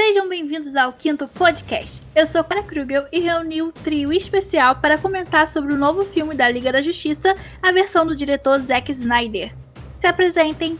[0.00, 2.04] Sejam bem-vindos ao quinto podcast.
[2.14, 6.04] Eu sou Clara Krugel e reuni o um trio especial para comentar sobre o novo
[6.04, 9.52] filme da Liga da Justiça, a versão do diretor Zack Snyder.
[9.94, 10.78] Se apresentem.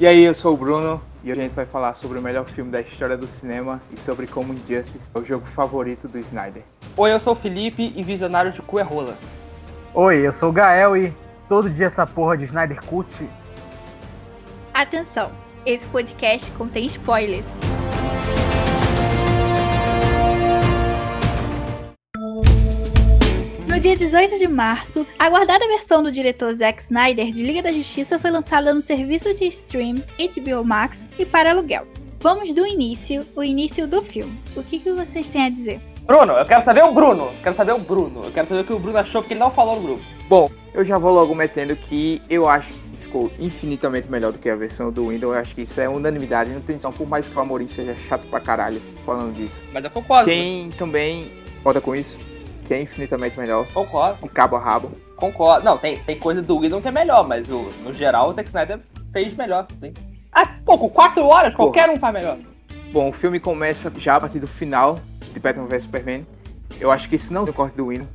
[0.00, 2.46] E aí, eu sou o Bruno e hoje a gente vai falar sobre o melhor
[2.46, 6.62] filme da história do cinema e sobre como Injustice é o jogo favorito do Snyder.
[6.96, 9.14] Oi, eu sou o Felipe e visionário de cu é rola.
[9.92, 11.12] Oi, eu sou o Gael e
[11.50, 13.28] todo dia essa porra de Snyder Cut.
[14.72, 15.30] Atenção,
[15.66, 17.73] esse podcast contém spoilers.
[23.84, 28.18] Dia 18 de março, a aguardada versão do diretor Zack Snyder de Liga da Justiça
[28.18, 31.86] foi lançada no serviço de stream HBO Max e para aluguel.
[32.18, 34.40] Vamos do início, o início do filme.
[34.56, 35.82] O que, que vocês têm a dizer?
[36.06, 37.24] Bruno, eu quero saber o Bruno.
[37.24, 38.22] Eu quero saber o Bruno.
[38.24, 40.02] Eu quero saber o que o Bruno achou porque ele não falou no grupo.
[40.30, 44.48] Bom, eu já vou logo metendo que eu acho que ficou infinitamente melhor do que
[44.48, 45.34] a versão do Windows.
[45.34, 46.50] Eu acho que isso é unanimidade.
[46.50, 49.60] Não tem só por mais que o Amorim seja chato pra caralho falando disso.
[49.74, 50.24] Mas eu concordo.
[50.24, 51.30] Quem também
[51.62, 52.18] conta com isso?
[52.64, 53.66] Que é infinitamente melhor.
[53.72, 54.22] Concordo.
[54.22, 54.90] De cabo a rabo.
[55.16, 55.64] Concordo.
[55.64, 58.48] Não, tem, tem coisa do Whedon que é melhor, mas o, no geral o Zack
[58.48, 58.80] Snyder
[59.12, 59.66] fez melhor.
[59.80, 59.92] Sim.
[60.32, 61.70] Ah, pouco, quatro horas, Porra.
[61.72, 62.38] qualquer um faz melhor.
[62.92, 64.98] Bom, o filme começa já a partir do final
[65.32, 66.26] de Batman vs Superman.
[66.80, 68.06] Eu acho que isso não é o corte do Whedon.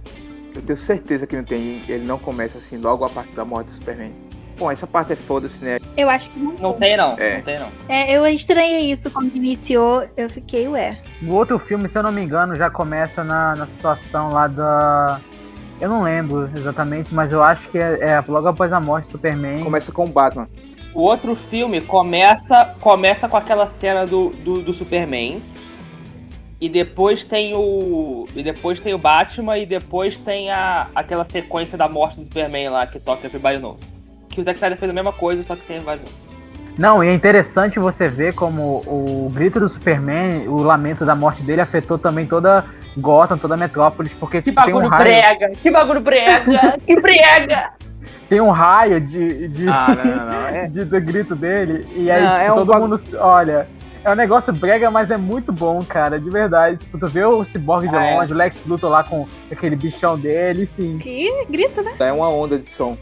[0.53, 1.81] Eu tenho certeza que não tem.
[1.87, 4.13] Ele não começa assim logo a partir da morte do Superman.
[4.59, 5.79] Bom, essa parte é foda-se, né?
[5.95, 6.51] Eu acho que não.
[6.59, 7.17] Não tem, não.
[7.17, 7.37] É.
[7.37, 7.69] Não tem, não.
[7.87, 11.01] É, eu estranhei isso quando iniciou, eu fiquei, ué.
[11.23, 15.21] O outro filme, se eu não me engano, já começa na, na situação lá da.
[15.79, 19.11] Eu não lembro exatamente, mas eu acho que é, é logo após a morte do
[19.11, 19.63] Superman.
[19.63, 20.49] Começa com o Batman.
[20.93, 25.41] O outro filme começa começa com aquela cena do, do, do Superman.
[26.59, 28.27] E depois tem o.
[28.35, 32.67] E depois tem o Batman e depois tem a, aquela sequência da morte do Superman
[32.67, 33.98] lá que toca Everybody Knows
[34.29, 36.05] que o Zack Snyder fez a mesma coisa, só que sem invasão.
[36.77, 41.43] Não, e é interessante você ver como o grito do Superman, o lamento da morte
[41.43, 42.63] dele afetou também toda
[42.97, 45.03] Gotham, toda a Metrópolis, porque que tem um raio...
[45.03, 47.71] brega, que bagulho brega, que brega!
[48.29, 50.47] Tem um raio de, de, ah, não, não, não.
[50.47, 50.67] É...
[50.71, 52.79] de, do grito dele, e aí não, tipo, é todo um...
[52.79, 53.67] mundo, olha,
[54.01, 56.77] é um negócio brega, mas é muito bom, cara, de verdade.
[56.77, 58.15] Tipo, tu vê o Cyborg de ah, é.
[58.15, 58.35] longe, é.
[58.35, 60.97] o Lex Luthor lá com aquele bichão dele, enfim.
[60.97, 61.93] Que grito, né?
[61.99, 62.97] É uma onda de som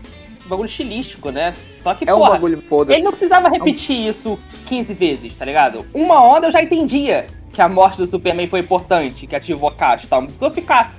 [0.49, 1.53] bagulho estilístico, né?
[1.81, 4.09] Só que, é porra, um bagulho foda ele não precisava repetir é um...
[4.11, 5.85] isso 15 vezes, tá ligado?
[5.93, 9.73] Uma onda eu já entendia que a morte do Superman foi importante, que ativou a
[9.73, 10.19] caixa e tal.
[10.19, 10.93] Não precisou ficar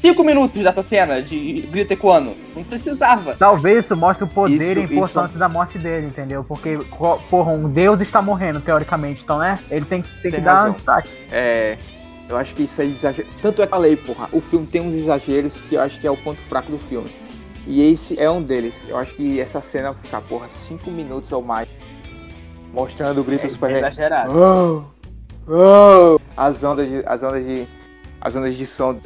[0.00, 2.34] 5 minutos dessa cena de grito ecoando.
[2.54, 3.34] Não precisava.
[3.34, 5.38] Talvez isso mostre o poder isso, e a importância isso...
[5.38, 6.44] da morte dele, entendeu?
[6.44, 6.78] Porque,
[7.28, 9.22] porra, um deus está morrendo, teoricamente.
[9.22, 9.58] Então, né?
[9.70, 10.64] Ele tem, tem, tem que razão.
[10.64, 11.08] dar um destaque.
[11.30, 11.76] É.
[12.28, 13.28] Eu acho que isso é exagero.
[13.40, 16.06] Tanto é que eu falei, porra, o filme tem uns exageros que eu acho que
[16.06, 17.08] é o ponto fraco do filme.
[17.68, 18.82] E esse é um deles.
[18.88, 21.68] Eu acho que essa cena ficar, porra, cinco minutos ou mais.
[22.72, 23.70] Mostrando o grito é, super.
[23.70, 24.32] É exagerado.
[24.34, 24.84] Oh,
[25.46, 27.02] oh, as ondas de.
[27.04, 27.68] As ondas de.
[28.18, 28.98] As ondas de som.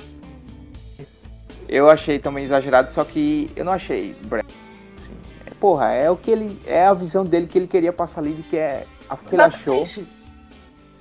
[1.68, 5.14] Eu achei também exagerado, só que eu não achei assim,
[5.58, 6.60] porra, é o que ele.
[6.64, 9.42] É a visão dele que ele queria passar ali, de que é a que ele
[9.42, 9.84] achou.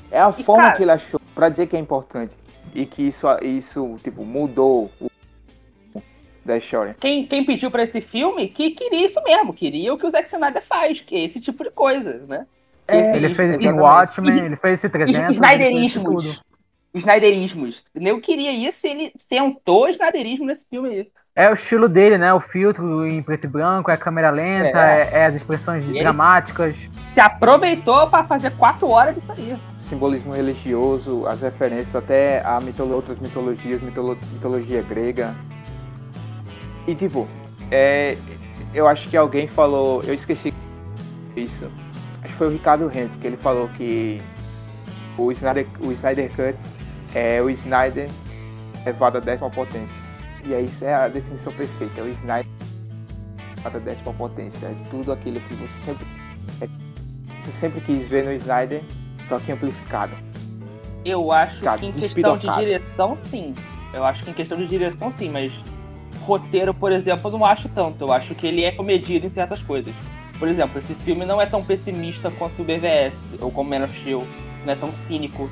[0.09, 0.75] É a e forma cara...
[0.77, 2.35] que ele achou para dizer que é importante.
[2.73, 5.10] E que isso, isso tipo, mudou o
[6.44, 6.96] da história.
[7.00, 10.28] Quem, quem pediu para esse filme que queria isso mesmo, queria o que o Zack
[10.28, 12.46] Snyder faz, que é esse tipo de coisa, né?
[12.88, 15.35] É, ele fez esse Watchmen, ele fez esse 300.
[15.35, 16.41] Snyderismos.
[16.94, 17.85] Snyderismos.
[17.96, 21.07] Eu queria isso e ele sentou Snyderismo nesse filme aí.
[21.34, 22.34] É o estilo dele, né?
[22.34, 25.85] O filtro em preto e branco, é a câmera lenta, é, é, é as expressões
[25.88, 26.75] e dramáticas.
[27.13, 29.57] Se aproveitou para fazer quatro horas disso aí.
[29.78, 35.34] Simbolismo religioso, as referências até a mitolo outras mitologias, mitolo mitologia grega.
[36.88, 37.28] E tipo,
[37.69, 38.18] é,
[38.74, 40.53] eu acho que alguém falou, eu esqueci
[41.36, 41.66] isso.
[42.24, 44.22] Acho que foi o Ricardo Rente que ele falou que
[45.18, 46.58] o Snyder, o Snyder Cut
[47.14, 48.09] é o Snyder
[48.86, 50.02] levado à décima potência.
[50.44, 52.52] E é isso é a definição perfeita, é o Snyder
[53.57, 54.68] levado à décima potência.
[54.68, 56.07] É tudo aquilo que você sempre,
[56.62, 56.68] é,
[57.44, 58.81] você sempre quis ver no Snyder,
[59.25, 60.13] só que amplificado.
[61.04, 63.56] Eu acho que em questão de direção, sim.
[63.94, 65.51] Eu acho que em questão de direção, sim, mas
[66.23, 68.03] roteiro, por exemplo, eu não acho tanto.
[68.06, 69.94] Eu acho que ele é comedido em certas coisas.
[70.39, 74.00] Por exemplo, esse filme não é tão pessimista quanto o BVS, ou como Man of
[74.00, 74.25] Steel,
[74.65, 75.50] não é tão cínico.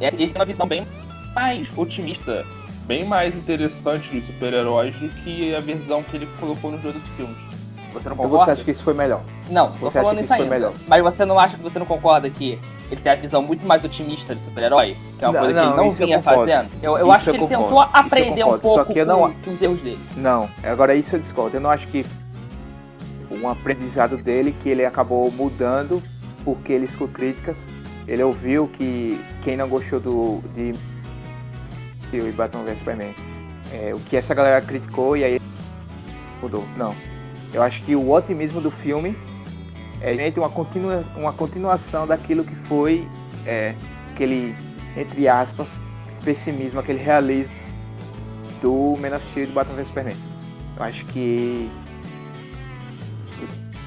[0.00, 0.86] É, esse é uma visão bem
[1.34, 2.44] mais otimista,
[2.86, 7.36] bem mais interessante dos super-heróis do que a visão que ele colocou nos outros filmes.
[7.94, 8.36] Você não concorda?
[8.36, 9.22] Então você acha que isso foi melhor?
[9.48, 10.72] Não, você acha que isso, foi melhor?
[10.86, 12.58] Mas você não acha que você não concorda que
[12.90, 15.66] ele tem a visão muito mais otimista de super-herói, que é uma não, coisa que
[15.66, 16.70] ele não vinha fazendo.
[16.82, 17.64] Eu, eu acho que ele concordo.
[17.64, 19.32] tentou aprender um pouco Só que eu não...
[19.32, 19.98] com os erros dele.
[20.16, 21.56] Não, agora isso eu discordo.
[21.56, 22.04] Eu não acho que
[23.30, 26.02] um aprendizado dele que ele acabou mudando
[26.44, 27.66] porque ele escutou críticas
[28.06, 30.74] ele ouviu que quem não gostou do de
[32.12, 33.14] e Batman vs Superman,
[33.72, 35.40] é, o que essa galera criticou e aí
[36.40, 36.64] mudou.
[36.76, 36.94] Não.
[37.52, 39.18] Eu acho que o otimismo do filme
[40.00, 43.06] é uma, continua, uma continuação daquilo que foi
[43.46, 43.74] é,
[44.12, 44.54] aquele,
[44.96, 45.68] entre aspas,
[46.24, 47.54] pessimismo, aquele realismo
[48.60, 50.16] do Man of Steel e do Batman vs Superman.
[50.76, 51.70] Eu acho que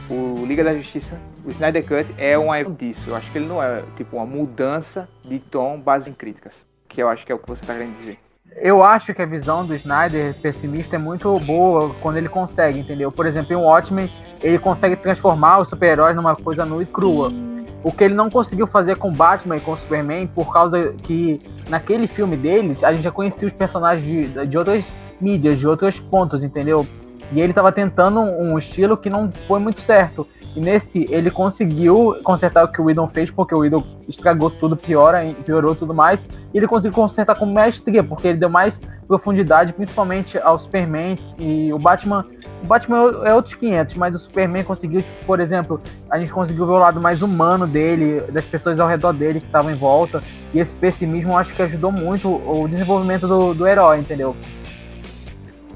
[0.09, 3.09] o Liga da Justiça, o Snyder Cut é um disso.
[3.09, 6.53] Eu acho que ele não é tipo uma mudança de tom base em críticas,
[6.87, 8.19] que eu acho que é o que você está querendo dizer.
[8.55, 13.11] Eu acho que a visão do Snyder pessimista é muito boa quando ele consegue, entendeu?
[13.11, 14.11] Por exemplo, em Watchmen,
[14.41, 17.29] ele consegue transformar os super-heróis numa coisa nua e crua.
[17.29, 17.65] Sim.
[17.81, 22.07] O que ele não conseguiu fazer com Batman e com Superman, por causa que naquele
[22.07, 24.85] filme deles, a gente já conhecia os personagens de, de outras
[25.21, 26.85] mídias, de outros pontos, entendeu?
[27.31, 30.27] E ele estava tentando um estilo que não foi muito certo.
[30.55, 34.75] E nesse, ele conseguiu consertar o que o Whedon fez, porque o Whedon estragou tudo,
[34.75, 36.25] piora, piorou tudo mais.
[36.53, 41.71] E ele conseguiu consertar com mestria, porque ele deu mais profundidade, principalmente ao Superman e
[41.71, 42.25] o Batman.
[42.61, 45.79] O Batman é outros 500, mas o Superman conseguiu, tipo, por exemplo,
[46.09, 49.45] a gente conseguiu ver o lado mais humano dele, das pessoas ao redor dele que
[49.45, 50.21] estavam em volta.
[50.53, 54.35] E esse pessimismo acho que ajudou muito o desenvolvimento do, do herói, entendeu?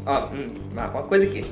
[0.05, 1.45] Ó, hum, uma coisa que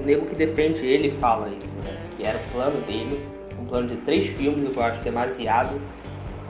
[0.00, 2.11] o nego que defende ele fala isso, né?
[2.22, 3.20] Que era o plano dele,
[3.60, 5.80] um plano de três filmes, eu acho demasiado.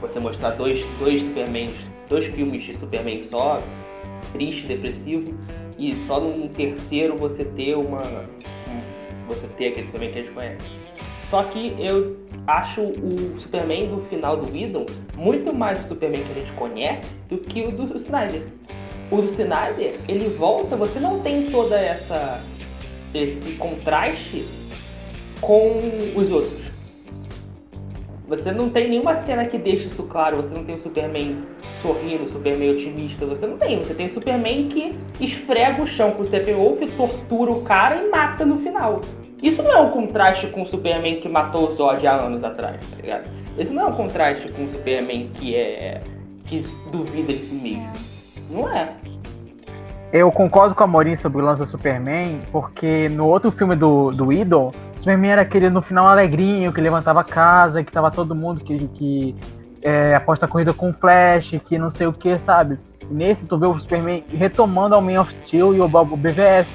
[0.01, 1.67] Você mostrar dois, dois Superman,
[2.07, 3.59] dois filmes de Superman só,
[4.33, 5.33] triste, depressivo,
[5.79, 8.03] e só num terceiro você ter uma.
[8.03, 10.75] Um, você ter aquele Superman que a gente conhece.
[11.31, 14.85] Só que eu acho o Superman do final do Whedon
[15.17, 18.43] muito mais o Superman que a gente conhece do que o do Snyder
[19.09, 22.43] o do Snyder, ele volta, você não tem toda essa
[23.13, 24.43] esse contraste
[25.45, 25.81] com
[26.15, 26.63] os outros.
[28.27, 31.43] Você não tem nenhuma cena que deixe isso claro, você não tem o Superman
[31.81, 33.77] sorrindo, o Superman otimista, você não tem.
[33.79, 38.09] Você tem o Superman que esfrega o chão com o Steppenwolf, tortura o cara e
[38.09, 39.01] mata no final.
[39.41, 42.77] Isso não é um contraste com o Superman que matou o Zod há anos atrás,
[42.89, 43.29] tá ligado?
[43.57, 46.01] Isso não é um contraste com o Superman que é.
[46.45, 47.91] que duvida de si mesmo.
[48.49, 48.93] Não é.
[50.13, 54.11] Eu concordo com a Morin sobre o lance do Superman, porque no outro filme do,
[54.11, 58.35] do Idol, Superman era aquele no final alegrinho, que levantava a casa, que tava todo
[58.35, 59.35] mundo que, que
[59.81, 62.77] é, aposta corrida com Flash, que não sei o que, sabe?
[63.09, 66.67] nesse tu vê o Superman retomando ao Man of Steel e o, BVS.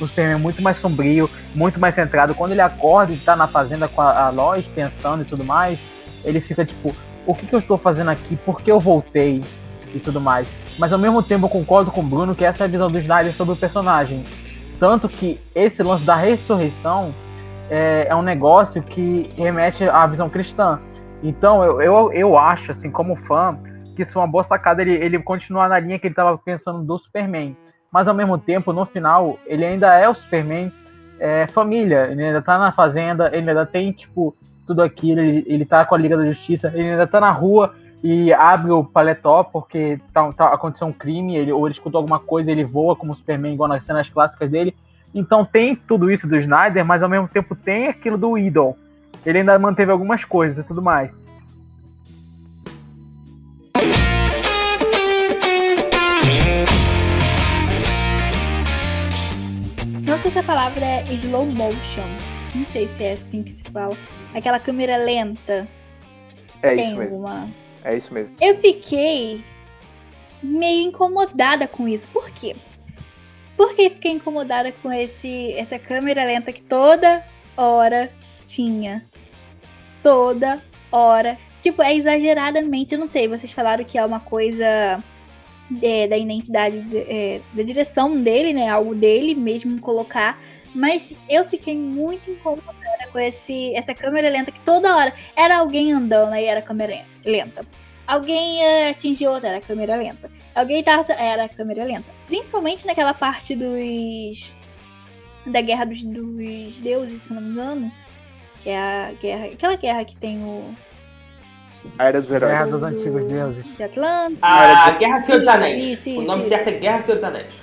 [0.00, 2.34] O Superman muito mais sombrio, muito mais centrado.
[2.34, 5.78] Quando ele acorda e tá na fazenda com a, a Lois pensando e tudo mais,
[6.24, 6.94] ele fica tipo,
[7.26, 8.36] o que, que eu estou fazendo aqui?
[8.36, 9.42] Por que eu voltei?
[9.94, 10.50] E tudo mais.
[10.78, 12.98] Mas ao mesmo tempo eu concordo com o Bruno que essa é a visão do
[12.98, 14.24] Snyder sobre o personagem.
[14.78, 17.14] Tanto que esse lance da ressurreição
[17.70, 20.80] é, é um negócio que remete à visão cristã.
[21.22, 23.56] Então eu, eu, eu acho, assim, como fã,
[23.94, 26.82] que isso é uma boa sacada ele, ele continuar na linha que ele estava pensando
[26.82, 27.56] do Superman.
[27.90, 30.72] Mas ao mesmo tempo, no final, ele ainda é o Superman
[31.18, 32.08] é, família.
[32.10, 34.36] Ele ainda tá na fazenda, ele ainda tem, tipo,
[34.66, 37.74] tudo aquilo, ele, ele tá com a Liga da Justiça, ele ainda tá na rua,
[38.06, 42.18] e abre o paletó porque tá, tá, aconteceu um crime, ele, ou ele escutou alguma
[42.20, 44.76] coisa, ele voa como Superman, igual nas cenas clássicas dele.
[45.14, 48.76] Então tem tudo isso do Snyder, mas ao mesmo tempo tem aquilo do Idol.
[49.24, 51.18] Ele ainda manteve algumas coisas e tudo mais.
[60.02, 62.04] Não sei se a palavra é slow motion.
[62.54, 63.96] Não sei se é assim que se fala.
[64.34, 65.66] Aquela câmera lenta.
[66.60, 67.20] É tem isso mesmo.
[67.20, 68.34] Uma é isso mesmo.
[68.40, 69.44] Eu fiquei
[70.42, 72.08] meio incomodada com isso.
[72.08, 72.56] Por quê?
[73.56, 77.24] Porque fiquei incomodada com esse essa câmera lenta que toda
[77.56, 78.10] hora
[78.46, 79.04] tinha.
[80.02, 80.60] Toda
[80.90, 81.38] hora.
[81.60, 85.02] Tipo, é exageradamente, eu não sei, vocês falaram que é uma coisa
[85.82, 88.68] é, da identidade, de, é, da direção dele, né?
[88.68, 90.38] Algo dele mesmo colocar.
[90.74, 92.83] Mas eu fiquei muito incomodada
[93.14, 97.64] com esse, essa câmera lenta que toda hora era alguém andando aí era câmera lenta.
[98.08, 100.28] Alguém ia atingir outra, era câmera lenta.
[100.52, 101.10] Alguém tava.
[101.12, 102.10] Era câmera lenta.
[102.26, 104.54] Principalmente naquela parte dos.
[105.46, 107.92] Da guerra dos, dos deuses, se não me engano.
[108.62, 109.46] Que é a guerra.
[109.46, 110.74] Aquela guerra que tem o.
[111.98, 112.52] A Era dos Heróis.
[112.52, 113.76] Guerra dos Antigos Deuses.
[113.76, 114.38] De Atlanta.
[114.42, 115.84] A, a Guerra dos Anéis.
[115.84, 116.48] Isso, isso, o nome isso.
[116.50, 117.54] certo é Guerra dos Anéis.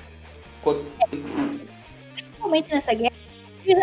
[2.16, 3.12] Principalmente nessa guerra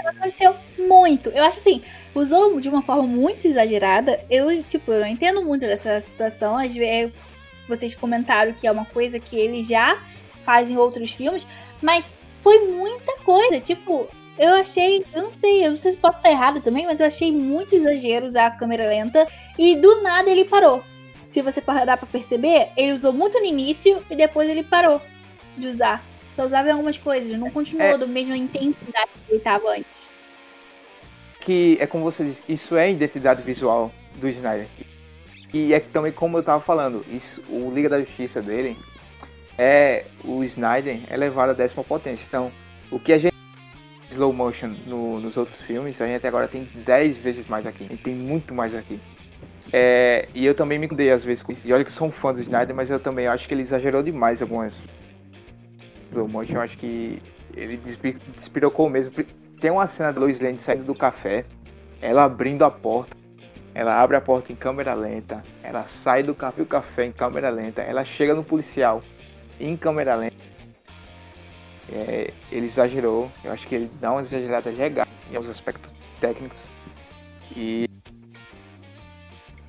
[0.06, 1.30] aconteceu muito.
[1.30, 1.82] Eu acho assim,
[2.14, 4.24] usou de uma forma muito exagerada.
[4.30, 6.56] Eu, tipo, eu não entendo muito dessa situação.
[6.56, 7.12] Às vezes,
[7.68, 10.02] vocês comentaram que é uma coisa que ele já
[10.42, 11.46] faz em outros filmes,
[11.82, 13.60] mas foi muita coisa.
[13.60, 14.08] Tipo,
[14.38, 17.06] eu achei, eu não sei, eu não sei se posso estar errado também, mas eu
[17.06, 19.26] achei muito exagero usar a câmera lenta
[19.58, 20.82] e do nada ele parou.
[21.28, 25.00] se você parar pra perceber, ele usou muito no início e depois ele parou
[25.56, 26.02] de usar.
[26.38, 27.98] Só usava algumas coisas, não continuou é...
[27.98, 30.08] do mesma intensidade que ele estava antes.
[31.40, 34.68] Que é como você disse, isso é a identidade visual do Snyder.
[35.52, 38.76] E é também como eu tava falando, isso, o Liga da Justiça dele
[39.58, 42.24] é o Snyder é levado à décima potência.
[42.28, 42.52] Então,
[42.88, 43.34] o que a gente
[44.12, 47.82] slow motion no, nos outros filmes, a gente agora tem 10 vezes mais aqui.
[47.82, 49.00] A gente tem muito mais aqui.
[49.72, 51.44] É, e eu também me mudei às vezes.
[51.64, 53.62] E olha que eu sou um fã do Snyder, mas eu também acho que ele
[53.62, 54.86] exagerou demais algumas
[56.10, 56.54] slow motion.
[56.54, 57.22] Eu acho que
[57.54, 57.76] ele
[58.36, 59.12] despirocou mesmo.
[59.60, 61.44] Tem uma cena da Lois Lane saindo do café,
[62.00, 63.16] ela abrindo a porta.
[63.74, 67.48] Ela abre a porta em câmera lenta, ela sai do café, o café em câmera
[67.48, 69.02] lenta, ela chega no policial
[69.60, 70.36] em câmera lenta.
[71.92, 76.60] É, ele exagerou, eu acho que ele dá uma exagerada legal em alguns aspectos técnicos.
[77.54, 77.88] E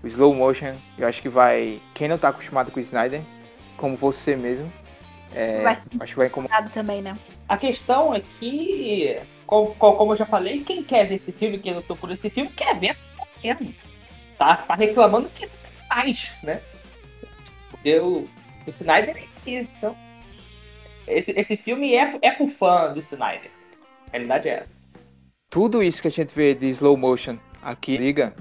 [0.01, 1.79] o slow motion, eu acho que vai.
[1.93, 3.22] Quem não tá acostumado com o Snyder,
[3.77, 4.72] como você mesmo,
[5.33, 7.17] é, acho que vai incomodar também, né?
[7.48, 11.74] A questão é que, como, como eu já falei, quem quer ver esse filme, quem
[11.74, 13.03] lutou por esse filme, quer ver essa
[13.41, 13.57] porra
[14.38, 16.62] tá, tá reclamando que não tem mais, né?
[17.69, 18.27] Porque o,
[18.65, 19.95] o Snyder é isso então.
[21.07, 23.51] Esse, esse filme é, é pro fã do Snyder.
[24.07, 24.79] A realidade é essa.
[25.50, 28.36] Tudo isso que a gente vê de slow motion aqui, liga,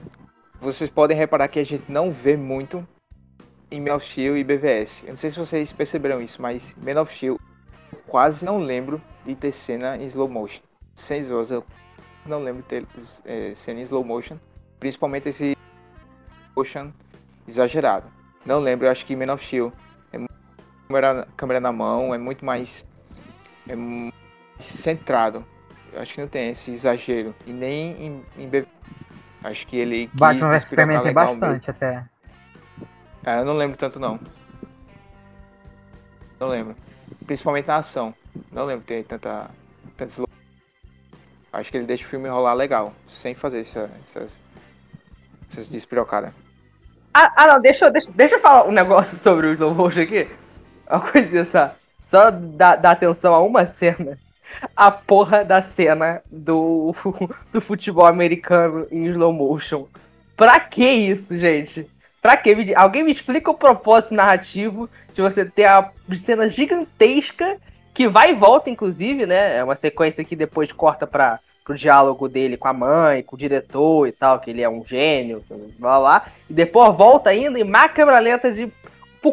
[0.60, 2.86] vocês podem reparar que a gente não vê muito
[3.70, 5.02] em Man of Steel e BVS.
[5.02, 7.38] Eu não sei se vocês perceberam isso, mas Man of Steel
[8.06, 10.60] quase não lembro de ter cena em slow motion.
[10.94, 11.64] Sem zoas, eu
[12.26, 12.86] não lembro de ter
[13.24, 14.38] é, cena em slow motion.
[14.80, 15.56] Principalmente esse
[16.56, 16.92] motion
[17.46, 18.06] exagerado.
[18.44, 19.72] Não lembro, eu acho que Man of Steel
[20.12, 20.18] é
[20.86, 22.84] câmera, câmera na mão, é muito mais
[23.68, 23.74] é
[24.58, 25.44] centrado.
[25.92, 27.34] Eu acho que não tem esse exagero.
[27.46, 28.78] E nem em, em BVS.
[29.42, 30.10] Acho que ele.
[30.12, 32.04] Batman vs Superman tem bastante até.
[33.28, 34.18] É, eu não lembro tanto não.
[36.40, 36.74] Não lembro.
[37.26, 38.14] Principalmente na ação.
[38.50, 39.50] Não lembro ter tanta.
[41.52, 44.32] Acho que ele deixa o filme rolar legal, sem fazer essa, essas.
[45.50, 46.32] essas despirocadas.
[47.12, 50.26] Ah, ah, não, deixa, deixa, deixa eu falar um negócio sobre o slow motion aqui.
[50.88, 51.74] Uma coisinha só.
[52.00, 54.18] Só dar, dar atenção a uma cena
[54.74, 56.94] a porra da cena do,
[57.52, 59.86] do futebol americano em slow motion.
[60.34, 61.86] Pra que isso, gente?
[62.20, 62.74] Pra que?
[62.74, 67.56] Alguém me explica o propósito narrativo de você ter a cena gigantesca
[67.94, 69.56] que vai e volta, inclusive, né?
[69.56, 73.38] É uma sequência que depois corta pra, pro diálogo dele com a mãe, com o
[73.38, 75.42] diretor e tal, que ele é um gênio,
[75.78, 76.26] blá blá.
[76.48, 78.72] E depois volta ainda e má câmera lenta de.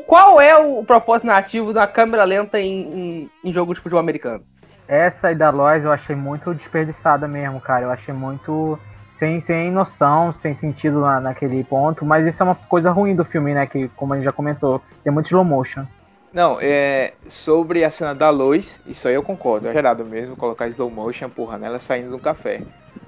[0.07, 4.43] Qual é o propósito narrativo da câmera lenta em, em, em jogo de futebol americano?
[4.87, 7.85] Essa e da Lois eu achei muito desperdiçada mesmo, cara.
[7.85, 8.77] Eu achei muito
[9.15, 12.05] sem, sem noção, sem sentido na, naquele ponto.
[12.05, 13.65] Mas isso é uma coisa ruim do filme, né?
[13.65, 15.85] Que, como a gente já comentou, tem muito slow motion.
[16.33, 17.13] Não, é.
[17.27, 19.67] Sobre a cena da Lois, isso aí eu concordo.
[19.67, 22.61] É gerado mesmo colocar slow motion, porra, nela saindo do café.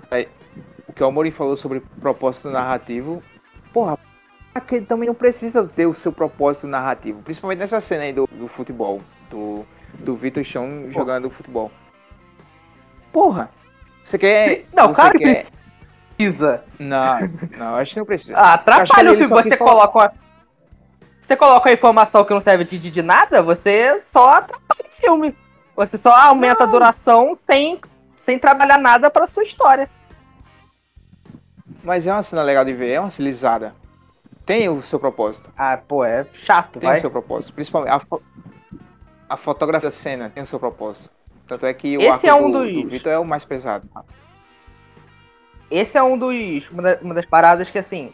[0.10, 0.28] Aí,
[0.88, 3.22] o que o Amorim falou sobre propósito narrativo,
[3.74, 3.98] porra,
[4.56, 7.22] aquele também não precisa ter o seu propósito narrativo.
[7.22, 9.02] Principalmente nessa cena aí do, do futebol.
[9.30, 11.72] Do do Vitor Chão jogando futebol.
[13.12, 13.50] Porra!
[14.04, 14.66] Você quer.
[14.74, 15.46] Não, você cara, quer...
[16.18, 16.64] precisa.
[16.80, 17.20] Não,
[17.58, 18.36] não, acho que não precisa.
[18.36, 19.44] Ah, atrapalha o filme.
[19.44, 20.14] Você coloca uma...
[21.22, 25.38] Você coloca a informação que não serve de, de nada, você só atrapalha o filme.
[25.76, 26.70] Você só aumenta não.
[26.70, 27.80] a duração sem,
[28.16, 29.90] sem trabalhar nada pra sua história.
[31.84, 33.76] Mas é uma cena legal de ver, é uma estilizada.
[34.46, 35.52] Tem o seu propósito.
[35.58, 36.98] Ah, pô, é chato, Tem vai.
[36.98, 37.54] o seu propósito.
[37.54, 37.92] Principalmente.
[37.92, 38.02] A,
[39.30, 41.10] a fotografia da cena tem o seu propósito.
[41.46, 42.84] Tanto é que o Esse é um do, dos...
[42.84, 43.88] do Vitor é o mais pesado.
[45.70, 46.70] Esse é um dos.
[47.02, 48.12] Uma das paradas que assim.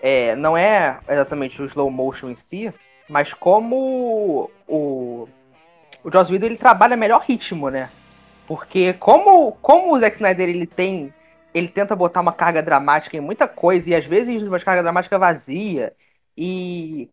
[0.00, 2.72] É, não é exatamente o slow motion em si,
[3.08, 5.28] mas como o.
[6.04, 7.88] O Joss Whedon ele trabalha melhor ritmo, né?
[8.46, 11.14] Porque como, como o Zack Snyder ele tem.
[11.54, 15.18] Ele tenta botar uma carga dramática em muita coisa, e às vezes uma carga dramática
[15.18, 15.92] vazia.
[16.36, 17.10] E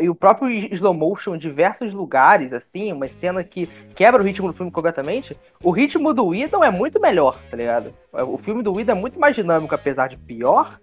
[0.00, 4.48] e o próprio slow motion em diversos lugares, assim, uma cena que quebra o ritmo
[4.48, 5.36] do filme completamente.
[5.62, 7.92] O ritmo do Whedon é muito melhor, tá ligado?
[8.12, 10.80] O filme do Whedon é muito mais dinâmico, apesar de pior.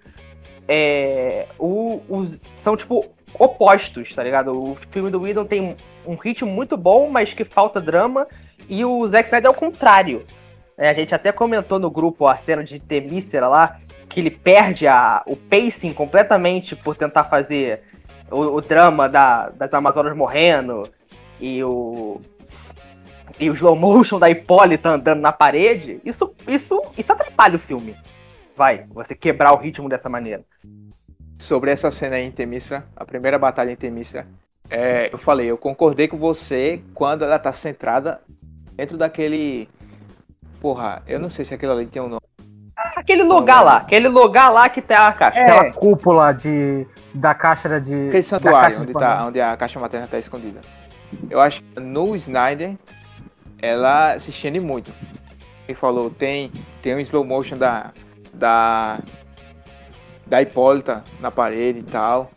[0.67, 3.05] É, o, os, são, tipo,
[3.39, 4.51] opostos, tá ligado?
[4.55, 5.75] O filme do Whedon tem
[6.05, 8.27] um ritmo muito bom, mas que falta drama.
[8.69, 10.25] E o Zack Snyder é o contrário.
[10.77, 14.87] É, a gente até comentou no grupo a cena de Temícera lá, que ele perde
[14.87, 17.81] a, o pacing completamente por tentar fazer
[18.31, 20.89] o, o drama da, das Amazonas morrendo
[21.39, 22.21] e o
[23.39, 27.95] e o slow motion da Hipólita andando na parede, isso, isso, isso atrapalha o filme.
[28.55, 30.43] Vai, você quebrar o ritmo dessa maneira.
[31.37, 34.25] sobre essa cena em Temistra, a primeira batalha em Temistra.
[34.69, 38.21] É, eu falei, eu concordei com você quando ela tá centrada
[38.73, 39.69] dentro daquele.
[40.59, 42.21] Porra, eu não sei se aquilo ali tem um nome.
[42.95, 45.39] Aquele lugar lá, aquele lugar lá que tem a caixa.
[45.39, 45.49] É.
[45.49, 48.09] Aquela cúpula de, da caixa de.
[48.09, 50.61] Aquele santuário onde, tá, onde a caixa materna tá escondida.
[51.29, 52.75] Eu acho que no Snyder
[53.61, 54.91] ela se estende muito.
[55.67, 57.91] Ele falou, tem, tem um slow motion da,
[58.33, 58.99] da,
[60.27, 62.29] da Hipólita na parede e tal.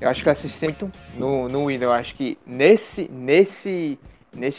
[0.00, 1.82] Eu acho que ela se estende muito no, no Windows.
[1.82, 3.98] Eu acho que nesse, nesse,
[4.34, 4.58] nesse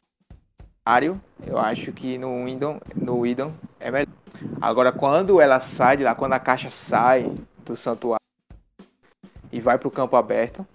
[0.85, 4.07] cenário, eu acho que no Windows, no Windows é melhor.
[4.61, 7.33] Agora, quando ela sai de lá, quando a caixa sai
[7.65, 8.24] do santuário
[9.55, 10.67] e vai para o campo aberto,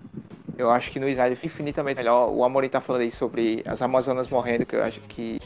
[0.56, 2.30] eu acho que no Snyder é infinitamente melhor.
[2.30, 5.38] O Amorim tá falando aí sobre as Amazonas morrendo, que eu acho que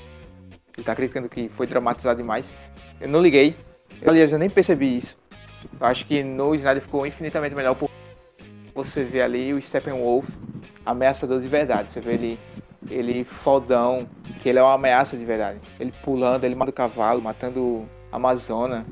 [0.76, 2.52] ele tá criticando que foi dramatizado demais.
[3.00, 3.56] Eu não liguei.
[4.00, 5.18] Eu, aliás, eu nem percebi isso.
[5.80, 7.90] Eu acho que no Snyder ficou infinitamente melhor por
[8.72, 10.28] você ver ali o Steppenwolf
[10.86, 11.90] ameaçador de verdade.
[11.90, 12.38] Você vê ele,
[12.88, 14.08] ele fodão,
[14.40, 15.58] que ele é uma ameaça de verdade.
[15.80, 18.86] Ele pulando, ele matando o cavalo, matando a Amazona.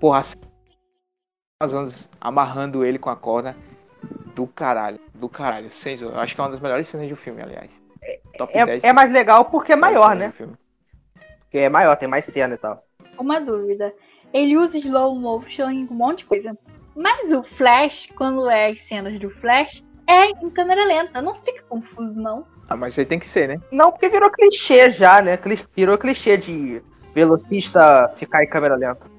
[0.00, 0.24] Porra,
[1.60, 3.56] Amazonas amarrando ele com a corda.
[4.34, 5.70] Do caralho, do caralho.
[6.00, 7.70] Eu acho que é uma das melhores cenas do filme, aliás.
[8.02, 8.20] É,
[8.52, 10.32] é, é mais legal porque é maior, né?
[11.38, 12.84] Porque é maior, tem mais cena e tal.
[13.16, 13.94] Uma dúvida.
[14.32, 16.58] Ele usa slow motion em um monte de coisa.
[16.96, 21.22] Mas o Flash, quando é as cenas do Flash, é em câmera lenta.
[21.22, 22.44] Não fica confuso, não.
[22.68, 23.60] Ah, mas aí tem que ser, né?
[23.70, 25.38] Não, porque virou clichê já, né?
[25.76, 26.82] Virou clichê de
[27.14, 29.13] velocista ficar em câmera lenta.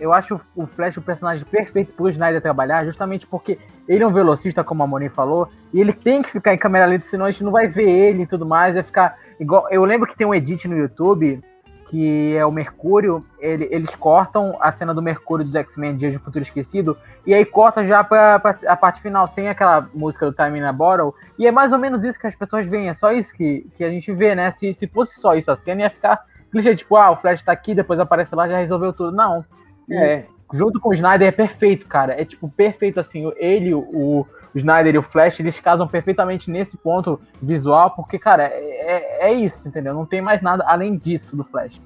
[0.00, 4.12] Eu acho o Flash o personagem perfeito pro Snyder trabalhar, justamente porque ele é um
[4.12, 7.30] velocista, como a Moni falou, e ele tem que ficar em câmera lenta, senão a
[7.30, 8.74] gente não vai ver ele e tudo mais.
[8.74, 9.68] Vai ficar igual.
[9.70, 11.42] Eu lembro que tem um edit no YouTube
[11.90, 16.20] que é o Mercúrio, ele, eles cortam a cena do Mercúrio dos X-Men Dias de
[16.20, 20.32] Futuro Esquecido, e aí corta já pra, pra, a parte final, sem aquela música do
[20.32, 22.94] Time in a Bottle, e é mais ou menos isso que as pessoas veem, é
[22.94, 24.52] só isso que, que a gente vê, né?
[24.52, 27.52] Se, se fosse só isso a cena, ia ficar clichê, tipo, ah, o Flash tá
[27.52, 29.12] aqui, depois aparece lá, já resolveu tudo.
[29.12, 29.44] Não.
[29.90, 30.26] É.
[30.52, 32.20] Junto com o Snyder é perfeito, cara.
[32.20, 36.76] É tipo, perfeito assim, ele, o, o Snyder e o Flash, eles casam perfeitamente nesse
[36.76, 39.94] ponto visual, porque, cara, é, é, é isso, entendeu?
[39.94, 41.80] Não tem mais nada além disso do Flash.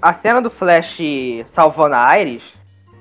[0.00, 0.98] A cena do Flash
[1.44, 2.44] salvando a Iris,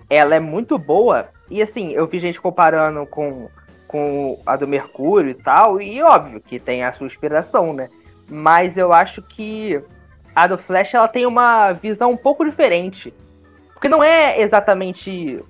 [0.10, 3.50] ela é muito boa, e assim, eu vi gente comparando com,
[3.88, 7.90] com a do Mercúrio e tal, e óbvio que tem a sua inspiração, né?
[8.30, 9.82] Mas eu acho que
[10.36, 13.14] a do Flash, ela tem uma visão um pouco diferente.
[13.84, 15.44] Porque não é exatamente...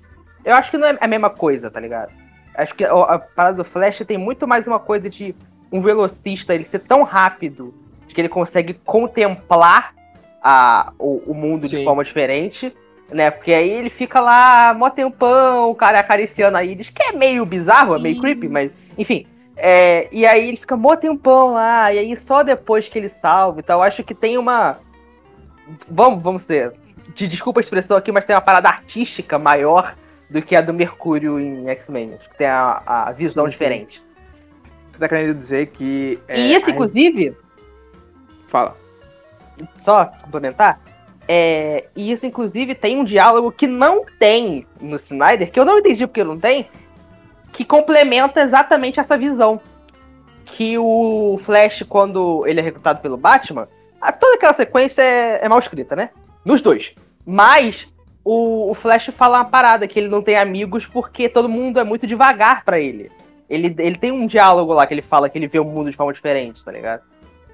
[0.44, 2.10] Eu acho que não é a mesma coisa, tá ligado?
[2.56, 5.32] Acho que a parada do Flash tem muito mais uma coisa de
[5.70, 7.72] um velocista ele ser tão rápido
[8.08, 9.94] que ele consegue contemplar
[10.42, 11.78] a, o, o mundo Sim.
[11.78, 12.74] de forma diferente,
[13.08, 13.30] né?
[13.30, 17.46] Porque aí ele fica lá, mó tempão, o cara acariciando a Iris, que é meio
[17.46, 18.00] bizarro, Sim.
[18.00, 19.28] é meio creepy, mas enfim.
[19.56, 23.60] É, e aí ele fica mó tempão lá, e aí só depois que ele salva
[23.60, 23.80] e tal.
[23.80, 24.80] Acho que tem uma.
[25.88, 26.74] Vamos, vamos ser.
[27.14, 29.94] De desculpa a expressão aqui, mas tem uma parada artística maior
[30.30, 32.18] do que a do Mercúrio em X-Men.
[32.38, 33.98] Tem a, a visão sim, diferente.
[33.98, 34.04] Sim.
[34.90, 36.18] Você tá querendo dizer que.
[36.28, 37.36] É, e isso, inclusive.
[38.48, 38.76] Fala.
[39.76, 40.80] Só complementar.
[41.26, 45.78] É, e isso, inclusive, tem um diálogo que não tem no Snyder, que eu não
[45.78, 46.68] entendi porque não tem,
[47.52, 49.60] que complementa exatamente essa visão.
[50.44, 53.66] Que o Flash, quando ele é recrutado pelo Batman,
[54.20, 56.10] toda aquela sequência é, é mal escrita, né?
[56.44, 56.94] Nos dois.
[57.24, 57.88] Mas
[58.24, 61.84] o, o, Flash fala uma parada que ele não tem amigos porque todo mundo é
[61.84, 63.10] muito devagar para ele.
[63.48, 63.74] ele.
[63.78, 66.12] Ele tem um diálogo lá que ele fala que ele vê o mundo de forma
[66.12, 67.02] diferente, tá ligado?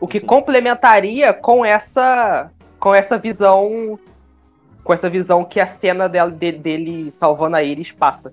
[0.00, 0.26] O que Sim.
[0.26, 3.98] complementaria com essa com essa visão
[4.82, 8.32] com essa visão que a cena dela, de, dele salvando a Iris passa.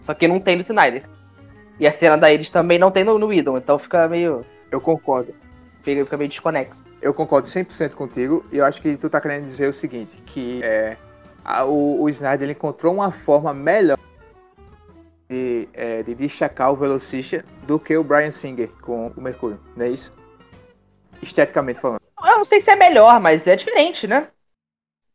[0.00, 1.02] Só que não tem no Snyder.
[1.78, 4.46] E a cena da Iris também não tem no, no Idol, então fica meio.
[4.70, 5.34] Eu concordo.
[5.82, 6.85] Fica, fica meio desconexo.
[7.06, 10.60] Eu concordo 100% contigo e eu acho que tu tá querendo dizer o seguinte, que
[10.64, 10.96] é,
[11.44, 13.96] a, o, o Snyder ele encontrou uma forma melhor
[15.28, 19.86] de, é, de destacar o velocista do que o Brian Singer com o Mercúrio, não
[19.86, 20.12] é isso?
[21.22, 22.00] Esteticamente falando.
[22.24, 24.26] Eu não sei se é melhor, mas é diferente, né?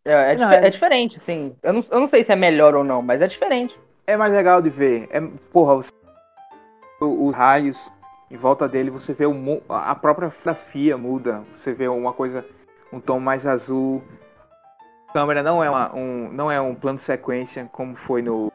[0.05, 0.67] É, é, não, é...
[0.67, 1.57] é diferente, sim.
[1.61, 3.77] Eu não, eu não sei se é melhor ou não, mas é diferente.
[4.07, 5.09] É mais legal de ver.
[5.11, 5.19] É,
[5.51, 5.91] porra, os,
[7.01, 7.91] os raios
[8.31, 11.43] em volta dele, você vê o, a própria fotografia muda.
[11.53, 12.45] Você vê uma coisa,
[12.91, 14.01] um tom mais azul,
[15.11, 18.49] câmera não é, uma, um, não é um plano sequência como foi no,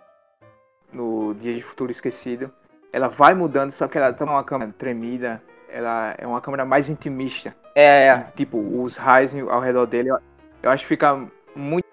[0.90, 2.50] no Dia de Futuro Esquecido.
[2.90, 5.42] Ela vai mudando, só que ela tá uma câmera tremida.
[5.68, 7.54] Ela é uma câmera mais intimista.
[7.74, 8.32] É, é.
[8.34, 10.18] Tipo, os raios ao redor dele, eu,
[10.62, 11.14] eu acho que fica
[11.54, 11.86] muito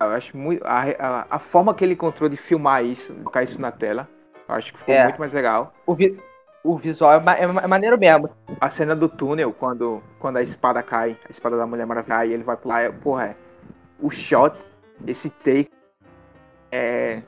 [0.00, 0.66] Eu acho muito.
[0.66, 4.08] A, a, a, forma que ele encontrou de filmar isso, colocar isso na tela,
[4.48, 5.04] eu acho que ficou é.
[5.04, 5.72] muito mais legal.
[5.86, 6.18] O, vi,
[6.64, 8.30] o visual é, é, é, maneiro mesmo.
[8.60, 12.32] A cena do túnel, quando, quando a espada cai, a espada da Mulher Maravilha cai,
[12.32, 13.36] ele vai pular, é, porra, é,
[14.00, 14.56] o shot,
[15.06, 15.70] esse take,
[16.70, 17.22] é,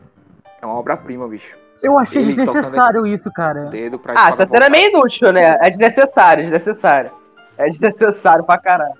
[0.60, 1.56] é uma obra-prima, bicho.
[1.82, 3.66] Eu achei ele desnecessário isso, cara.
[3.66, 5.58] Dedo pra ah, essa cena é meio inútil, né?
[5.60, 7.10] É desnecessário, é desnecessário.
[7.58, 8.94] É desnecessário pra caralho.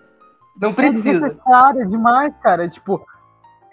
[0.61, 1.09] Não é precisa.
[1.09, 2.69] É desnecessário demais, cara.
[2.69, 3.03] Tipo,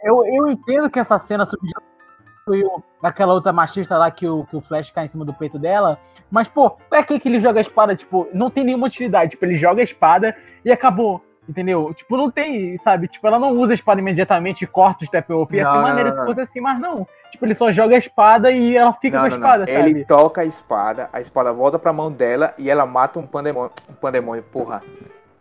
[0.02, 4.62] eu, eu entendo que essa cena substituiu aquela outra machista lá que o, que o
[4.62, 6.00] Flash cai em cima do peito dela.
[6.32, 9.32] Mas, pô, é que ele joga a espada, tipo, não tem nenhuma utilidade.
[9.32, 11.22] Tipo, ele joga a espada e acabou.
[11.50, 11.94] Entendeu?
[11.94, 13.08] Tipo, não tem, sabe?
[13.08, 15.52] Tipo, ela não usa a espada imediatamente e corta o Steppenwolf.
[15.52, 17.06] Ia ser maneira se fosse assim, mas não.
[17.32, 19.89] Tipo, ele só joga a espada e ela fica não, com a espada, sabe?
[19.89, 23.72] Ele toca a espada, a espada volta pra mão dela e ela mata um pandemônio.
[23.89, 24.82] Um pandemônio, porra.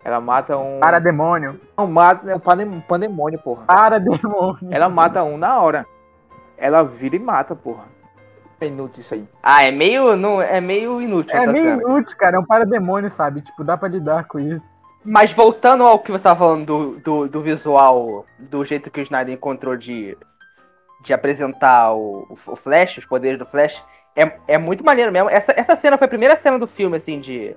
[0.02, 0.80] Ela mata um.
[0.80, 1.60] Parademônio.
[1.76, 2.30] Não, mata.
[2.30, 3.64] É um pandemônio, porra.
[3.66, 4.68] Parademônio.
[4.70, 5.86] Ela mata um na hora.
[6.56, 7.84] Ela vira e mata, porra.
[8.60, 9.26] É inútil isso aí.
[9.42, 10.16] Ah, é meio.
[10.16, 11.34] Não, é meio inútil.
[11.34, 11.82] É meio cena.
[11.82, 12.36] inútil, cara.
[12.36, 13.40] É um parademônio, sabe?
[13.40, 14.64] Tipo, dá pra lidar com isso.
[15.02, 19.02] Mas voltando ao que você tava falando do, do, do visual, do jeito que o
[19.02, 20.16] Snyder encontrou de,
[21.02, 23.82] de apresentar o, o Flash, os poderes do Flash,
[24.14, 25.30] é, é muito maneiro mesmo.
[25.30, 27.56] Essa, essa cena foi a primeira cena do filme, assim, de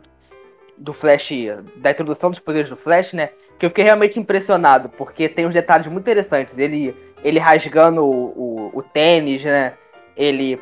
[0.78, 1.30] do Flash,
[1.76, 3.30] da introdução dos poderes do Flash, né?
[3.60, 6.58] Que eu fiquei realmente impressionado, porque tem uns detalhes muito interessantes.
[6.58, 9.74] Ele, ele rasgando o, o, o tênis, né?
[10.16, 10.60] Ele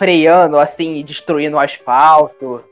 [0.00, 2.64] freando, assim, e destruindo o asfalto.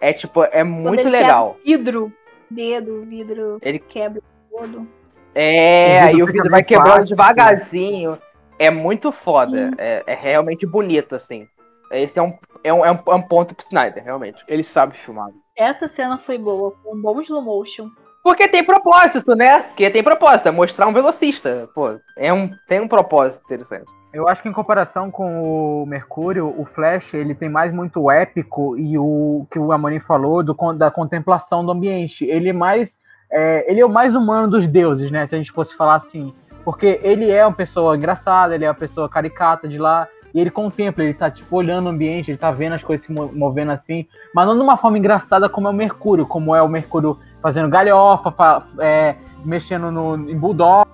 [0.00, 1.58] É tipo, é muito legal.
[1.62, 2.10] vidro,
[2.50, 4.88] dedo, vidro ele quebra todo.
[5.34, 8.18] É, aí o vidro vai quebrando fácil, devagarzinho.
[8.58, 9.70] É muito foda.
[9.76, 11.46] É, é, realmente bonito, assim.
[11.92, 12.32] Esse é um,
[12.64, 14.42] é um, é um, é um ponto pro Snyder, realmente.
[14.48, 15.28] Ele sabe filmar.
[15.54, 17.90] Essa cena foi boa, com um bom slow motion.
[18.26, 19.60] Porque tem propósito, né?
[19.60, 21.68] Porque tem propósito, é mostrar um velocista.
[21.72, 23.84] Pô, é um, tem um propósito interessante.
[24.12, 28.76] Eu acho que em comparação com o Mercúrio, o Flash ele tem mais muito épico
[28.76, 32.24] e o que o Amorim falou do, da contemplação do ambiente.
[32.24, 32.98] Ele é mais
[33.30, 35.24] é, ele é o mais humano dos deuses, né?
[35.28, 36.34] Se a gente fosse falar assim,
[36.64, 40.50] porque ele é uma pessoa engraçada, ele é uma pessoa caricata de lá e ele
[40.50, 44.04] contempla, ele tá tipo olhando o ambiente, ele tá vendo as coisas se movendo assim,
[44.34, 47.68] mas não de uma forma engraçada como é o Mercúrio, como é o Mercúrio fazendo
[47.68, 48.34] galhofa,
[48.80, 50.84] é, mexendo no, em Bulldog,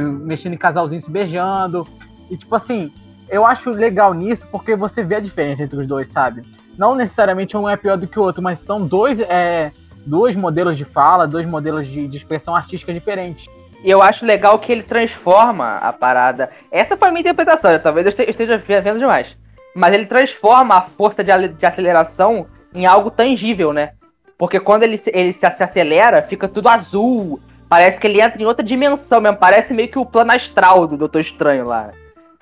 [0.00, 1.84] mexendo em casalzinho se beijando.
[2.30, 2.92] E tipo assim,
[3.28, 6.42] eu acho legal nisso porque você vê a diferença entre os dois, sabe?
[6.78, 9.72] Não necessariamente um é pior do que o outro, mas são dois, é,
[10.06, 13.46] dois modelos de fala, dois modelos de, de expressão artística diferentes.
[13.82, 16.50] E eu acho legal que ele transforma a parada.
[16.70, 19.36] Essa foi a minha interpretação, talvez eu esteja vendo demais.
[19.74, 23.94] Mas ele transforma a força de aceleração em algo tangível, né?
[24.36, 27.40] Porque quando ele, ele se, se acelera, fica tudo azul.
[27.68, 29.36] Parece que ele entra em outra dimensão mesmo.
[29.36, 31.92] Parece meio que o plano astral do Doutor Estranho lá.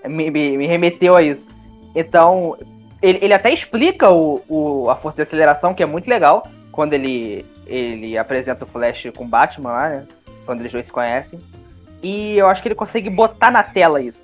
[0.06, 1.46] Me, me, me remeteu a isso.
[1.94, 2.56] Então,
[3.02, 6.46] ele, ele até explica o, o, a força de aceleração, que é muito legal.
[6.72, 10.06] Quando ele, ele apresenta o Flash com Batman lá, né?
[10.46, 11.38] quando eles dois se conhecem.
[12.02, 14.22] E eu acho que ele consegue botar na tela isso.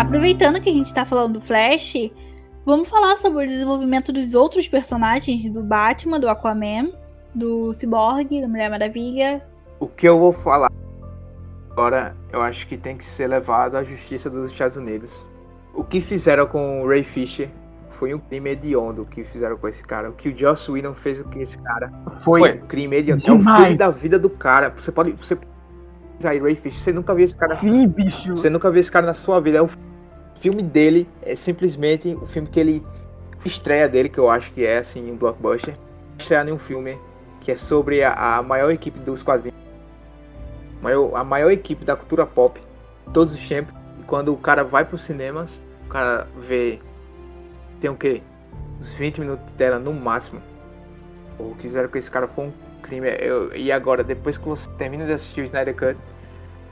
[0.00, 2.10] Aproveitando que a gente está falando do Flash,
[2.64, 6.90] vamos falar sobre o desenvolvimento dos outros personagens do Batman, do Aquaman,
[7.34, 9.42] do Cyborg, da Mulher Maravilha.
[9.78, 10.70] O que eu vou falar
[11.70, 15.26] agora, eu acho que tem que ser levado à justiça dos Estados Unidos.
[15.74, 17.50] O que fizeram com o Ray Fisher
[17.90, 20.08] foi um crime hediondo que fizeram com esse cara.
[20.08, 21.92] O que o Joss Whedon fez com esse cara
[22.24, 23.22] foi, foi um crime hediondo.
[23.26, 24.72] É um filme da vida do cara.
[24.74, 25.12] Você pode.
[25.12, 25.38] Você
[26.24, 27.56] aí, Ray Fish, você nunca viu esse cara.
[27.60, 28.30] Sim, bicho.
[28.30, 29.58] Você nunca viu esse cara na sua vida.
[29.58, 29.68] É o
[30.40, 32.84] filme dele, é simplesmente o filme que ele.
[33.42, 35.74] Estreia dele, que eu acho que é assim, um blockbuster.
[36.18, 36.98] Estrear em um filme
[37.40, 39.58] que é sobre a, a maior equipe dos quadrinhos.
[40.82, 42.60] Maior, a maior equipe da cultura pop,
[43.14, 43.74] todos os tempos.
[43.98, 46.80] E quando o cara vai para os cinemas, o cara vê
[47.80, 48.22] tem o quê?
[48.78, 50.40] Uns 20 minutos de tela no máximo.
[51.38, 53.08] O que fizeram com esse cara foi um crime.
[53.18, 55.96] Eu, e agora, depois que você termina de assistir o Snyder Cut,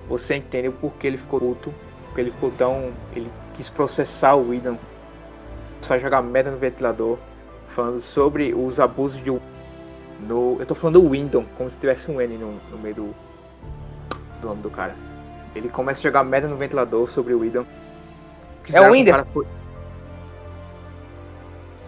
[0.07, 1.73] você entende o porquê ele ficou puto.
[2.05, 2.93] Porque ele ficou tão.
[3.17, 4.79] Ele quis processar o Whedon.
[5.83, 7.19] Só jogar merda no ventilador.
[7.75, 9.31] Falando sobre os abusos de.
[10.21, 13.15] No, eu tô falando do Whedon, como se tivesse um N no, no meio do.
[14.41, 14.95] Do nome do cara.
[15.55, 17.67] Ele começa a jogar merda no ventilador sobre o Whedon.
[18.73, 19.25] É o Whedon?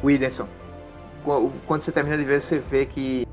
[0.03, 0.49] Whindersson.
[1.67, 3.27] Quando você termina de ver, você vê que,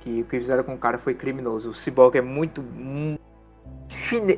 [0.00, 1.70] que o que fizeram com o cara foi criminoso.
[1.70, 2.60] O Cyborg é muito.
[2.62, 3.22] muito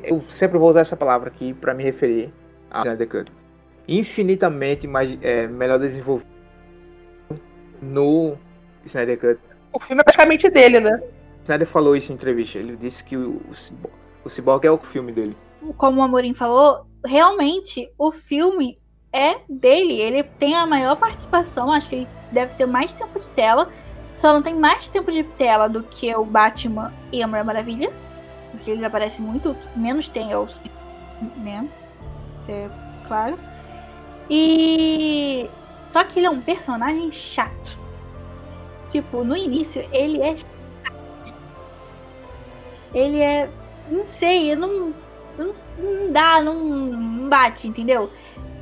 [0.03, 2.31] eu sempre vou usar essa palavra aqui para me referir
[2.71, 3.31] a Snyder Cut.
[3.87, 6.29] Infinitamente mais, é, melhor desenvolvido
[7.81, 8.37] no
[8.85, 9.39] Snyder Cut.
[9.73, 11.01] o filme é praticamente dele, né?
[11.43, 12.57] Snyder falou isso em entrevista.
[12.57, 13.51] Ele disse que o, o,
[14.25, 15.35] o Cyborg é o filme dele.
[15.77, 18.77] Como o Amorim falou, realmente o filme
[19.13, 19.99] é dele.
[19.99, 21.71] Ele tem a maior participação.
[21.71, 23.69] Acho que ele deve ter mais tempo de tela.
[24.15, 27.93] Só não tem mais tempo de tela do que o Batman e a Mulher Maravilha.
[28.51, 29.55] Porque eles aparecem muito.
[29.75, 30.47] Menos tem é o
[31.37, 31.69] mesmo.
[32.47, 32.69] É
[33.07, 33.37] claro.
[34.29, 35.49] E.
[35.85, 37.79] Só que ele é um personagem chato.
[38.89, 41.35] Tipo, no início ele é chato.
[42.93, 43.49] Ele é.
[43.89, 44.93] Não sei, não.
[45.37, 48.11] Não, não dá, não, não bate, entendeu?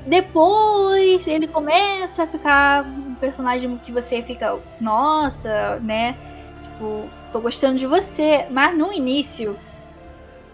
[0.05, 6.15] Depois ele começa a ficar um personagem que você fica, nossa, né?
[6.61, 8.45] Tipo, tô gostando de você.
[8.51, 9.57] Mas no início,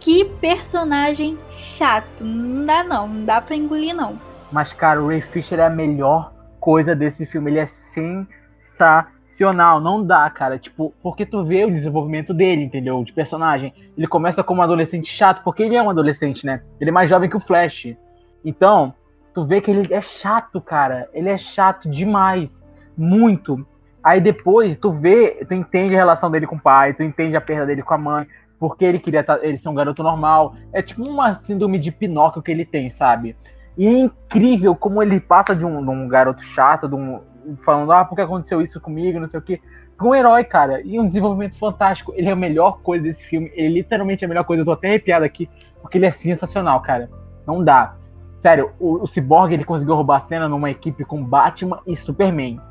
[0.02, 2.26] que personagem chato.
[2.26, 4.20] Não dá não, não dá pra engolir não.
[4.52, 7.52] Mas, cara, o Ray Fisher é a melhor coisa desse filme.
[7.52, 9.80] Ele é sensacional.
[9.80, 10.60] Não dá, cara.
[10.60, 13.02] Tipo, porque tu vê o desenvolvimento dele, entendeu?
[13.04, 13.74] De personagem.
[13.96, 16.64] Ele começa como um adolescente chato, porque ele é um adolescente, né?
[16.80, 17.96] Ele é mais jovem que o Flash.
[18.44, 18.94] Então,
[19.34, 21.08] tu vê que ele é chato, cara.
[21.14, 22.62] Ele é chato demais.
[22.98, 23.66] Muito.
[24.04, 27.42] Aí depois tu vê, tu entende a relação dele com o pai, tu entende a
[27.42, 28.28] perda dele com a mãe,
[28.62, 30.54] porque ele queria tá, ele ser um garoto normal.
[30.72, 33.36] É tipo uma síndrome de Pinóquio que ele tem, sabe?
[33.76, 37.20] E é incrível como ele passa de um, de um garoto chato, de um,
[37.66, 39.60] falando, ah, por que aconteceu isso comigo, não sei o quê,
[39.98, 40.80] pra um herói, cara.
[40.86, 42.14] E um desenvolvimento fantástico.
[42.16, 43.52] Ele é a melhor coisa desse filme.
[43.56, 44.62] Ele é literalmente a melhor coisa.
[44.62, 45.50] Eu tô até arrepiado aqui,
[45.82, 47.10] porque ele é sensacional, cara.
[47.48, 47.96] Não dá.
[48.42, 52.62] Sério, o, o Cyborg ele conseguiu roubar a cena numa equipe com Batman e Superman.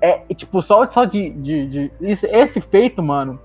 [0.00, 1.28] É, tipo, só, só de.
[1.28, 3.38] de, de esse feito, mano,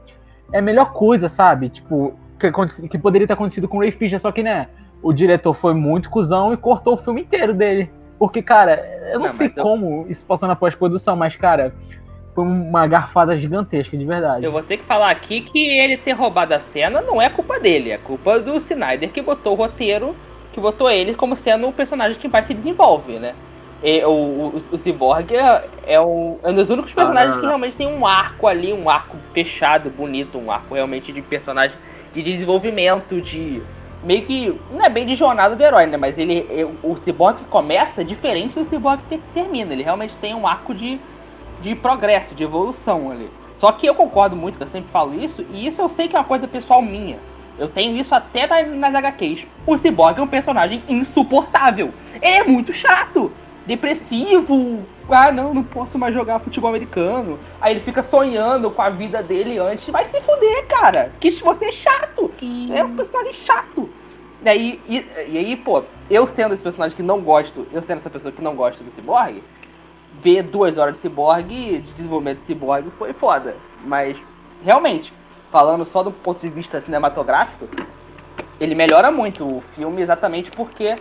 [0.52, 1.70] é a melhor coisa, sabe?
[1.70, 4.68] Tipo, que, que poderia ter acontecido com o Ray Fisher, só que, né?
[5.02, 7.90] O diretor foi muito cuzão e cortou o filme inteiro dele.
[8.18, 10.12] Porque, cara, eu não, não sei como eu...
[10.12, 11.74] isso passou na pós-produção, mas, cara,
[12.34, 14.46] foi uma garfada gigantesca, de verdade.
[14.46, 17.60] Eu vou ter que falar aqui que ele ter roubado a cena não é culpa
[17.60, 20.16] dele, é culpa do Snyder que botou o roteiro
[20.56, 23.36] que botou ele como sendo o personagem que mais se desenvolve, né?
[23.86, 27.46] E, o, o, o Cyborg é, é, um, é um dos únicos personagens ah, que
[27.46, 31.78] realmente tem um arco ali, um arco fechado, bonito, um arco realmente de personagem
[32.12, 33.62] de desenvolvimento, de.
[34.04, 34.60] Meio que.
[34.72, 35.98] Não é bem de jornada do herói, né?
[35.98, 36.68] Mas ele.
[36.82, 39.72] O Cyborg começa diferente do Cyborg que termina.
[39.72, 41.00] Ele realmente tem um arco de,
[41.62, 43.30] de progresso, de evolução ali.
[43.58, 46.16] Só que eu concordo muito, que eu sempre falo isso, e isso eu sei que
[46.16, 47.20] é uma coisa pessoal minha.
[47.58, 49.46] Eu tenho isso até nas HQs.
[49.66, 51.94] O Cyborg é um personagem insuportável.
[52.22, 53.32] Ele é muito chato,
[53.66, 54.86] depressivo.
[55.10, 57.40] Ah, não, não posso mais jogar futebol americano.
[57.60, 59.88] Aí ele fica sonhando com a vida dele antes.
[59.90, 61.12] Vai se fuder, cara.
[61.20, 62.28] Que você é chato.
[62.28, 62.76] Sim.
[62.76, 63.90] É um personagem chato.
[64.44, 67.98] E aí, e, e, aí, pô, eu sendo esse personagem que não gosto, eu sendo
[67.98, 69.42] essa pessoa que não gosta do Cyborg,
[70.22, 73.56] ver duas horas de Cyborg, de desenvolvimento de Cyborg, foi foda.
[73.84, 74.16] Mas,
[74.64, 75.12] realmente,
[75.52, 77.68] falando só do ponto de vista cinematográfico,
[78.60, 80.96] ele melhora muito o filme exatamente porque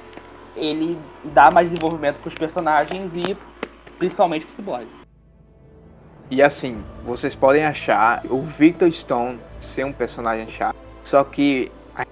[0.57, 3.37] ele dá mais desenvolvimento para os personagens e
[3.99, 4.87] principalmente para o Cyborg.
[6.31, 12.05] E assim, vocês podem achar o Victor Stone ser um personagem chato, só que a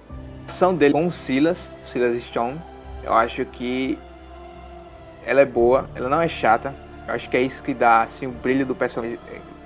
[0.45, 2.61] relação dele com o Silas, Silas Stone,
[3.03, 3.97] eu acho que
[5.25, 6.73] ela é boa, ela não é chata.
[7.07, 9.19] Eu acho que é isso que dá assim o brilho do personagem,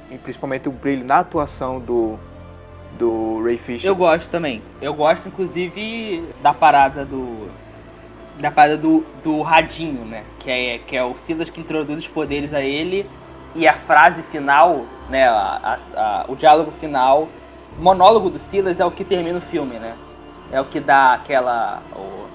[0.09, 2.17] e principalmente o brilho na atuação do
[2.97, 3.87] do Ray Fisher.
[3.87, 4.61] Eu gosto também.
[4.81, 7.47] Eu gosto, inclusive, da parada do.
[8.39, 10.23] Da parada do, do radinho, né?
[10.39, 13.09] Que é, que é o Silas que introduz os poderes a ele.
[13.55, 15.27] E a frase final, né?
[15.27, 17.27] A, a, a, o diálogo final,
[17.77, 19.95] o monólogo do Silas é o que termina o filme, né?
[20.51, 21.81] É o que dá aquela.
[21.95, 22.27] O,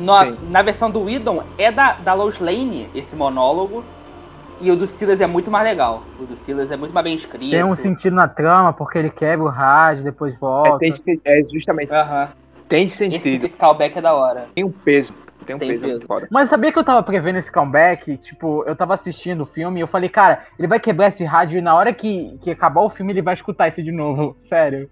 [0.00, 3.84] no, na versão do Whedon é da, da Lois Lane esse monólogo.
[4.60, 6.02] E o do Silas é muito mais legal.
[6.18, 7.50] O do Silas é muito mais bem escrito.
[7.50, 10.84] Tem um sentido na trama, porque ele quebra o rádio, depois volta.
[10.84, 11.92] É, tem, é justamente.
[11.92, 12.28] Uhum.
[12.68, 13.16] Tem sentido.
[13.16, 14.46] Esse, esse callback é da hora.
[14.54, 15.12] Tem um peso.
[15.46, 16.06] Tem um tem peso, peso.
[16.06, 16.28] Foda.
[16.30, 18.16] Mas sabia que eu tava prevendo esse comeback?
[18.18, 21.58] Tipo, eu tava assistindo o filme e eu falei, cara, ele vai quebrar esse rádio
[21.58, 24.36] e na hora que, que acabar o filme ele vai escutar isso de novo.
[24.48, 24.90] Sério.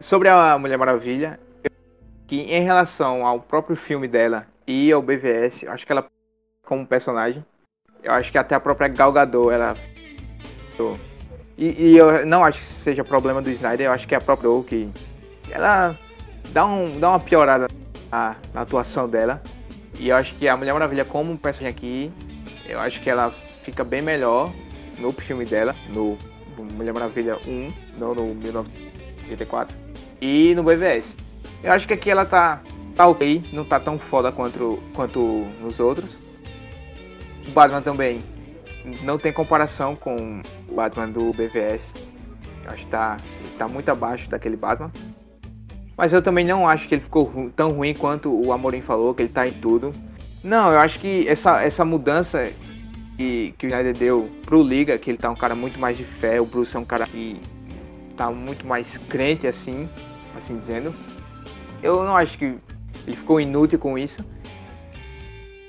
[0.00, 1.38] Sobre a Mulher Maravilha,
[2.26, 6.06] que em relação ao próprio filme dela e ao BVS, acho que ela,
[6.64, 7.44] como personagem,
[8.02, 9.76] eu acho que até a própria Gal Gadot, ela...
[11.56, 14.20] E, e, eu não acho que seja problema do Snyder, eu acho que é a
[14.20, 14.90] própria Gal que...
[15.50, 15.96] Ela
[16.50, 17.68] dá, um, dá uma piorada
[18.10, 19.42] na, na atuação dela.
[19.98, 22.12] E eu acho que a Mulher Maravilha, como personagem aqui,
[22.66, 23.30] eu acho que ela
[23.62, 24.52] fica bem melhor
[24.98, 26.18] no filme dela, no
[26.74, 29.76] Mulher Maravilha 1, não no 1984,
[30.20, 31.16] e no BVS.
[31.62, 32.60] Eu acho que aqui ela tá,
[32.94, 35.20] tá ok, não tá tão foda quanto, quanto
[35.60, 36.18] nos outros.
[37.46, 38.20] O Batman também
[39.02, 41.92] não tem comparação com o Batman do BVS.
[42.64, 43.16] Eu acho que tá,
[43.58, 44.90] tá muito abaixo daquele Batman.
[45.96, 49.22] Mas eu também não acho que ele ficou tão ruim quanto o Amorim falou, que
[49.22, 49.92] ele tá em tudo.
[50.42, 52.52] Não, eu acho que essa, essa mudança
[53.16, 56.04] que, que o Snyder deu pro Liga, que ele tá um cara muito mais de
[56.04, 57.40] fé, o Bruce é um cara que
[58.16, 59.88] tá muito mais crente, assim,
[60.36, 60.92] assim dizendo.
[61.82, 62.56] Eu não acho que
[63.06, 64.24] ele ficou inútil com isso.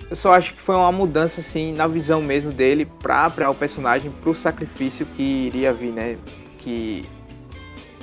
[0.09, 3.55] Eu só acho que foi uma mudança, assim, na visão mesmo dele pra preparar o
[3.55, 6.17] personagem pro sacrifício que iria vir, né?
[6.59, 7.03] Que.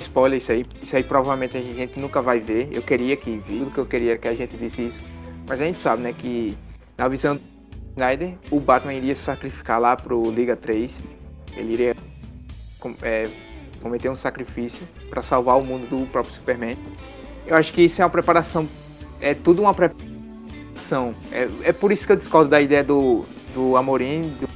[0.03, 0.65] Spoiler isso aí.
[0.81, 2.69] Isso aí provavelmente a gente nunca vai ver.
[2.71, 5.01] Eu queria que vi, que eu queria que a gente visse isso.
[5.47, 6.57] Mas a gente sabe, né, que
[6.97, 7.41] na visão do
[7.91, 10.91] Snyder, o Batman iria se sacrificar lá pro Liga 3.
[11.55, 11.95] Ele iria
[13.01, 13.29] é,
[13.81, 16.77] cometer um sacrifício para salvar o mundo do próprio Superman.
[17.45, 18.67] Eu acho que isso é uma preparação.
[19.19, 20.13] É tudo uma preparação
[21.31, 24.49] é, é por isso que eu discordo da ideia do, do Amorim, do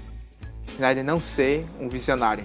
[0.69, 2.43] Snyder não ser um visionário.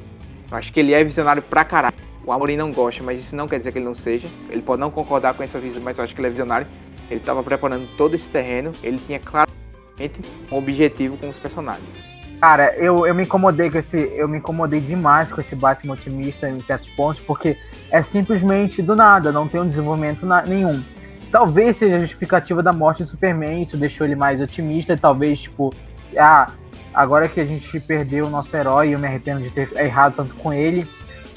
[0.51, 1.97] Eu acho que ele é visionário pra caralho.
[2.25, 4.29] O Amorim não gosta, mas isso não quer dizer que ele não seja.
[4.49, 6.67] Ele pode não concordar com essa visão, mas eu acho que ele é visionário.
[7.11, 12.13] Ele estava preparando todo esse terreno, ele tinha claramente um objetivo com os personagens.
[12.41, 13.97] Cara, eu, eu me incomodei com esse.
[14.17, 17.57] Eu me incomodei demais com esse Batman otimista em certos pontos, porque
[17.91, 20.83] é simplesmente do nada, não tem um desenvolvimento na, nenhum.
[21.31, 25.73] Talvez seja a justificativa da morte do Superman, isso deixou ele mais otimista, talvez, tipo,
[26.19, 26.51] ah,
[26.93, 30.35] agora que a gente perdeu o nosso herói eu me arrependo de ter errado tanto
[30.35, 30.87] com ele,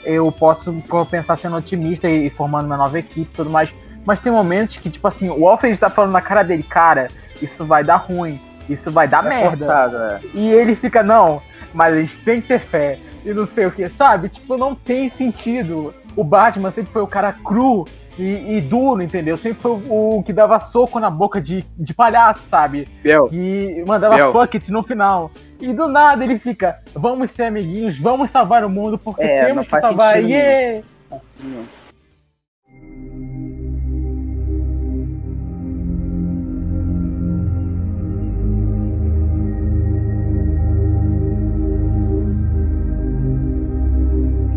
[0.05, 0.73] eu posso
[1.09, 3.69] pensar sendo otimista e, formando uma nova equipe e tudo mais.
[4.05, 7.07] Mas tem momentos que, tipo assim, o Alfred tá falando na cara dele, cara,
[7.41, 8.39] isso vai dar ruim,
[8.69, 9.65] isso vai dar é merda.
[9.65, 10.19] Forçado, é.
[10.33, 11.41] E ele fica, não,
[11.73, 14.29] mas a gente tem que ter fé e não sei o que, sabe?
[14.29, 15.93] Tipo, não tem sentido.
[16.15, 17.85] O Batman sempre foi o cara cru
[18.17, 19.35] e, e, duro, entendeu?
[19.35, 22.87] Sempre foi o, o, que dava soco na boca de, de palhaço, sabe?
[23.03, 23.27] Biel.
[23.27, 24.31] Que mandava Biel.
[24.31, 25.31] fuck no final.
[25.59, 29.67] E do nada ele fica, vamos ser amiguinhos, vamos salvar o mundo, porque é, temos
[29.67, 30.17] que salvar.
[30.21, 30.85] Yeah!
[31.11, 31.65] Assim,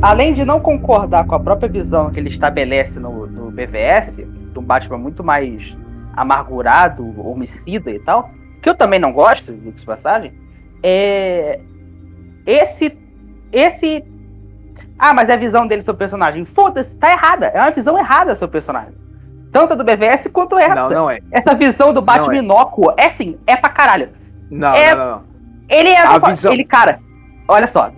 [0.09, 4.59] além de não concordar com a própria visão que ele estabelece no, no BVS, de
[4.59, 5.77] um Batman muito mais
[6.17, 8.31] amargurado, homicida e tal,
[8.63, 10.33] que eu também não gosto, de passagem,
[10.83, 11.61] é.
[12.47, 12.99] Esse.
[13.53, 14.05] Esse.
[14.99, 16.45] Ah, mas é a visão dele sobre o personagem.
[16.47, 17.47] Foda-se, tá errada.
[17.49, 18.95] É uma visão errada sobre o personagem.
[19.53, 20.75] Tanto a do BVS quanto essa.
[20.75, 21.21] Não, não é.
[21.31, 22.39] Essa visão do Batman é.
[22.39, 24.11] inócuo é sim, é pra caralho.
[24.51, 24.95] Não, é...
[24.95, 25.23] não, não,
[25.69, 26.01] Ele é.
[26.01, 26.53] A visão...
[26.53, 26.99] Ele, cara,
[27.47, 27.93] olha só.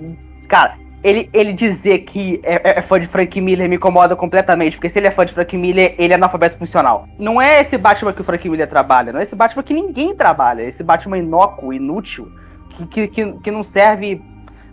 [0.49, 4.89] Cara, ele, ele dizer que é, é, fã de Frank Miller me incomoda completamente, porque
[4.89, 7.09] se ele é fã de Frank Miller, ele é analfabeto funcional.
[7.19, 10.15] Não é esse Batman que o Frank Miller trabalha, não é esse Batman que ninguém
[10.15, 12.31] trabalha, é esse Batman inócuo, inútil,
[12.71, 14.21] que, que, que, que não serve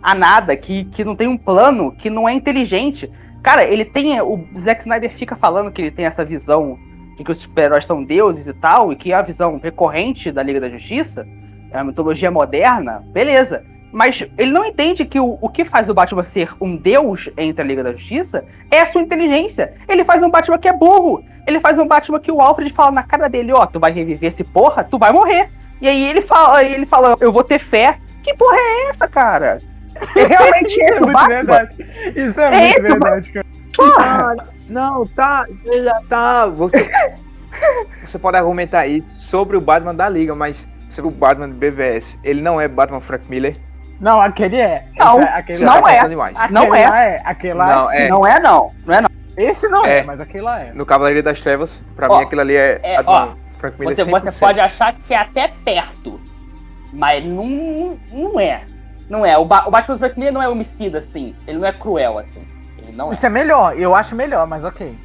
[0.02, 3.10] a nada, que, que não tem um plano, que não é inteligente.
[3.42, 4.20] Cara, ele tem.
[4.20, 6.78] O Zack Snyder fica falando que ele tem essa visão
[7.16, 10.42] de que os super-heróis são deuses e tal, e que é a visão recorrente da
[10.42, 11.26] Liga da Justiça,
[11.70, 13.64] é a mitologia moderna, beleza.
[13.92, 17.62] Mas ele não entende que o, o que faz o Batman ser um deus entre
[17.62, 19.74] a Liga da Justiça é a sua inteligência.
[19.88, 21.24] Ele faz um Batman que é burro.
[21.46, 23.90] Ele faz um Batman que o Alfred fala na cara dele, ó, oh, tu vai
[23.90, 25.48] reviver esse porra, tu vai morrer.
[25.80, 27.98] E aí ele fala, ele fala, eu vou ter fé.
[28.22, 29.58] Que porra é essa, cara?
[30.14, 31.26] É realmente esse o Batman?
[31.28, 31.86] Verdade.
[32.14, 33.46] Isso é, é muito esse verdade, cara.
[33.74, 34.36] Porra!
[34.68, 35.46] Não, tá,
[36.10, 36.90] tá, você,
[38.04, 42.18] você pode argumentar isso sobre o Batman da Liga, mas sobre o Batman do BVS,
[42.22, 43.56] ele não é Batman Frank Miller?
[44.00, 44.84] Não, aquele é.
[44.96, 45.96] Não, é, aquele não é.
[45.98, 46.50] é.
[46.50, 46.82] Não é.
[46.82, 47.22] é.
[47.24, 48.08] Aquele lá não é.
[48.08, 48.72] Não é, não.
[48.86, 49.08] Não é, não.
[49.36, 50.72] Esse não é, é mas aquele lá é.
[50.72, 52.80] No Cavaleiro das Trevas, pra ó, mim aquilo ali é.
[52.82, 56.20] é ó, Frank Miller você, você pode achar que é até perto,
[56.92, 58.62] mas não, não é.
[59.08, 59.38] Não é.
[59.38, 61.34] O, ba o Batman Frank Miller não é homicida, assim.
[61.46, 62.46] Ele não é cruel, assim.
[62.78, 63.28] Ele não Isso é.
[63.28, 64.96] é melhor, eu acho melhor, mas ok.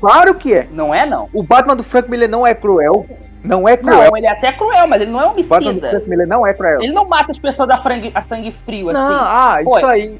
[0.00, 0.68] Claro que é.
[0.72, 1.28] Não é, não.
[1.32, 3.06] O Batman do Frank Miller não é cruel.
[3.44, 4.10] Não é cruel.
[4.10, 6.02] Não, ele é até cruel, mas ele não é homicida.
[6.06, 6.80] Miller não é cruel.
[6.80, 9.00] Ele não mata as pessoas a, frangue, a sangue frio, assim.
[9.00, 9.78] Não, ah, Foi.
[9.78, 10.18] isso aí.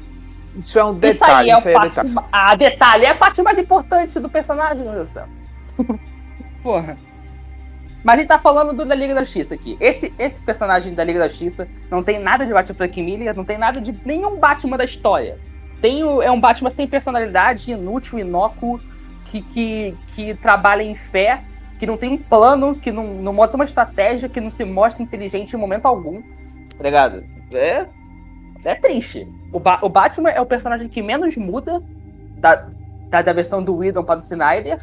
[0.55, 1.15] Isso é um detalhe.
[1.17, 2.27] Isso aí é, isso aí é parte, detalhe.
[2.31, 3.05] Ah, detalhe.
[3.05, 5.25] É a parte mais importante do personagem, meu Deus do céu.
[6.61, 6.95] Porra.
[8.03, 9.77] Mas a gente tá falando do da Liga da Justiça aqui.
[9.79, 13.45] Esse, esse personagem da Liga da Justiça não tem nada de Batman Frank Miller, não
[13.45, 15.39] tem nada de nenhum Batman da história.
[15.79, 18.79] Tem o, é um Batman sem personalidade, inútil, inócuo,
[19.31, 21.41] que, que, que trabalha em fé,
[21.79, 25.03] que não tem um plano, que não, não monta uma estratégia, que não se mostra
[25.03, 26.21] inteligente em momento algum.
[26.77, 27.23] Tá ligado?
[27.51, 27.87] É,
[28.63, 29.27] é triste.
[29.51, 31.81] O, ba o Batman é o personagem que menos muda
[32.37, 32.67] da,
[33.09, 34.79] da, da versão do Whedon para o Snyder.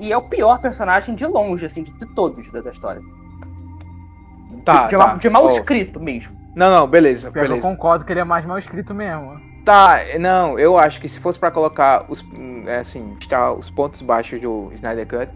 [0.00, 3.00] E é o pior personagem de longe, assim, de, de todos da, da história.
[4.64, 5.14] Tá, de, tá.
[5.14, 5.50] de mal oh.
[5.50, 6.32] escrito mesmo.
[6.54, 7.54] Não, não, beleza, beleza.
[7.54, 9.40] Eu concordo que ele é mais mal escrito mesmo.
[9.64, 13.16] Tá, não, eu acho que se fosse para colocar os, hum, é assim,
[13.58, 15.32] os pontos baixos do Snyder Cut,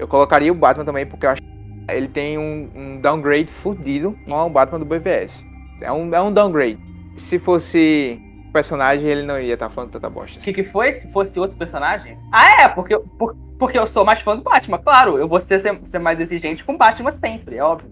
[0.00, 1.48] eu colocaria o Batman também, porque eu acho que
[1.90, 5.44] ele tem um, um downgrade fudido com o Batman do BVS.
[5.82, 6.78] É um, é um downgrade.
[7.16, 8.18] Se fosse
[8.50, 10.40] personagem, ele não iria estar tá falando tanta bosta.
[10.40, 10.94] O que, que foi?
[10.94, 12.18] Se fosse outro personagem?
[12.32, 15.18] Ah, é, porque, por, porque eu sou mais fã do Batman, claro.
[15.18, 17.90] Eu vou ser, ser mais exigente com o Batman sempre, é óbvio.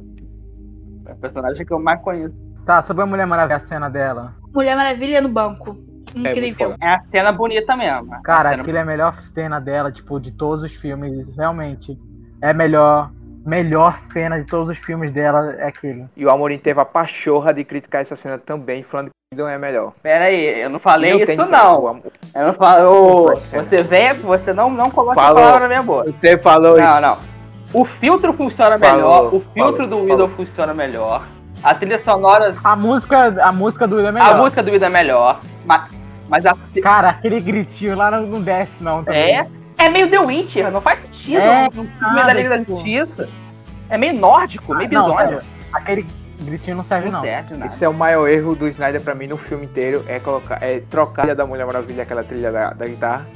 [1.04, 2.34] É o personagem que eu mais conheço.
[2.64, 4.34] Tá, sobre a Mulher Maravilha, a cena dela.
[4.54, 5.76] Mulher Maravilha no banco.
[6.14, 6.74] É, Incrível.
[6.80, 8.22] É, é a cena bonita mesmo.
[8.22, 11.26] Cara, aquilo é a melhor cena dela, tipo, de todos os filmes.
[11.36, 11.98] Realmente.
[12.40, 13.10] É melhor.
[13.46, 16.06] Melhor cena de todos os filmes dela é aquele.
[16.16, 19.56] E o Amorim teve a pachorra de criticar essa cena também, falando que não é
[19.56, 19.92] melhor.
[20.02, 22.02] Pera aí, eu não falei não isso não.
[22.34, 23.34] Eu não falo.
[23.34, 25.38] Você vem, você não, não coloca falou.
[25.38, 26.12] a palavra na minha boca.
[26.12, 26.94] Você falou não, isso.
[26.94, 27.38] Não, não.
[27.72, 31.26] O filtro funciona falou, melhor, o filtro falou, do Windows funciona melhor.
[31.62, 32.52] A trilha sonora.
[32.62, 34.34] A música, a música do Ida é melhor.
[34.34, 35.40] A música do Ida é melhor.
[35.64, 35.92] Mas,
[36.28, 36.56] mas a...
[36.82, 39.04] Cara, aquele gritinho lá não, não desce, não.
[39.04, 39.38] Também.
[39.38, 39.46] É.
[39.78, 41.38] É meio The Witcher, não faz sentido.
[41.38, 43.28] É, no filme da Liga da Justiça.
[43.88, 45.40] É meio nórdico, meio ah, bizonho.
[45.72, 46.04] Aquele
[46.40, 47.22] gritinho não serve, não.
[47.22, 47.66] não.
[47.66, 50.04] Esse é o maior erro do Snyder pra mim no filme inteiro.
[50.08, 50.60] É colocar.
[50.60, 53.26] É trocar a trilha da Mulher Maravilha, aquela trilha da, da guitarra.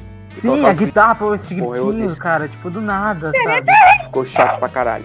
[0.41, 3.71] Sim, a guitarra, pô, esses gritinhos, cara, tipo, do nada, sabe?
[4.05, 5.05] Ficou chato pra caralho.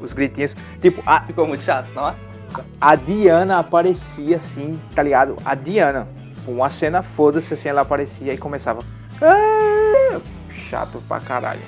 [0.00, 0.56] Os gritinhos.
[0.80, 1.20] Tipo, a...
[1.20, 2.31] ficou muito chato, nossa.
[2.80, 5.36] A Diana aparecia assim, tá ligado?
[5.44, 6.08] A Diana.
[6.46, 8.80] Uma cena foda-se assim, ela aparecia e começava.
[9.20, 10.20] Ah!
[10.50, 11.62] Chato pra caralho.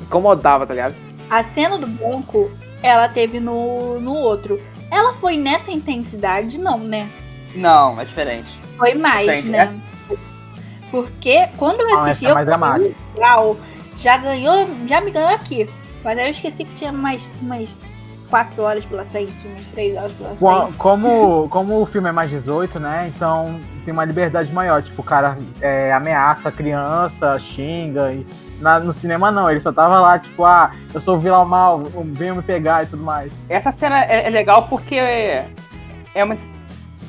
[0.00, 0.94] Incomodava, tá ligado?
[1.28, 2.50] A cena do banco,
[2.82, 4.60] ela teve no, no outro.
[4.90, 7.10] Ela foi nessa intensidade, não, né?
[7.54, 8.58] Não, é diferente.
[8.78, 9.50] Foi mais, diferente.
[9.50, 9.80] né?
[10.10, 10.16] É...
[10.90, 13.56] Porque quando eu assisti, ah, eu legal,
[13.98, 15.68] já ganhou, já me ganhou aqui.
[16.04, 17.76] Mas aí eu esqueci que tinha mais, mais
[18.28, 20.76] quatro horas pela frente, umas três horas pela frente.
[20.78, 23.12] Como, como o filme é mais 18, né?
[23.14, 24.82] Então tem uma liberdade maior.
[24.82, 28.12] Tipo, o cara é, ameaça a criança, xinga.
[28.12, 28.26] E
[28.60, 31.82] na, no cinema não, ele só tava lá, tipo, ah, eu sou o vilão mal,
[32.12, 33.32] venha me pegar e tudo mais.
[33.48, 35.48] Essa cena é, é legal porque é,
[36.14, 36.36] é uma,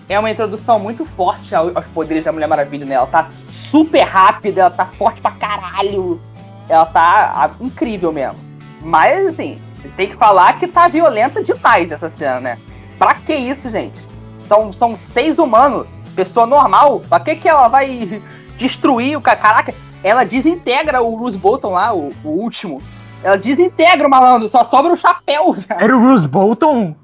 [0.10, 2.96] é uma introdução muito forte aos poderes da Mulher Maravilha, né?
[2.96, 6.22] Ela tá super rápida, ela tá forte pra caralho.
[6.70, 8.40] Ela tá incrível mesmo.
[8.82, 9.60] Mas, assim,
[9.96, 12.58] tem que falar que tá violenta demais essa cena, né?
[12.98, 14.00] Pra que isso, gente?
[14.46, 17.02] São, são seis humanos, pessoa normal.
[17.08, 18.22] Pra que que ela vai
[18.58, 19.38] destruir o cara?
[19.38, 19.74] Caraca,
[20.04, 22.82] ela desintegra o Bruce Bolton lá, o, o último.
[23.24, 25.56] Ela desintegra o malandro, só sobra o chapéu.
[25.68, 25.84] Cara.
[25.84, 26.96] Era o Bruce Bolton?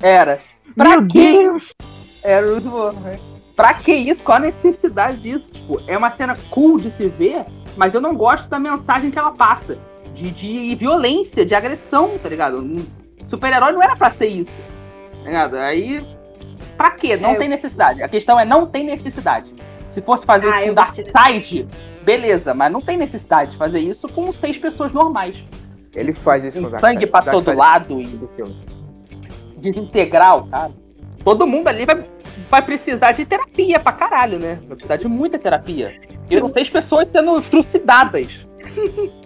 [0.00, 0.40] Era.
[0.76, 1.32] Pra Meu que?
[1.32, 1.74] Deus!
[2.22, 3.18] Era o Bruce Bolton, né?
[3.56, 4.24] Pra que isso?
[4.24, 5.46] Qual a necessidade disso?
[5.52, 7.44] Tipo, é uma cena cool de se ver,
[7.76, 9.78] mas eu não gosto da mensagem que ela passa
[10.14, 12.64] de, de violência, de agressão, tá ligado?
[13.24, 14.56] Super-herói não era pra ser isso.
[15.22, 15.56] Tá ligado?
[15.56, 16.04] Aí.
[16.76, 17.16] Pra quê?
[17.16, 18.02] Não é, tem necessidade.
[18.02, 19.54] A questão é não tem necessidade.
[19.90, 21.68] Se fosse fazer ah, isso com Darkseid,
[22.02, 25.36] beleza, mas não tem necessidade de fazer isso com seis pessoas normais.
[25.94, 28.18] Ele faz isso com sangue pra Dark todo Side lado e
[29.58, 30.72] desintegrar o cara.
[31.22, 32.04] Todo mundo ali vai,
[32.50, 34.58] vai precisar de terapia pra caralho, né?
[34.66, 36.00] Vai precisar de muita terapia.
[36.26, 38.48] Viram seis pessoas sendo trucidadas.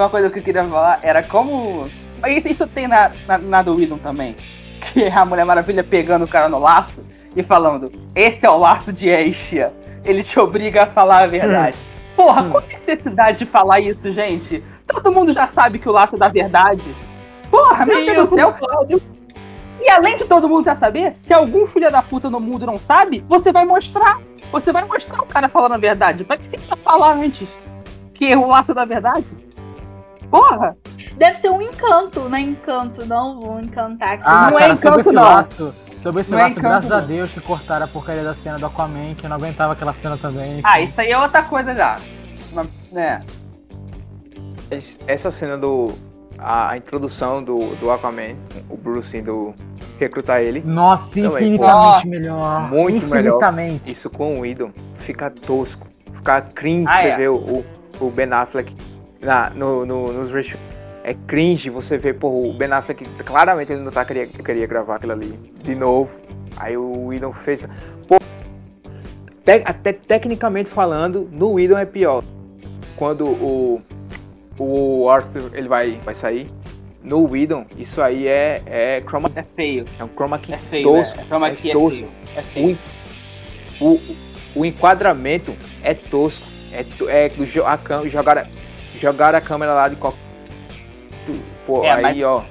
[0.00, 1.86] uma coisa que eu queria falar era como.
[2.20, 4.36] Mas isso, isso tem na, na, na do Whedon também.
[4.92, 8.58] Que é a Mulher Maravilha pegando o cara no laço e falando: Esse é o
[8.58, 9.72] laço de Aisha.
[10.04, 11.78] Ele te obriga a falar a verdade.
[11.78, 12.16] Hum.
[12.16, 12.50] Porra, hum.
[12.50, 14.62] qual a necessidade de falar isso, gente?
[14.86, 16.84] Todo mundo já sabe que o laço é da verdade.
[17.50, 18.54] Porra, meu Deus do céu.
[19.80, 22.78] E além de todo mundo já saber, se algum filho da puta no mundo não
[22.78, 24.18] sabe, você vai mostrar.
[24.50, 26.24] Você vai mostrar o cara falando a verdade.
[26.24, 27.56] Vai precisar falar antes
[28.14, 29.26] que o laço é da verdade.
[30.30, 30.76] Porra!
[31.16, 34.24] Deve ser um encanto, não é encanto, não vou encantar aqui.
[34.26, 35.22] Ah, não é cara, é encanto, não.
[35.22, 36.96] Laço, sobre esse não é laço, é encanto, graças não.
[36.98, 39.94] a Deus que cortaram a porcaria da cena do Aquaman, que eu não aguentava aquela
[39.94, 40.60] cena também.
[40.62, 41.96] Ah, isso aí é outra coisa já.
[42.92, 43.22] Né?
[45.06, 45.92] Essa cena do.
[46.38, 48.36] A, a, introdução do, do Aquaman,
[48.68, 49.54] o Bruce indo
[49.98, 50.60] recrutar ele.
[50.60, 52.68] Nossa, também, infinitamente pô, melhor.
[52.68, 53.40] Muito melhor.
[53.86, 55.86] Isso com o Idol fica tosco.
[56.12, 57.16] Fica cringe ah, você é.
[57.16, 57.64] ver o,
[57.98, 58.76] o Ben Affleck
[59.20, 60.62] na, no, no, nos reshoots.
[61.02, 64.96] É cringe você ver, pô, o Ben Affleck, claramente ele não tá, queria, queria gravar
[64.96, 66.10] aquilo ali de novo.
[66.56, 67.64] Aí o Whedon fez.
[68.08, 68.16] Pô,
[69.44, 72.24] te, até tecnicamente falando, no Whedon é pior.
[72.96, 73.82] Quando o,
[74.58, 76.50] o Arthur ele vai, vai sair,
[77.06, 79.84] no Whedon, isso aí é, é chroma É feio.
[79.96, 81.18] É um chroma key é feio, tosco.
[81.18, 82.08] É, é chroma key é, tosco.
[82.34, 82.78] É feio.
[83.80, 84.16] O, o,
[84.56, 85.54] o enquadramento
[85.84, 86.44] é tosco.
[86.72, 87.30] É, é
[87.64, 88.48] a, jogar
[88.98, 90.18] jogaram a câmera lá de qualquer.
[91.66, 92.22] Pô, é, aí, mas...
[92.22, 92.44] ó.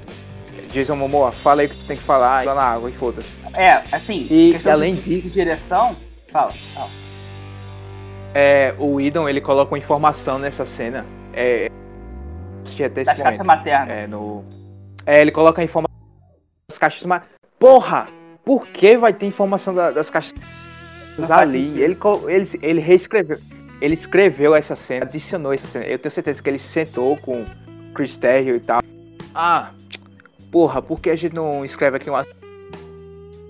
[0.70, 3.32] Jason Momoa, fala aí o que tu tem que falar, lá na água e foda-se.
[3.54, 5.28] É, assim, e além de, disso.
[5.28, 5.96] De direção,
[6.30, 6.90] fala, fala.
[8.34, 11.06] É, o Idon, ele coloca uma informação nessa cena.
[11.34, 11.70] É,
[12.74, 13.90] até das caixas maternas.
[13.90, 14.44] É, no...
[15.06, 15.96] é, ele coloca a informação
[16.70, 17.36] das caixas maternas.
[17.58, 18.10] Porra!
[18.44, 20.34] Por que vai ter informação da, das caixas
[21.30, 21.82] ali?
[21.82, 23.40] Ele, ele, ele reescreveu.
[23.82, 25.86] Ele escreveu essa cena, adicionou essa cena.
[25.86, 27.46] Eu tenho certeza que ele sentou com
[27.94, 28.82] Chris Terrio e tal.
[29.34, 29.72] Ah,
[30.52, 32.26] porra, por que a gente não escreve aqui uma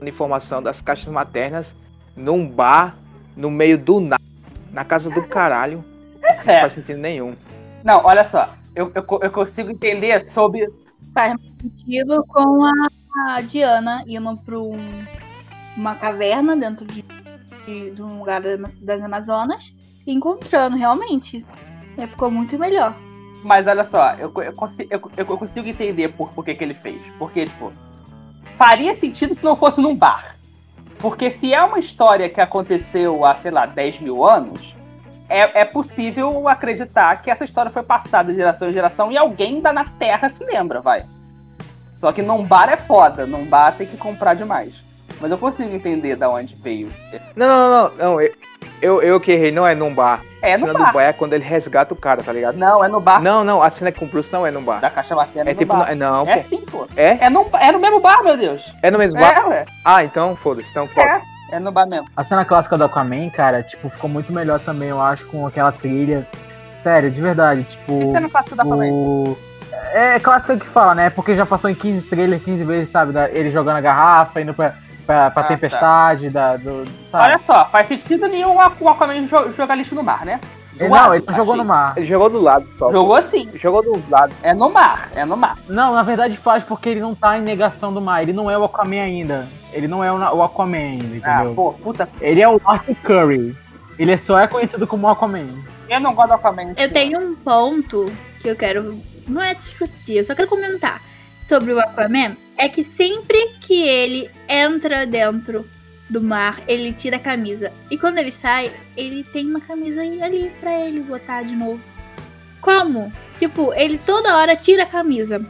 [0.06, 1.76] informação das caixas maternas
[2.16, 2.98] num bar
[3.36, 4.24] no meio do nada,
[4.72, 5.84] na casa do caralho?
[6.22, 6.62] Não é.
[6.62, 7.36] faz sentido nenhum.
[7.84, 10.68] Não, olha só, eu, eu, eu consigo entender sobre.
[11.14, 15.06] Faz sentido com a, Diana indo para um,
[15.78, 17.06] uma caverna dentro de,
[17.66, 19.74] de, de um lugar das Amazonas
[20.06, 21.46] e encontrando realmente.
[21.98, 22.96] É, ficou muito melhor.
[23.44, 26.74] Mas olha só, eu, eu, consigo, eu, eu consigo entender por, por que, que ele
[26.74, 27.00] fez.
[27.18, 27.72] Porque, tipo,
[28.58, 30.36] faria sentido se não fosse num bar.
[31.00, 34.76] Porque se é uma história que aconteceu há, sei lá, 10 mil anos,
[35.30, 39.56] é, é possível acreditar que essa história foi passada de geração em geração e alguém
[39.56, 41.06] ainda na Terra se lembra, vai.
[41.96, 44.74] Só que num bar é foda, num bar tem que comprar demais.
[45.20, 46.92] Mas eu consigo entender da onde veio.
[47.36, 48.22] Não, não, não, não.
[48.22, 48.34] Eu,
[48.82, 50.22] eu que errei, não é num bar.
[50.42, 50.88] É no a cena bar.
[50.88, 52.58] do bar é quando ele resgata o cara, tá ligado?
[52.58, 53.22] Não, é no bar.
[53.22, 54.80] Não, não, a cena com o Bruce não é no bar.
[54.80, 55.90] Da caixa materna é, é tipo, bar.
[55.90, 56.88] No, não, É sim, pô.
[56.96, 57.26] É?
[57.26, 58.72] É no, é no mesmo bar, meu Deus.
[58.82, 59.38] É no mesmo bar?
[59.38, 59.66] É, ué.
[59.84, 61.08] Ah, então foda-se, então pode.
[61.08, 61.22] É.
[61.52, 62.08] É no bar mesmo.
[62.18, 65.72] A cena clássica do Aquaman, cara, tipo, ficou muito melhor também, eu acho, com aquela
[65.72, 66.28] trilha.
[66.82, 68.00] Sério, de verdade, tipo.
[68.00, 69.38] Você não faz tudo o...
[69.94, 71.10] É, é clássica que fala, né?
[71.10, 73.12] Porque já passou em 15 trailers, 15 vezes, sabe?
[73.12, 74.76] Da, ele jogando a garrafa, indo pra,
[75.06, 76.58] pra, pra ah, tempestade, tá.
[76.58, 77.24] da, do, sabe?
[77.24, 79.26] Olha só, faz sentido nenhum o Aquaman
[79.56, 80.40] jogar lixo no mar, né?
[80.78, 81.94] Zoado, não, ele não jogou no mar.
[81.96, 82.92] Ele jogou do lado só.
[82.92, 83.50] Jogou sim.
[83.56, 84.38] Jogou dos lados.
[84.44, 85.58] É no mar, é no mar.
[85.70, 88.22] Não, na verdade faz porque ele não tá em negação do mar.
[88.22, 89.48] Ele não é o Aquaman ainda.
[89.72, 91.52] Ele não é o Aquaman ainda, entendeu?
[91.52, 92.10] Ah, pô, puta.
[92.20, 93.58] Ele é o Arthur Curry.
[93.98, 95.64] Ele só é conhecido como Aquaman.
[95.90, 96.74] Eu não gosto do Aquaman.
[96.76, 98.06] Eu tenho um ponto
[98.42, 99.00] que eu quero.
[99.30, 101.02] Não é discutir, eu só quero comentar
[101.42, 102.36] sobre o Aquaman.
[102.58, 105.70] É que sempre que ele entra dentro
[106.10, 107.72] do mar, ele tira a camisa.
[107.92, 111.82] E quando ele sai, ele tem uma camisa ali pra ele botar de novo.
[112.62, 113.12] Como?
[113.38, 115.46] Tipo, ele toda hora tira a camisa.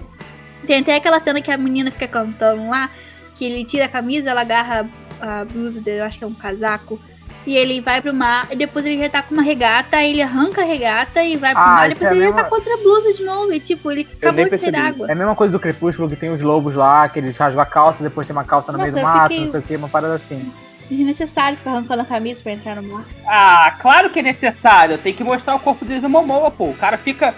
[0.66, 2.89] Tem até aquela cena que a menina fica cantando lá,
[3.36, 4.89] que ele tira a camisa, ela agarra
[5.20, 6.99] a blusa dele, eu acho que é um casaco.
[7.46, 10.22] E ele vai pro mar, e depois ele já tá com uma regata, aí ele
[10.22, 12.38] arranca a regata e vai pro ah, mar, e depois é ele mesma...
[12.38, 13.54] já tá com outra blusa de novo.
[13.54, 15.08] E tipo, ele acabou de ser água.
[15.08, 17.66] É a mesma coisa do Crepúsculo, que tem os lobos lá, que eles rasgam a
[17.66, 19.43] calça, depois tem uma calça no Nossa, meio do mato, fiquei...
[19.46, 20.52] não sei o que, uma parada assim.
[20.89, 23.06] Desnecessário ficar arrancando a camisa pra entrar no mar.
[23.28, 24.98] Ah, claro que é necessário.
[24.98, 26.70] Tem que mostrar o corpo deles no Momoa, pô.
[26.70, 27.34] O cara fica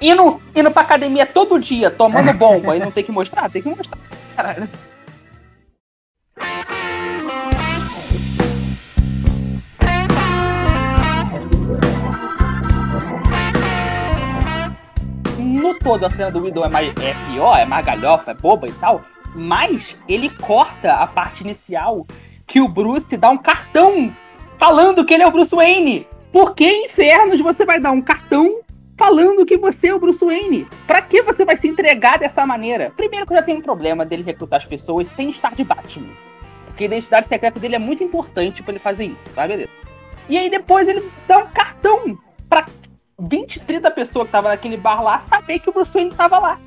[0.00, 2.72] indo, indo pra academia todo dia, tomando bomba.
[2.72, 3.50] aí não tem que mostrar?
[3.50, 3.98] Tem que mostrar.
[4.36, 4.68] Caralho.
[15.74, 18.72] Todo a cena do Widow é, mais, é pior, é mais galhofa, é boba e
[18.72, 19.02] tal,
[19.34, 22.06] mas ele corta a parte inicial
[22.46, 24.14] que o Bruce dá um cartão
[24.58, 26.06] falando que ele é o Bruce Wayne.
[26.30, 28.60] Por que infernos você vai dar um cartão
[28.96, 30.66] falando que você é o Bruce Wayne?
[30.86, 32.92] Pra que você vai se entregar dessa maneira?
[32.96, 36.12] Primeiro que eu já tenho um problema dele recrutar as pessoas sem estar de Batman.
[36.66, 39.46] Porque a identidade secreta dele é muito importante para ele fazer isso, tá?
[39.46, 39.70] Beleza.
[40.28, 42.18] E aí depois ele dá um cartão
[42.48, 42.66] pra
[43.22, 46.58] 20, 30 pessoas que tava naquele bar lá saber que o Bruce Wayne tava lá.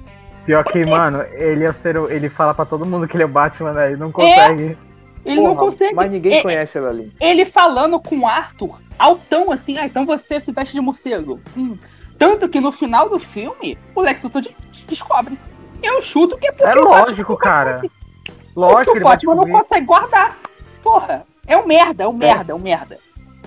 [0.45, 3.29] Pior que, mano, ele é ser, ele fala para todo mundo que ele é o
[3.29, 3.87] Batman, né?
[3.87, 4.63] Ele não consegue.
[4.63, 4.77] É,
[5.25, 5.95] ele Porra, não consegue.
[5.95, 7.11] Mas ninguém é, conhece ela ali.
[7.19, 11.41] Ele falando com o Arthur, altão assim, ah, então você se veste de morcego.
[11.57, 11.77] Hum.
[12.17, 14.43] Tanto que no final do filme, o Lex Luthor
[14.87, 15.37] descobre.
[15.83, 17.81] Eu chuto que é porque É lógico, cara.
[18.55, 20.37] Lógico que o Batman não consegue guardar.
[20.81, 22.17] Porra, é um merda, é um é.
[22.17, 22.99] merda, é um merda.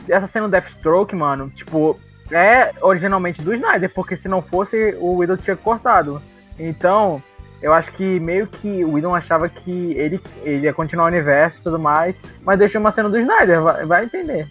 [0.06, 1.98] Essa cena do Deathstroke, mano, tipo,
[2.30, 6.22] é originalmente do Snyder, porque se não fosse, o Widow tinha cortado.
[6.58, 7.22] Então,
[7.60, 11.60] eu acho que meio que o Whedon achava que ele, ele ia continuar o universo
[11.60, 14.48] e tudo mais, mas deixou uma cena do Snyder, vai, vai entender.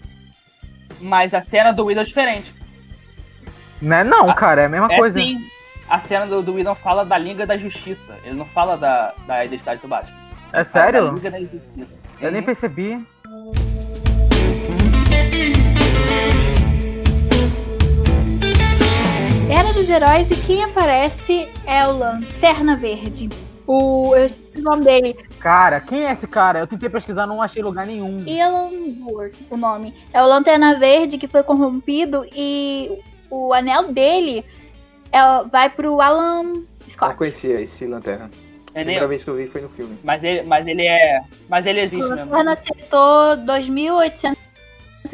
[1.00, 2.54] Mas a cena do Whedon é diferente.
[3.82, 5.20] Não é não, a, cara, é a mesma é coisa.
[5.20, 5.40] Sim,
[5.88, 9.46] a cena do, do Whedon fala da Liga da Justiça, ele não fala da, da
[9.46, 10.18] identidade do Batman.
[10.52, 11.06] É sério?
[11.06, 12.00] Da Liga da Justiça.
[12.20, 13.06] Eu nem percebi.
[19.50, 23.30] Era dos Heróis e quem aparece é o Lanterna Verde.
[23.66, 25.14] O, eu o nome dele.
[25.40, 26.60] Cara, quem é esse cara?
[26.60, 28.28] Eu tentei pesquisar, não achei lugar nenhum.
[28.28, 28.70] Elon
[29.10, 29.94] Ward, o nome.
[30.12, 34.44] É o Lanterna Verde que foi corrompido e o anel dele
[35.14, 37.12] é, vai pro Alan Scott.
[37.12, 38.30] Eu conhecia esse Lanterna.
[38.74, 39.98] É a primeira vez que eu vi foi no filme.
[40.04, 41.22] Mas ele, mas ele é.
[41.48, 42.32] Mas ele existe o mesmo.
[42.32, 44.36] Lanterna acertou 2.800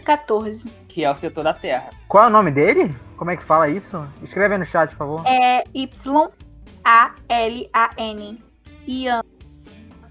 [0.03, 0.82] 14.
[0.93, 1.89] Que é o setor da Terra.
[2.07, 2.95] Qual é o nome dele?
[3.17, 4.07] Como é que fala isso?
[4.21, 5.23] Escreve aí no chat, por favor.
[5.25, 6.83] É Y-A-L-A-N.
[8.87, 9.21] Ian.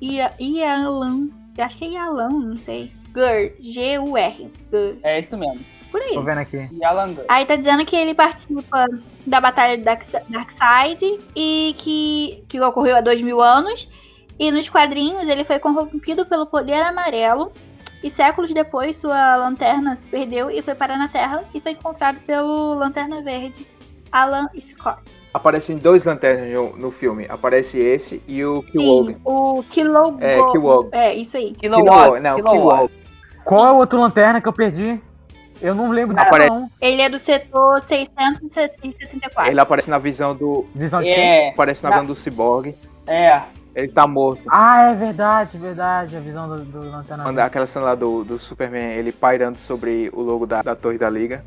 [0.00, 1.28] Ialan.
[1.56, 2.92] Acho que é Ialan, não sei.
[3.12, 3.52] Gur.
[3.60, 4.52] G-U-R.
[5.04, 5.64] É isso mesmo.
[5.92, 6.14] Por aí.
[6.14, 6.68] Tô vendo aqui.
[6.72, 7.24] Yalan Gur.
[7.28, 8.86] Aí tá dizendo que ele participa
[9.24, 13.88] da Batalha do Darkseid e que, que ocorreu há dois mil anos.
[14.36, 17.52] E nos quadrinhos ele foi corrompido pelo poder amarelo.
[18.02, 22.18] E séculos depois sua lanterna se perdeu e foi parar na Terra e foi encontrado
[22.26, 23.66] pelo Lanterna Verde,
[24.10, 25.20] Alan Scott.
[25.32, 27.26] Aparecem dois lanternas no, no filme.
[27.28, 29.12] Aparece esse e o Kilowog.
[29.14, 30.18] Sim, o Kilowog.
[30.24, 30.88] É, Kilowog.
[30.92, 31.52] É, isso aí.
[31.52, 32.20] Kilowatt.
[32.20, 32.34] Não.
[32.36, 32.92] Kilowog.
[33.44, 35.00] Qual é o outro lanterna que eu perdi?
[35.60, 36.68] Eu não lembro disso, Apare- não.
[36.80, 39.50] Ele é do setor 674.
[39.50, 40.66] Ele aparece na visão do.
[40.74, 41.14] Visão de quem?
[41.14, 42.74] É, Aparece na Na- visão do Cyborg.
[43.06, 43.42] é.
[43.74, 44.42] Ele tá morto.
[44.50, 46.16] Ah, é verdade, verdade.
[46.16, 47.24] A visão do, do lanterna.
[47.24, 50.98] Quando aquela cena lá do, do Superman, ele pairando sobre o logo da, da Torre
[50.98, 51.42] da Liga.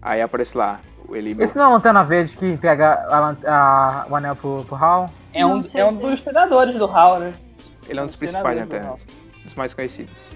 [0.00, 0.78] Aí aparece lá.
[1.10, 1.34] Ele.
[1.42, 5.10] Esse não é a lanterna verde que pega a a- o anel pro, pro Hal?
[5.32, 7.32] É um, é um dos predadores do Hal, né?
[7.88, 9.42] Ele é um dos Os principais treinadores do lanternas.
[9.44, 10.30] Dos mais conhecidos.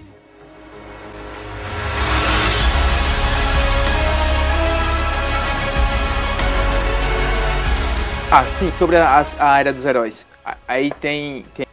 [8.31, 10.27] Ah, sim, sobre a, a área dos heróis.
[10.49, 11.67] A- Aí tem, tem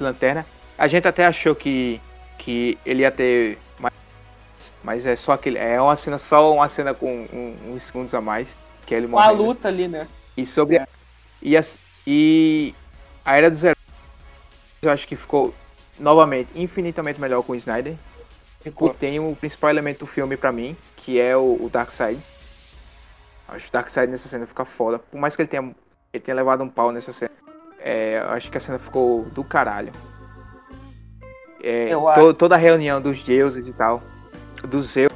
[0.00, 0.46] lanterna.
[0.78, 2.00] A gente até achou que,
[2.38, 3.94] que ele ia ter mais.
[4.82, 5.58] Mas é só aquele.
[5.58, 8.48] É uma cena, só uma cena com um- uns segundos a mais.
[8.86, 9.42] Que é ele Com a morrendo.
[9.42, 10.06] luta ali, né?
[10.36, 10.78] E sobre.
[10.78, 10.88] a-
[11.42, 12.74] E, as- e
[13.24, 13.76] a Era dos Heróis,
[14.82, 15.54] eu acho que ficou,
[15.98, 17.94] novamente, infinitamente melhor com o Snyder.
[18.64, 22.18] E tem o principal elemento do filme pra mim, que é o, o Darkseid.
[23.48, 24.98] Acho que o Darkseid nessa cena fica foda.
[24.98, 25.74] Por mais que ele tenha,
[26.12, 27.30] ele tenha levado um pau nessa cena.
[27.78, 29.92] É, eu acho que a cena ficou do caralho.
[31.62, 34.02] É, to- toda a reunião dos deuses e tal.
[34.68, 35.12] Dos Zeus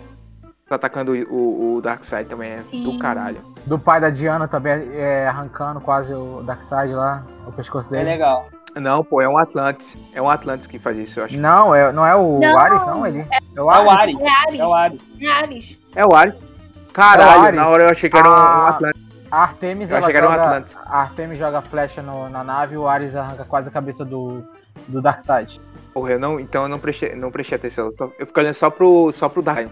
[0.69, 2.85] atacando o, o Darkseid também é Sim.
[2.85, 3.41] do caralho.
[3.67, 8.11] Do pai da Diana também é, arrancando quase o Darkseid lá, o pescoço É dele.
[8.11, 8.49] legal.
[8.77, 9.93] Não, pô, é um Atlantis.
[10.15, 11.37] É um Atlantis que faz isso, eu acho.
[11.37, 12.57] Não, é, não é o Não.
[12.57, 13.25] Ares, não, ele.
[13.57, 13.91] É o É o Ares.
[13.91, 14.21] Ares.
[14.21, 14.61] É Ares.
[14.61, 15.01] É o Ares.
[15.21, 15.79] É Ares.
[15.97, 16.47] É o Ares.
[16.93, 17.57] Caralho, Ares.
[17.57, 18.69] na hora eu achei que era um, um Ah.
[18.69, 19.03] Atlantis.
[19.31, 23.45] A Artemis, ela joga, a Artemis joga flecha no- na nave e o Ares arranca
[23.45, 24.43] quase a cabeça do,
[24.89, 25.61] do Darkseid.
[25.95, 27.87] Porra, eu não, então eu não prestei, não prestei atenção.
[27.87, 29.69] Eu, só, eu fico olhando só pro, só pro Dark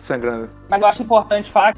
[0.00, 0.48] sangrando.
[0.68, 1.74] Mas eu acho importante falar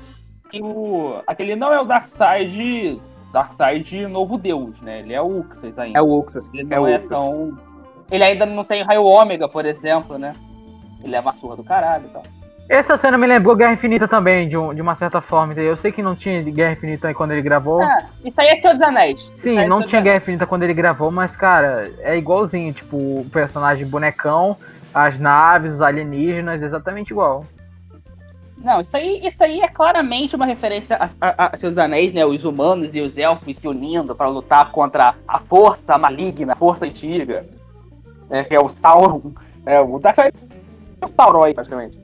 [0.51, 3.01] que o, aquele não é o Darkseid.
[3.33, 5.01] Darkseid novo deus, né?
[5.01, 5.99] Ele é o Uxas ainda.
[5.99, 6.51] É o Uxas.
[6.53, 7.09] Ele É não é, Uxas.
[7.09, 7.59] tão.
[8.11, 10.35] Ele ainda não tem raio ômega, por exemplo, né?
[11.03, 12.23] Ele é uma surra do caralho e tal.
[12.69, 15.53] Essa cena me lembrou Guerra Infinita também, de, um- de uma certa forma.
[15.53, 15.71] entendeu?
[15.73, 17.83] Eu sei que não tinha Guerra Infinita aí quando ele gravou.
[17.83, 19.21] Ah, isso aí é Senhor dos Anéis.
[19.37, 22.73] Sim, é não tinha Guerra Infinita quando ele gravou, mas, cara, é igualzinho.
[22.73, 24.57] Tipo, o personagem bonecão,
[24.95, 27.45] as naves, os alienígenas, exatamente igual.
[28.57, 32.25] Não, isso aí, isso aí é claramente uma referência a, a, a seus anéis, né?
[32.25, 36.85] Os humanos e os elfos se unindo para lutar contra a força maligna, a força
[36.87, 37.45] antiga.
[38.31, 39.33] Né, que é o Sauron.
[39.67, 42.02] É, o o Sauron praticamente.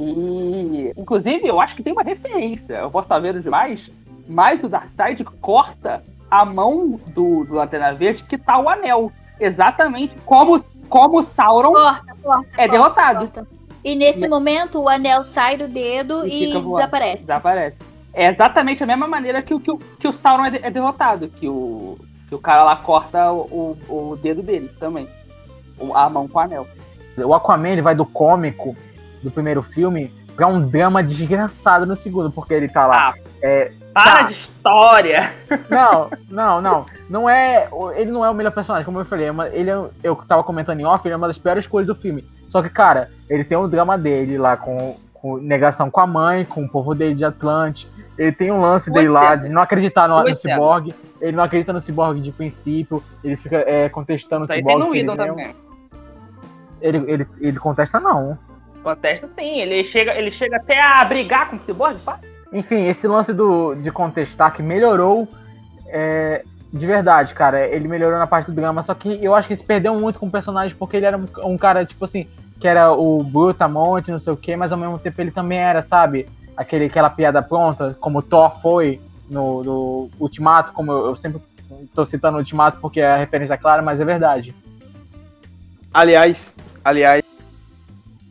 [0.00, 2.74] E, inclusive, eu acho que tem uma referência.
[2.74, 3.90] Eu posso estar vendo demais,
[4.28, 9.12] mas o Darkseid corta a mão do, do Lanterna Verde que tá o anel.
[9.38, 12.48] Exatamente como, como o Sauron Corta, corta.
[12.56, 13.18] é derrotado.
[13.28, 13.46] corta.
[13.84, 17.22] E nesse Me- momento o anel sai do dedo E e, desaparece.
[17.24, 17.78] Desaparece.
[18.12, 20.70] É exatamente a mesma maneira que, o- que, o- que o Sauron é, de- é
[20.70, 21.28] derrotado.
[21.28, 21.96] Que o,
[22.28, 25.08] que o cara lá corta o, o, o dedo dele também.
[25.78, 26.66] O- A mão com o anel.
[27.16, 28.76] O Aquaman ele vai do cômico
[29.22, 33.14] do primeiro filme pra um drama desgraçado no segundo, porque ele tá lá.
[33.14, 34.22] Ah, É, Para Tá.
[34.22, 35.32] de história!
[35.68, 36.86] Não, não, não.
[37.08, 37.68] Não é.
[37.96, 39.28] Ele não é o melhor personagem, como eu falei.
[39.28, 42.00] é ele é, eu tava comentando em off, ele é uma das piores coisas do
[42.00, 42.24] filme.
[42.48, 46.44] Só que, cara, ele tem o drama dele lá com, com negação com a mãe,
[46.44, 47.88] com o povo dele de Atlante.
[48.16, 50.34] Ele tem um lance dele lá de não acreditar no, no.
[50.36, 50.94] Cyborg.
[51.20, 53.02] Ele não acredita no Cyborg de princípio.
[53.24, 54.78] Ele fica é, contestando Isso o Cyborg.
[54.78, 55.56] no ele,
[56.80, 58.38] ele, ele, ele contesta, não.
[58.82, 62.28] Contesta sim, ele chega, ele chega até a brigar com o Cyborg, fácil.
[62.52, 65.28] Enfim, esse lance do, de contestar que melhorou
[65.86, 67.66] é, de verdade, cara.
[67.66, 70.26] Ele melhorou na parte do drama, só que eu acho que se perdeu muito com
[70.26, 72.26] o personagem, porque ele era um, um cara, tipo assim,
[72.60, 75.82] que era o Brutamonte, não sei o que, mas ao mesmo tempo ele também era,
[75.82, 79.00] sabe, aquele, aquela piada pronta, como o Thor foi
[79.30, 81.40] no, no Ultimato, como eu, eu sempre
[81.94, 84.54] tô citando o Ultimato porque é a referência clara, mas é verdade.
[85.92, 86.54] Aliás,
[86.84, 87.22] aliás,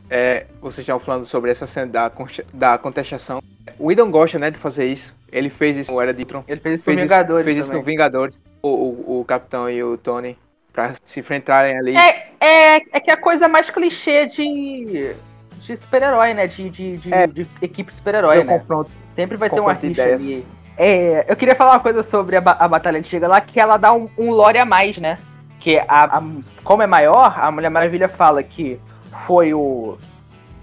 [0.10, 2.12] é, vocês estavam falando sobre essa cena da,
[2.54, 3.42] da contestação.
[3.78, 5.16] O Idon gosta, né, de fazer isso.
[5.32, 6.44] Ele fez isso no Era de Tron.
[6.48, 7.82] Ele fez isso Fez, com isso, Vingadores fez isso também.
[7.82, 8.44] no Vingadores.
[8.62, 10.38] O, o, o Capitão e o Tony.
[10.74, 11.96] Pra se enfrentarem ali.
[11.96, 15.14] É, é, é que a coisa mais clichê de,
[15.62, 16.48] de super-herói, né?
[16.48, 18.58] De, de, de, é, de equipe super-herói, né?
[18.58, 20.46] Confronto, Sempre vai ter uma rixa ali.
[20.78, 23.92] É, eu queria falar uma coisa sobre a, a Batalha Antiga lá, que ela dá
[23.92, 25.18] um, um lore a mais, né?
[25.60, 26.24] Que a, a,
[26.64, 28.80] como é maior, a Mulher Maravilha fala que
[29.26, 29.98] foi o.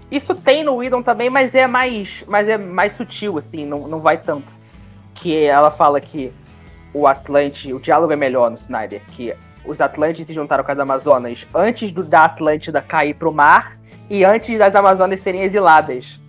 [0.09, 3.99] Isso tem no Whedon também, mas é mais, mas é mais sutil, assim, não, não
[3.99, 4.51] vai tanto.
[5.13, 6.31] Que ela fala que
[6.93, 9.33] o Atlante, o diálogo é melhor no Snyder, que
[9.65, 13.77] os Atlantes se juntaram com as Amazonas antes do, da Atlântida cair pro mar
[14.09, 16.19] e antes das Amazonas serem exiladas.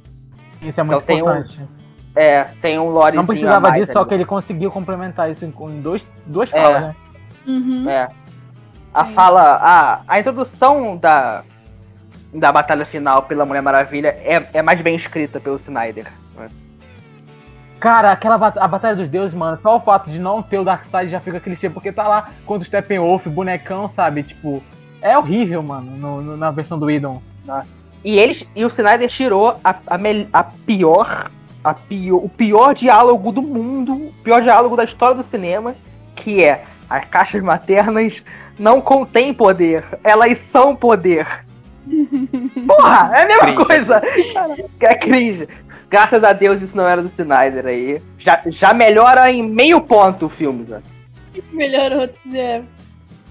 [0.61, 1.63] Isso é muito então, importante.
[1.63, 1.69] Um,
[2.17, 3.93] é, tem um lore Não precisava disso, ali.
[3.93, 6.61] só que ele conseguiu complementar isso em dois, duas é.
[6.61, 6.97] falas, né?
[7.47, 7.89] Uhum.
[7.89, 8.09] É.
[8.93, 11.45] A fala, a, a introdução da,
[12.33, 16.07] da batalha final pela Mulher Maravilha é, é mais bem escrita pelo Snyder.
[17.81, 21.11] Cara, aquela a Batalha dos Deuses, mano, só o fato de não ter o Darkseid
[21.11, 24.25] já fica clichê, porque tá lá contra o Steppenwolf, bonecão, sabe?
[24.25, 24.63] Tipo,
[25.01, 27.23] é horrível, mano, no, no, na versão do Idon.
[27.47, 27.73] Nossa.
[28.05, 29.99] E eles e o Snyder tirou a, a,
[30.33, 31.31] a pior,
[31.63, 35.77] a pior, o pior diálogo do mundo, o pior diálogo da história do cinema,
[36.17, 38.23] que é as caixas maternas
[38.59, 41.45] não contêm poder, elas são poder.
[42.67, 43.65] Porra, é a mesma cringe.
[43.65, 44.03] coisa.
[44.81, 45.49] É cringe.
[45.91, 48.03] Graças a Deus isso não era do Snyder aí.
[48.19, 50.83] Já, já melhora em meio ponto o filme, né?
[51.53, 52.63] Melhorou, é.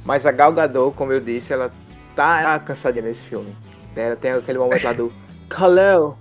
[0.04, 1.72] Mas a Gal Gadot, como eu disse, ela
[2.16, 3.56] tá cansadinha nesse filme.
[3.96, 5.12] Ela tem aquele momento lá do
[5.50, 6.18] Kalel,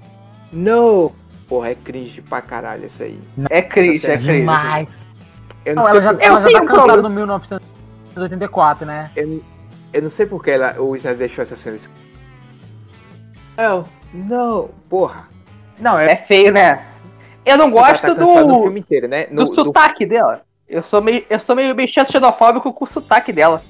[0.53, 1.13] no!
[1.49, 3.21] Porra, é cringe pra caralho isso aí.
[3.51, 4.41] É cringe, é, é cringe.
[4.41, 4.91] demais.
[5.65, 9.11] Eu não, não ela já, ela já tá cansada no 1984, né?
[9.15, 9.43] Eu,
[9.93, 11.79] eu não sei porque ela, o Snyder deixou essa cena.
[13.59, 15.29] Oh, não, porra.
[15.79, 16.85] Não, é, é feio, né?
[17.45, 19.27] Eu não gosto tá do, filme inteiro, né?
[19.31, 20.11] No, do sotaque do...
[20.11, 20.43] dela.
[20.69, 23.63] Eu sou meio, eu sou meio, meio xenofóbico com o sotaque dela.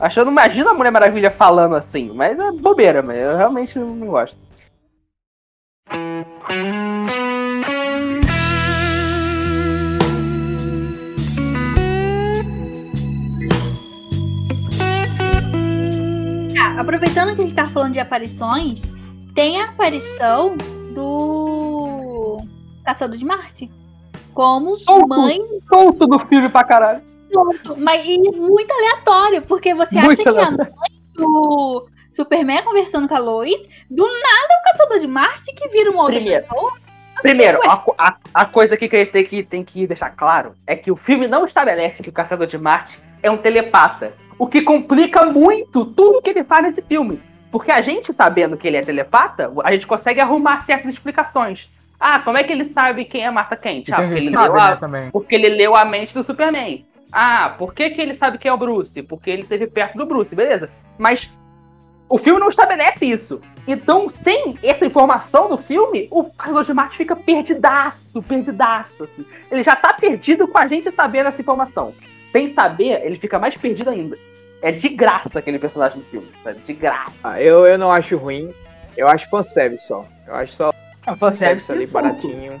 [0.00, 3.36] Acho que eu não imagino a Mulher Maravilha falando assim, mas é bobeira, mas eu
[3.36, 4.38] realmente não gosto.
[16.58, 18.80] Ah, aproveitando que a gente tá falando de aparições,
[19.34, 20.56] tem a aparição
[20.92, 22.38] do
[22.84, 23.70] Caçador de Marte.
[24.34, 25.40] Como solto, mãe.
[25.68, 27.02] Solto do filme pra caralho.
[27.32, 30.56] Solto, mas e muito aleatório, porque você muito acha aleatório.
[30.56, 35.54] que a mãe do Superman conversando com a Lois, do nada o Caçador de Marte
[35.54, 36.42] que vira uma outra Primeiro.
[36.42, 36.72] pessoa.
[37.22, 40.74] Primeiro, a, a, a, coisa que a gente tem que, tem que deixar claro é
[40.74, 44.14] que o filme não estabelece que o Caçador de Marte é um telepata.
[44.38, 47.20] O que complica muito tudo que ele faz nesse filme.
[47.50, 51.68] Porque a gente sabendo que ele é telepata, a gente consegue arrumar certas explicações.
[51.98, 53.90] Ah, como é que ele sabe quem é Marta Kent?
[53.90, 56.84] Ah, porque ele, leu a, né, porque ele leu a mente do Superman.
[57.12, 59.02] Ah, por que, que ele sabe quem é o Bruce?
[59.02, 60.70] Porque ele esteve perto do Bruce, beleza.
[60.96, 61.28] Mas
[62.08, 63.40] o filme não estabelece isso.
[63.66, 69.24] Então, sem essa informação do filme, o Carlos de Marte fica perdidaço, perdidaço, assim.
[69.50, 71.94] Ele já tá perdido com a gente sabendo essa informação.
[72.32, 74.16] Sem saber, ele fica mais perdido ainda.
[74.62, 76.28] É de graça aquele personagem no filme.
[76.64, 77.32] De graça.
[77.32, 78.52] Ah, eu, eu não acho ruim.
[78.96, 80.04] Eu acho fanservice só.
[80.26, 80.72] Eu acho só
[81.06, 82.60] é, fanservice ali baratinho.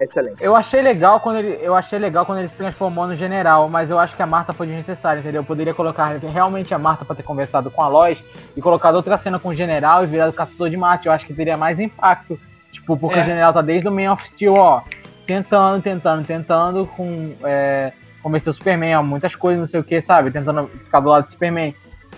[0.00, 0.42] Excelente.
[0.42, 3.88] Eu achei legal quando ele, eu achei legal quando ele se transformou no general, mas
[3.88, 5.42] eu acho que a Marta foi desnecessária, entendeu?
[5.42, 8.22] Eu poderia colocar realmente a Marta para ter conversado com a Lois
[8.56, 11.06] e colocado outra cena com o general e virado caçador de Marte.
[11.06, 12.38] Eu acho que teria mais impacto.
[12.72, 13.22] Tipo, porque é.
[13.22, 14.82] o general tá desde o Man of Steel, ó,
[15.26, 17.92] tentando, tentando, tentando com é,
[18.22, 20.30] convencer o Superman, ó, muitas coisas, não sei o que, sabe?
[20.30, 21.74] Tentando ficar do lado do Superman.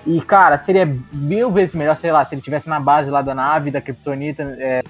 [0.07, 3.35] E, cara, seria mil vezes melhor, sei lá, se ele tivesse na base lá da
[3.35, 4.83] nave, da Kryptonita, é,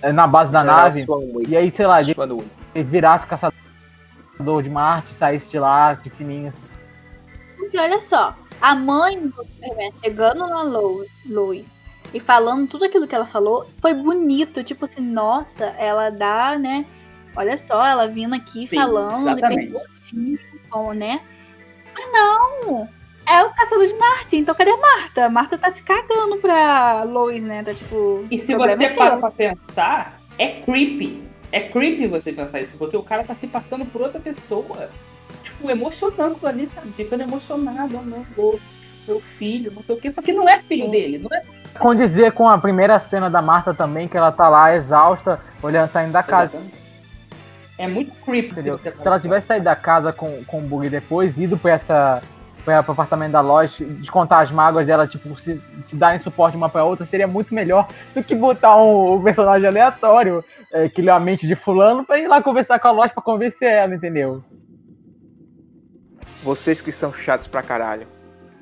[0.00, 1.04] é na base da nave.
[1.46, 2.14] E aí, sei lá, ele,
[2.74, 6.52] ele virasse caçador de Marte, saísse de lá, de fininho.
[7.56, 11.74] Porque olha só, a mãe do Superman chegando na Lois, Lois
[12.14, 14.62] e falando tudo aquilo que ela falou, foi bonito.
[14.64, 16.86] Tipo assim, nossa, ela dá, né?
[17.36, 19.74] Olha só, ela vindo aqui Sim, falando, exatamente.
[19.74, 21.20] ele filho, né?
[21.94, 22.88] Mas não!
[23.26, 25.28] É o caçador de Marte, então cadê a Marta?
[25.28, 27.62] Marta tá se cagando pra Lois, né?
[27.62, 28.24] Tá tipo.
[28.30, 31.22] E se você é para pra pensar, é creepy.
[31.52, 34.90] É creepy você pensar isso, porque o cara tá se passando por outra pessoa.
[35.42, 36.90] Tipo, emocionando ali, sabe?
[36.92, 38.24] Ficando emocionado, né?
[38.34, 40.10] Meu filho, não sei o quê.
[40.10, 41.42] Só que não é filho dele, não é
[41.78, 46.12] condizer com a primeira cena da Marta também, que ela tá lá exausta, olhando saindo
[46.12, 46.56] da casa.
[46.56, 46.87] Exatamente.
[47.78, 48.50] É muito creepy.
[48.50, 48.78] Entendeu?
[48.78, 52.20] Se ela tivesse saído da casa com, com o bug depois, ido pra essa.
[52.64, 55.58] Pra, pro apartamento da loja, descontar as mágoas dela, tipo, se,
[55.88, 59.66] se darem suporte uma pra outra, seria muito melhor do que botar um, um personagem
[59.66, 63.14] aleatório é, que lê a mente de fulano pra ir lá conversar com a loja
[63.14, 64.44] pra convencer ela, entendeu?
[66.42, 68.06] Vocês que são chatos pra caralho.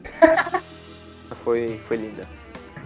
[1.43, 2.25] foi, foi linda.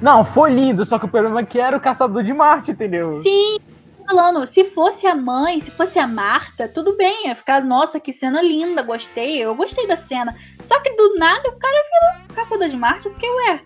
[0.00, 3.20] Não, foi lindo, só que o problema é que era o caçador de Marte, entendeu?
[3.22, 3.58] Sim,
[4.10, 8.12] falando, se fosse a mãe, se fosse a Marta, tudo bem, ia ficar, nossa, que
[8.12, 10.36] cena linda, gostei, eu gostei da cena.
[10.64, 13.60] Só que do nada o cara virou caçador de Marte, porque, ué,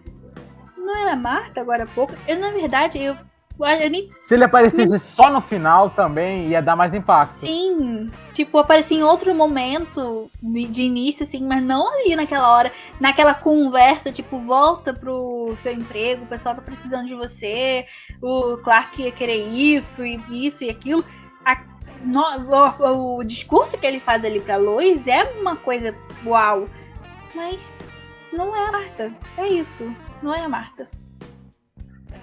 [0.76, 2.12] não era Marta agora há pouco?
[2.28, 3.16] Eu, na verdade, eu
[3.90, 4.10] nem...
[4.22, 7.38] Se ele aparecesse só no final também, ia dar mais impacto.
[7.38, 13.34] Sim, tipo, aparecia em outro momento de início, assim, mas não ali naquela hora, naquela
[13.34, 17.86] conversa, tipo, volta pro seu emprego, o pessoal tá precisando de você,
[18.20, 21.04] o Clark ia querer isso, e isso e aquilo.
[21.44, 21.62] A,
[22.02, 25.94] no, o, o, discurso que ele faz ali pra Lois é uma coisa
[26.26, 26.68] uau,
[27.34, 27.72] mas
[28.32, 30.88] não é a Marta, é isso, não é a Marta.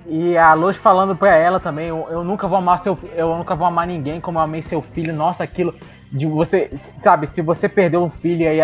[0.05, 3.55] E a Luz falando pra ela também, eu, eu, nunca vou amar seu eu nunca
[3.55, 5.13] vou amar ninguém como eu amei seu filho.
[5.13, 5.73] Nossa, aquilo
[6.11, 6.71] de você,
[7.03, 8.59] sabe, se você perdeu um filho aí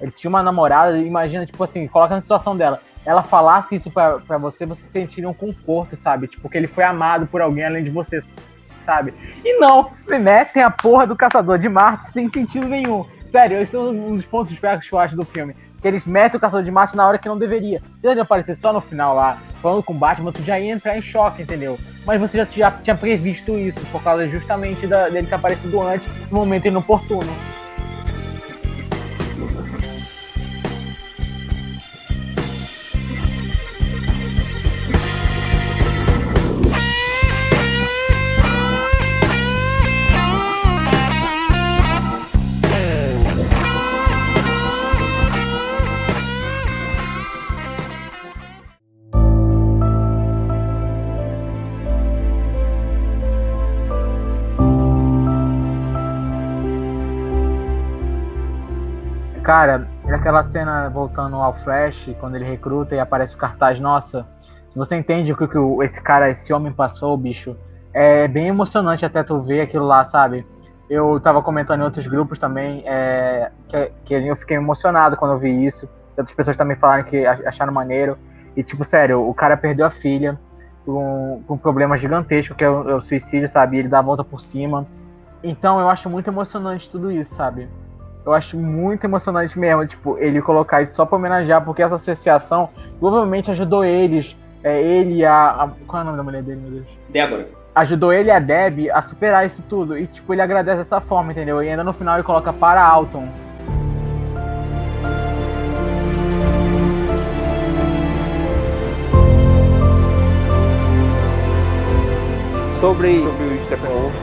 [0.00, 2.80] ele tinha uma namorada, imagina, tipo assim, coloca na situação dela.
[3.04, 6.28] Ela falasse isso pra, pra você, você sentiria um conforto, sabe?
[6.28, 8.20] Tipo, que ele foi amado por alguém além de você,
[8.84, 9.12] sabe?
[9.44, 10.44] E não, né?
[10.44, 13.04] Tem a porra do caçador de Marte sem sentido nenhum.
[13.26, 16.38] Sério, esse é um dos pontos fracos que eu acho do filme que eles metem
[16.38, 17.82] o caçador de Marte na hora que não deveria.
[17.98, 20.96] Se ele aparecer só no final lá, falando com o Batman, tu já ia entrar
[20.96, 21.76] em choque, entendeu?
[22.06, 26.08] Mas você já, já tinha previsto isso, por causa justamente da, dele ter aparecido antes,
[26.30, 27.30] no momento inoportuno.
[59.54, 64.26] Cara, aquela cena voltando ao Flash, quando ele recruta e aparece o cartaz, nossa,
[64.70, 67.54] se você entende o que, que esse cara, esse homem passou, bicho,
[67.92, 70.46] é bem emocionante até tu ver aquilo lá, sabe?
[70.88, 75.38] Eu tava comentando em outros grupos também, é, que, que eu fiquei emocionado quando eu
[75.38, 75.86] vi isso.
[76.16, 78.16] Outras pessoas também falaram que acharam maneiro.
[78.56, 80.40] E, tipo, sério, o cara perdeu a filha
[80.86, 83.76] com, com um problema gigantesco, que é o, é o suicídio, sabe?
[83.76, 84.86] Ele dá a volta por cima.
[85.44, 87.68] Então, eu acho muito emocionante tudo isso, sabe?
[88.24, 92.70] Eu acho muito emocionante mesmo, tipo, ele colocar isso só pra homenagear, porque essa associação
[93.00, 96.60] provavelmente ajudou eles, é, ele e a, a, Qual é o nome da mulher dele,
[96.60, 96.86] meu Deus?
[97.08, 97.48] Débora.
[97.74, 99.98] Ajudou ele e a Deb a superar isso tudo.
[99.98, 101.62] E, tipo, ele agradece dessa forma, entendeu?
[101.62, 103.26] E ainda no final ele coloca para Alton.
[112.78, 114.14] Sobre, sobre o Steppenwolf,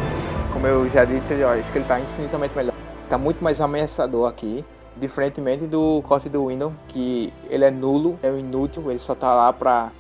[0.54, 2.74] como eu já disse, eu acho que ele tá infinitamente melhor
[3.10, 4.64] tá muito mais ameaçador aqui.
[4.96, 9.34] Diferentemente do corte do Windows, que ele é nulo, é um inútil, ele só tá
[9.34, 9.92] lá pra,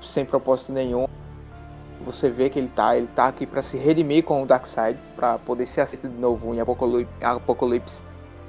[0.00, 1.06] sem propósito nenhum.
[2.04, 5.38] Você vê que ele tá, ele tá aqui para se redimir com o Darkseid, para
[5.38, 8.02] poder ser aceito de novo em Apocalipse.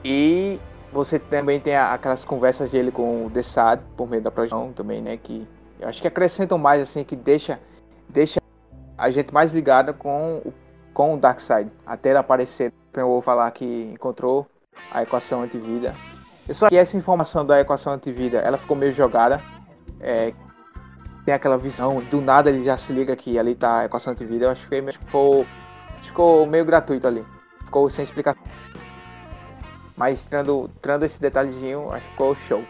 [0.04, 0.60] E
[0.94, 5.18] você também tem aquelas conversas dele com o Desad por meio da projeção também, né?
[5.18, 5.46] Que
[5.80, 7.60] eu acho que acrescentam mais, assim, que deixa,
[8.08, 8.40] deixa
[8.98, 10.54] a gente mais ligada com o,
[10.98, 11.72] com o Darkseid.
[11.86, 14.48] Até ele aparecer vou falar que encontrou
[14.92, 15.96] a equação antivida.
[16.48, 19.40] Eu só que essa informação da equação antivida, ela ficou meio jogada.
[20.00, 20.34] É,
[21.24, 24.46] tem aquela visão, do nada ele já se liga que ali tá a equação antivida.
[24.46, 25.46] Eu acho que ficou,
[26.02, 27.24] ficou meio gratuito ali.
[27.64, 28.42] Ficou sem explicação.
[29.96, 32.64] Mas tirando, tirando esse detalhezinho, acho que ficou show.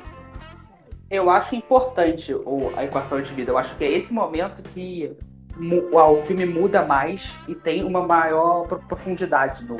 [1.09, 2.35] Eu acho importante
[2.75, 3.51] a equação antivida.
[3.51, 5.15] Eu acho que é esse momento que
[5.59, 9.77] o filme muda mais e tem uma maior profundidade no,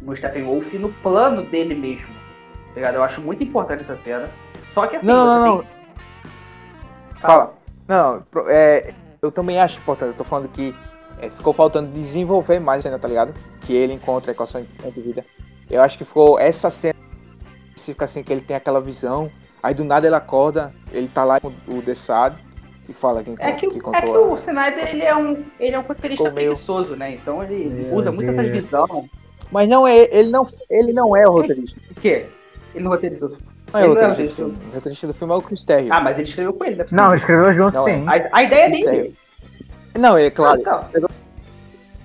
[0.00, 2.08] no Steppenwolf e no plano dele mesmo.
[2.74, 2.80] Tá?
[2.80, 4.30] Eu acho muito importante essa cena.
[4.72, 5.58] Só que assim, não, não, não.
[5.58, 5.68] Tem...
[7.20, 7.54] Fala.
[7.86, 10.10] Não, é, eu também acho importante.
[10.10, 10.74] Eu tô falando que
[11.20, 13.34] é, ficou faltando desenvolver mais a cena, tá ligado?
[13.62, 15.24] Que ele encontra a equação entre vida.
[15.68, 16.98] Eu acho que ficou essa cena
[17.76, 19.30] fica assim que ele tem aquela visão.
[19.62, 22.36] Aí do nada ele acorda, ele tá lá com o Dessado
[22.90, 25.78] e fala quem é que, que É que o Snyder ele é um, ele é
[25.78, 27.14] um roteirista preguiçoso, né?
[27.14, 29.08] Então ele usa muito essas visões
[29.50, 31.80] mas não é, ele não, ele não é o roteirista.
[31.90, 32.26] O quê?
[32.74, 33.36] Ele não roteirizou.
[33.72, 34.58] Não é o roteirista, do filme.
[34.70, 35.92] O roteirista do filme é o Chris Terrio.
[35.92, 36.86] Ah, mas ele escreveu com ele, né?
[36.90, 38.04] Não, ele escreveu junto, não, sim.
[38.04, 38.08] É.
[38.08, 39.14] A, a, ideia dele.
[39.98, 40.62] Não, é claro.
[40.66, 41.10] Ah, então.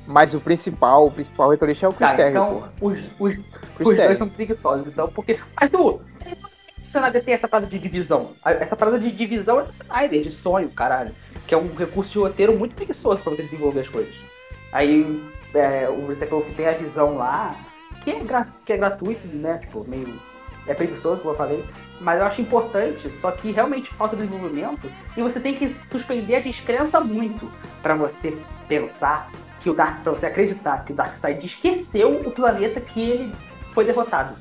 [0.08, 3.44] Mas o principal, o principal roteirista é o Chris Terrio, então, os, os,
[3.80, 5.40] os dois são preguiçosos, então, porque...
[5.60, 6.00] Mas tu,
[6.86, 8.32] o Snyder tem essa parada de divisão.
[8.46, 11.12] Essa parada de divisão é do Snyder, de sonho, caralho.
[11.48, 14.16] Que é um recurso de roteiro muito preguiçoso pra você desenvolver as coisas.
[14.72, 15.22] Aí
[15.54, 17.56] é, o Steppenwolf tem a visão lá,
[18.04, 19.58] que é, que é gratuito, né?
[19.58, 20.20] Tipo, meio
[20.68, 21.64] é preguiçoso, como eu falei,
[22.02, 26.40] mas eu acho importante, só que realmente falta desenvolvimento e você tem que suspender a
[26.40, 27.52] descrença muito
[27.84, 28.36] para você
[28.68, 29.30] pensar
[29.60, 33.32] que o Dark, para você acreditar que o Darkseid esqueceu o planeta que ele
[33.74, 34.36] foi derrotado.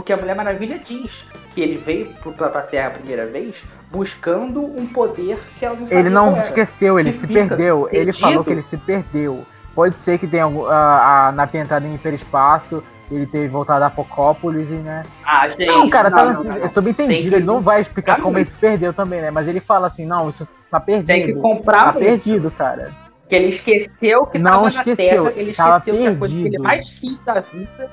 [0.00, 4.64] Porque a Mulher Maravilha diz que ele veio para a Terra a primeira vez buscando
[4.64, 7.82] um poder que ela não sabia Ele não qual esqueceu, ele se perdeu.
[7.82, 8.00] perdido.
[8.02, 9.44] Ele falou que ele se perdeu.
[9.74, 14.70] Pode ser que tenha algum- a, na entrada em hiperespaço ele ter voltado a Apocópolis
[14.70, 15.02] e, né?
[15.22, 15.66] Ah, gente.
[15.66, 17.36] Não, cara, tá, não, não, é subentendido.
[17.36, 19.30] Ele não vai explicar como ele se perdeu também, né?
[19.30, 21.08] Mas ele fala assim, não, isso tá perdido.
[21.08, 21.98] Tem que comprar Tá muito.
[22.06, 22.90] perdido, cara.
[23.28, 26.34] Que ele esqueceu que Não tava esqueceu, na Terra, ele tava esqueceu que a coisa
[26.34, 26.62] que ele perdido.
[26.62, 27.90] mais quis da vida.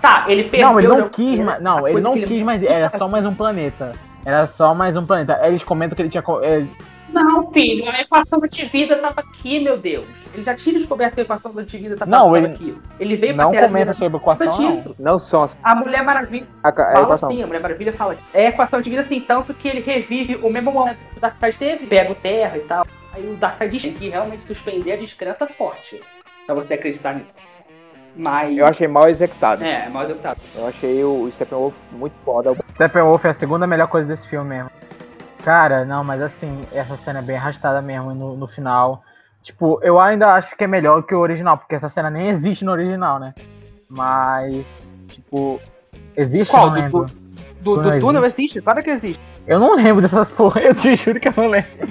[0.00, 0.68] Tá, ele perdeu.
[0.68, 1.58] não, ele não quis, mais.
[1.58, 3.92] a Não, ele não quis, mas era só mais um planeta.
[4.24, 5.38] Era só mais um planeta.
[5.46, 6.22] Eles comentam que ele tinha.
[6.42, 6.64] é,
[7.12, 10.06] Não, filho, a equação de vida tava aqui, meu Deus.
[10.34, 12.76] Ele já tinha descoberto que a equação de vida tava, Não, ele aqui.
[13.00, 14.94] Ele veio pra não Terra comenta sobre equação, não.
[14.98, 15.56] Não são as.
[15.62, 17.28] A Mulher Maravilha A, a fala equação.
[17.30, 18.16] assim, a Mulher Maravilha fala.
[18.34, 21.20] É a equação de vida assim, tanto que ele revive o mesmo momento que o
[21.20, 22.86] Darkseid teve, pega o Terra e tal.
[23.14, 26.00] Aí o Darkseid diz que realmente suspender a descrença forte.
[26.44, 27.47] Pra você acreditar nisso.
[28.16, 28.56] Mas.
[28.56, 29.62] Eu achei mal executado.
[29.62, 30.40] É, é mal executado.
[30.54, 32.56] Eu achei o Steppenwolf muito foda.
[32.74, 34.70] Steppenwolf é a segunda melhor coisa desse filme mesmo.
[35.44, 39.02] Cara, não, mas assim, essa cena é bem arrastada mesmo no, no final.
[39.42, 42.64] Tipo, eu ainda acho que é melhor que o original, porque essa cena nem existe
[42.64, 43.34] no original, né?
[43.88, 44.66] Mas,
[45.08, 45.60] tipo,
[46.16, 46.70] existe Qual?
[46.70, 47.06] não Do-.
[47.60, 48.60] Do, Não do túnel existe?
[48.60, 49.22] Claro que existe.
[49.48, 51.88] Eu não lembro dessas porra, eu te juro que eu não lembro.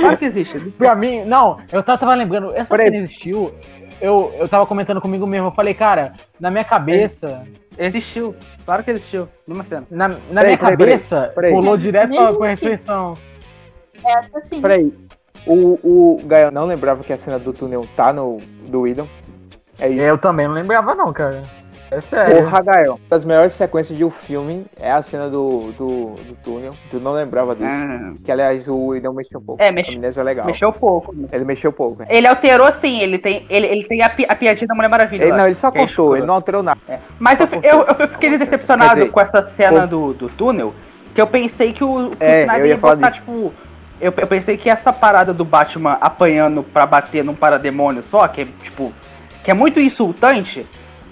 [0.00, 0.56] Claro que existe.
[0.56, 0.78] existe.
[0.78, 2.90] Pra mim, não, eu tava, lembrando, essa Peraí.
[2.90, 3.52] cena existiu,
[4.00, 7.42] eu, eu tava comentando comigo mesmo, eu falei, cara, na minha cabeça,
[7.80, 8.34] Existiu.
[8.66, 9.26] Claro que existiu.
[9.46, 9.86] Numa cena.
[9.90, 12.64] na, na Peraí, minha peraí, cabeça, pulou direto pra, pra existe.
[12.68, 13.16] reflexão.
[14.04, 14.60] Essa sim.
[14.60, 14.92] Peraí.
[15.46, 18.36] O, o Gael não lembrava que a cena do túnel tá no
[18.68, 19.08] do Idon.
[19.78, 20.02] É isso.
[20.02, 21.42] Eu também não lembrava não, cara.
[21.90, 22.36] É sério.
[22.44, 22.92] Porra, Gael.
[22.94, 26.74] Uma das melhores sequências de um filme é a cena do, do, do túnel.
[26.90, 27.68] Tu não lembrava disso.
[27.68, 28.12] Ah.
[28.24, 29.62] Que aliás o Idon mexeu um pouco.
[29.62, 30.46] É, mexe- é legal.
[30.46, 31.14] Mexeu pouco.
[31.32, 32.00] Ele mexeu pouco.
[32.00, 32.06] né?
[32.08, 35.22] Ele alterou sim, ele tem, ele, ele tem a, pi- a piadinha da Mulher Maravilha.
[35.24, 36.18] Ele, lá, não, ele só que é escura.
[36.18, 36.78] ele não alterou nada.
[37.18, 40.72] Mas eu, eu, eu fiquei decepcionado dizer, com essa cena do, do túnel,
[41.12, 43.20] que eu pensei que o, que É, o ia falar botar, disso.
[43.22, 43.52] tipo.
[44.00, 48.42] Eu, eu pensei que essa parada do Batman apanhando pra bater num parademônio só, que
[48.42, 48.92] é tipo.
[49.42, 50.66] que é muito insultante,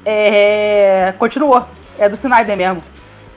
[0.09, 1.15] é.
[1.19, 1.65] continuou.
[1.99, 2.83] É do Snyder mesmo.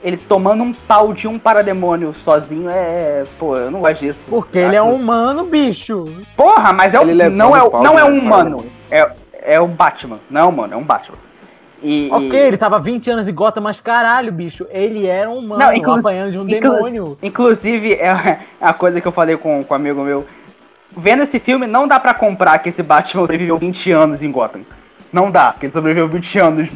[0.04, 3.26] Ele tomando um pau de um parademônio sozinho é.
[3.38, 4.26] Pô, eu não gosto disso.
[4.30, 6.06] Porque ele é um humano, bicho.
[6.36, 8.66] Porra, mas é um, levando não é, o não é um um humano.
[8.90, 9.12] É,
[9.44, 10.20] é um Batman.
[10.30, 11.18] Não, mano, é um Batman.
[11.84, 15.64] E, Ok, ele tava 20 anos em Gotham, mas caralho, bicho, ele era um humano
[15.64, 17.18] Não, inclu- apanhando de um inclu- demônio.
[17.24, 20.26] Inclusive, é a coisa que eu falei com, com um amigo meu.
[20.96, 24.62] Vendo esse filme, não dá pra comprar que esse Batman sobreviveu 20 anos em Gotham.
[25.12, 26.70] Não dá, porque ele sobreviveu 20 anos.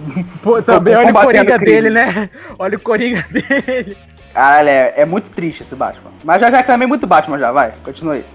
[0.43, 1.65] Pô, também olha o Coringa crime.
[1.65, 2.29] dele, né?
[2.59, 3.97] Olha o Coringa dele.
[4.33, 6.11] Caralho, é, é muito triste esse Batman.
[6.23, 8.17] Mas já já é também muito Batman já, vai, continue.
[8.17, 8.25] aí.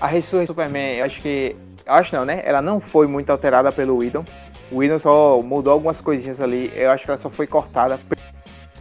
[0.00, 1.54] A ressurreição do Superman, eu acho que.
[1.86, 2.42] Eu acho não, né?
[2.44, 4.24] Ela não foi muito alterada pelo Whedon.
[4.72, 6.72] O Whedon só mudou algumas coisinhas ali.
[6.74, 8.00] Eu acho que ela só foi cortada.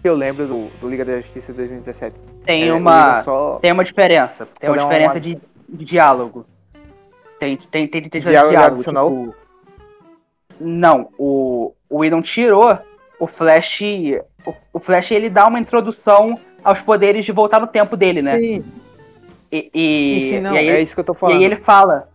[0.04, 2.16] Eu lembro do, do Liga da Justiça de 2017.
[2.44, 3.22] Tem É, uma.
[3.22, 3.60] Só.
[3.62, 4.48] Tem uma diferença.
[4.60, 5.38] Tem uma um diferença uma- de,
[5.70, 6.46] de diálogo.
[7.40, 8.74] Tem, tem, tem, tem Diálogo de diálogo.
[8.76, 9.10] adicional?
[9.10, 9.36] Tipo...
[10.60, 12.78] Não, o, o Whedon tirou
[13.20, 13.82] o Flash.
[14.46, 18.38] O, o Flash ele dá uma introdução aos poderes de voltar no tempo dele, né?
[18.40, 18.66] Sim,
[19.52, 21.38] E, e, sim, não, e aí, é ele- isso que eu tô e falando.
[21.38, 22.10] aí ele fala.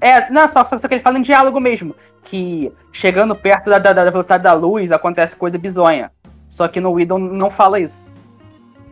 [0.00, 1.94] É, não, só, só, só que ele fala em diálogo mesmo.
[2.24, 6.10] Que chegando perto da, da, da velocidade da luz acontece coisa bizonha.
[6.48, 8.02] Só que no Whedon não fala isso.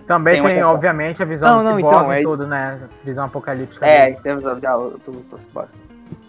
[0.06, 2.30] Também Tem tem, obviamente, a visão Não, do não, Cyborg então, é e isso.
[2.30, 2.80] tudo, né?
[3.04, 3.86] Visão apocalíptica.
[3.86, 4.18] É, dele.
[4.22, 5.68] temos o diálogo do, do, do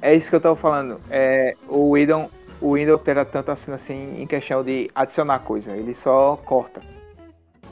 [0.01, 1.01] É isso que eu tava falando.
[1.09, 2.29] É, o Whedon,
[2.63, 5.71] o Whedon altera tanto assim, assim em questão de adicionar coisa.
[5.71, 6.81] Ele só corta.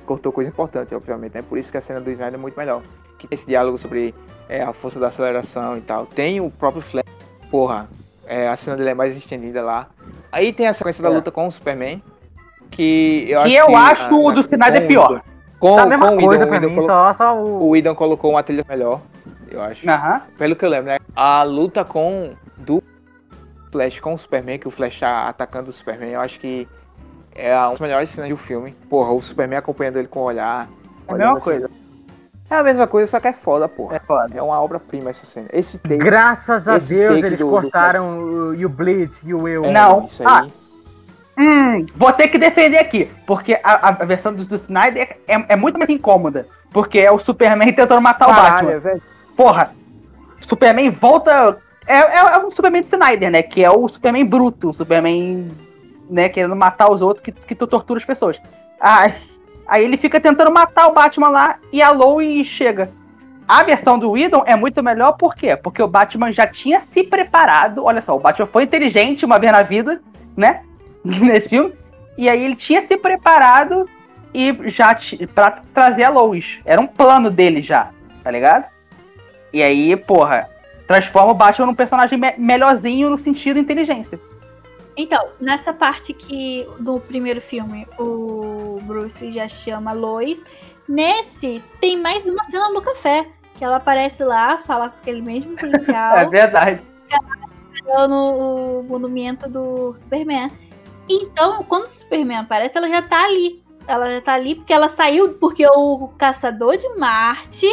[0.06, 1.42] Cortou coisa importante, obviamente, né?
[1.42, 2.82] Por isso que a cena do Snyder é muito melhor.
[3.18, 4.14] Que esse diálogo sobre
[4.50, 6.06] é, a força da aceleração e tal.
[6.06, 7.06] Tem o próprio Flash.
[7.50, 7.88] Porra,
[8.26, 9.88] é, a cena dele é mais estendida lá.
[10.32, 11.14] Aí tem a sequência da É.
[11.14, 12.02] luta com o Superman.
[12.70, 15.22] Que eu Que acho eu que acho o do Snyder com- pior.
[15.60, 17.70] Com, Tá a mesma com o coisa o Whedon mim, colo- só, só o...
[17.92, 19.00] o colocou uma trilha melhor,
[19.52, 19.88] eu acho.
[19.88, 20.22] Aham.
[20.38, 20.98] Pelo que eu lembro, né?
[21.16, 22.34] A luta com
[23.72, 26.68] Flash com o Superman, que o Flash tá atacando o Superman, eu acho que
[27.34, 28.76] é uma das melhores cenas do filme.
[28.90, 30.68] Porra, o Superman acompanhando ele com o olhar.
[31.08, 31.44] É a mesma assim.
[31.44, 31.70] coisa.
[32.50, 33.96] É a mesma coisa, só que é foda, porra.
[33.96, 34.34] É foda.
[34.38, 35.48] É uma obra-prima essa cena.
[35.54, 35.98] Esse take.
[35.98, 39.64] Graças a Deus eles do- do cortaram o You Bleed e o Will.
[39.66, 40.04] é, Não.
[40.06, 40.28] Isso aí.
[40.30, 40.48] Ah,
[41.40, 45.56] Hum, vou ter que defender aqui, porque a, a versão do, do Snyder é, é
[45.56, 46.46] muito mais incômoda.
[46.74, 48.80] Porque é o Superman tentando matar o Caralho, Batman.
[48.80, 49.02] velho.
[49.36, 49.72] Porra,
[50.42, 51.58] Superman volta.
[51.88, 53.42] É, é, é um Superman do Snyder, né?
[53.42, 55.52] Que é o Superman bruto, o Superman,
[56.10, 58.40] né, querendo matar os outros que, que tu tortura as pessoas.
[58.80, 59.16] Ai,
[59.72, 62.92] Aí ele fica tentando matar o Batman lá e a Lois chega.
[63.48, 65.56] A versão do Whedon é muito melhor, por quê?
[65.56, 67.86] Porque o Batman já tinha se preparado.
[67.86, 70.02] Olha só, o Batman foi inteligente uma vez na vida,
[70.36, 70.64] né?
[71.06, 71.74] Nesse filme.
[72.18, 73.90] E aí ele tinha se preparado
[74.34, 74.94] e já
[75.34, 76.60] para trazer a Lois.
[76.66, 78.66] Era um plano dele já, tá ligado?
[79.54, 80.50] E aí, porra,
[80.92, 84.20] transforma o Batman num personagem me melhorzinho no sentido inteligência.
[84.98, 90.46] Então, nessa parte que do primeiro filme o Bruce já chama Lois,
[90.88, 93.26] nesse tem mais uma cena no café,
[93.56, 96.18] que ela aparece lá, fala com aquele mesmo policial.
[96.20, 96.86] é verdade.
[98.08, 100.52] No monumento do Superman.
[101.10, 103.64] Então, quando o Superman aparece, ela já tá ali.
[103.88, 107.68] Ela já tá ali porque ela saiu, porque o caçador de Marte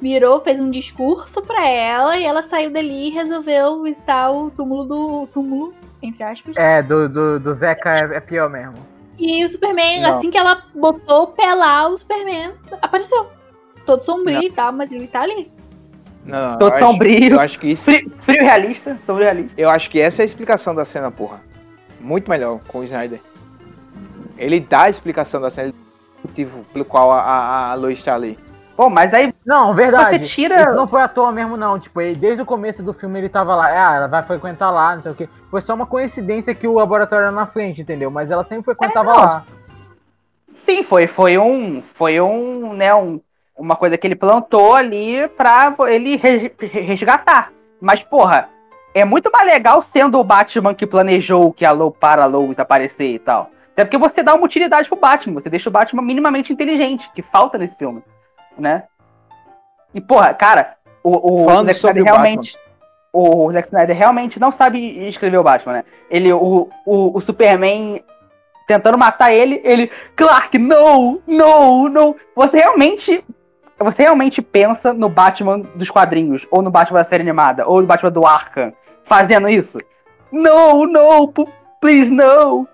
[0.00, 4.84] virou, fez um discurso para ela e ela saiu dali e resolveu visitar o túmulo
[4.84, 6.56] do túmulo entre aspas.
[6.56, 8.74] É, do, do, do Zeca é, é pior mesmo.
[9.18, 10.10] E o Superman, Não.
[10.10, 13.26] assim que ela botou o pé lá, o Superman apareceu.
[13.84, 14.42] Todo sombrio Não.
[14.42, 15.50] e tal, mas ele tá ali.
[16.24, 17.24] Não, Todo eu sombrio.
[17.24, 17.84] Acho, eu acho que isso.
[17.84, 19.60] Frio, frio realista, sombrio realista.
[19.60, 21.40] Eu acho que essa é a explicação da cena, porra.
[22.00, 23.20] Muito melhor com o Snyder.
[24.36, 25.72] Ele dá a explicação da cena,
[26.22, 28.38] o motivo pelo qual a, a, a Lois tá ali.
[28.78, 29.34] Pô, mas aí.
[29.44, 30.20] Não, verdade.
[30.20, 30.62] Você tira.
[30.62, 31.80] Isso não foi à toa mesmo, não.
[31.80, 33.66] Tipo, ele, desde o começo do filme ele tava lá.
[33.66, 35.28] Ah, ela vai frequentar lá, não sei o quê.
[35.50, 38.08] Foi só uma coincidência que o laboratório era na frente, entendeu?
[38.08, 39.42] Mas ela sempre frequentava é, lá.
[40.62, 41.82] Sim, foi, foi um.
[41.82, 43.20] Foi um, né, um,
[43.56, 47.50] uma coisa que ele plantou ali pra ele resgatar.
[47.80, 48.48] Mas, porra,
[48.94, 52.60] é muito mais legal sendo o Batman que planejou que a Low para a Lois
[52.60, 53.50] aparecer e tal.
[53.72, 57.22] Até porque você dá uma utilidade pro Batman, você deixa o Batman minimamente inteligente, que
[57.22, 58.00] falta nesse filme
[58.58, 58.84] né?
[59.94, 62.58] E, porra, cara, o, o Zack Snyder realmente.
[63.12, 65.84] O, o Zack Snyder realmente não sabe escrever o Batman, né?
[66.10, 68.02] Ele, o, o, o Superman
[68.66, 69.90] tentando matar ele, ele.
[70.14, 71.20] Clark, não!
[71.26, 72.14] Não, não!
[72.36, 73.24] Você realmente.
[73.78, 77.86] Você realmente pensa no Batman dos quadrinhos, ou no Batman da série animada, ou no
[77.86, 78.72] Batman do Arkham,
[79.04, 79.78] fazendo isso?
[80.32, 81.32] Não, não,
[81.80, 82.66] please, não!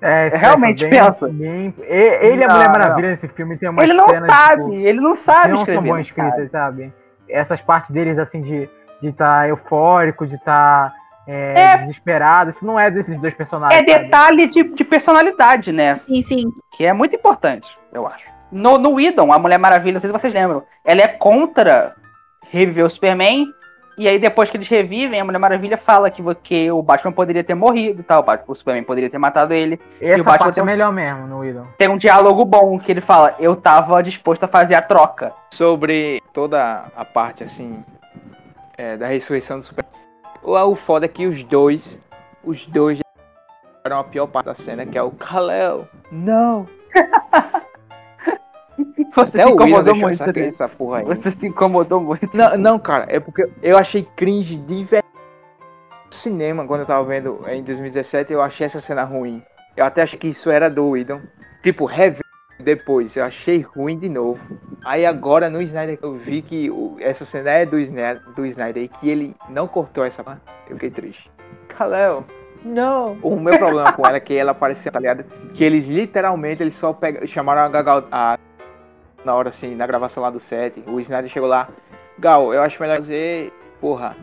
[0.00, 1.28] É, realmente bem, pensa.
[1.28, 1.74] Bem...
[1.78, 5.14] Ele e a Mulher Maravilha nesse filme tem uma Ele não sabe, tipo, ele não
[5.14, 5.80] sabe não escrever.
[5.80, 6.92] Não são bons escritas, sabe?
[7.28, 8.68] Essas partes deles, assim, de
[9.02, 10.94] estar tá eufórico, de estar tá,
[11.26, 13.80] é, é, desesperado, isso não é desses dois personagens.
[13.80, 15.96] É detalhe de, de, personalidade, né?
[15.98, 16.44] Sim, sim.
[16.76, 18.26] Que é muito importante, eu acho.
[18.52, 21.94] No, no Idon, a Mulher Maravilha, não sei se vocês lembram, ela é contra
[22.48, 23.46] reviver o Superman
[23.98, 27.42] e aí, depois que eles revivem, a Mulher Maravilha fala que, que o Batman poderia
[27.42, 29.80] ter morrido tal, o Superman poderia ter matado ele.
[30.00, 31.66] Essa e o Batman parte é melhor mesmo no Idol.
[31.78, 35.32] Tem um diálogo bom que ele fala: Eu tava disposto a fazer a troca.
[35.50, 37.82] Sobre toda a parte, assim,
[38.76, 39.92] é, da ressurreição do Superman.
[40.42, 41.98] O foda é que os dois,
[42.44, 43.00] os dois
[43.84, 45.88] eram a pior parte da cena, que é o Kal-El.
[46.12, 46.66] Não!
[49.14, 50.22] Você Até se incomodou muito.
[50.22, 51.04] Essa, essa porra aí.
[51.04, 52.28] Você se incomodou muito.
[52.36, 55.06] Não, não, cara, é porque eu achei cringe de verdade.
[56.06, 59.42] No cinema, quando eu tava vendo em 2017, eu achei essa cena ruim.
[59.76, 61.20] Eu até achei que isso era do Idon.
[61.62, 62.20] Tipo, rever
[62.58, 64.40] depois, eu achei ruim de novo.
[64.84, 68.82] Aí agora no Snyder eu vi que o, essa cena é do Snyder, do Snyder
[68.82, 70.40] e que ele não cortou essa parte.
[70.68, 71.30] Eu fiquei triste.
[71.68, 72.24] Kalel,
[72.64, 73.18] não.
[73.22, 75.24] O meu problema com ela é que ela apareceu, tá ligado?
[75.52, 78.38] Que eles literalmente eles só pegam, chamaram a Gagal, a
[79.26, 81.68] na hora assim, na gravação lá do set, o Snyder chegou lá,
[82.18, 84.16] Gal, eu acho melhor fazer, porra,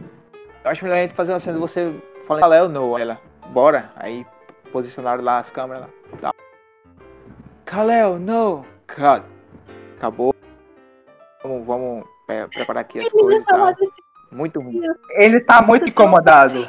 [0.63, 1.93] eu acho melhor a gente fazer uma cena de você
[2.25, 3.19] falando Léo não, ela,
[3.49, 4.25] bora, aí
[4.71, 5.87] posicionaram lá as câmeras
[6.21, 6.31] lá.
[7.65, 9.25] Kalel, não, cut.
[9.97, 10.33] Acabou.
[11.43, 13.45] Vamos, vamos é, preparar aqui as coisas.
[13.45, 13.75] Tá?
[14.31, 14.81] Muito ruim.
[15.11, 16.67] Ele tá muito incomodado.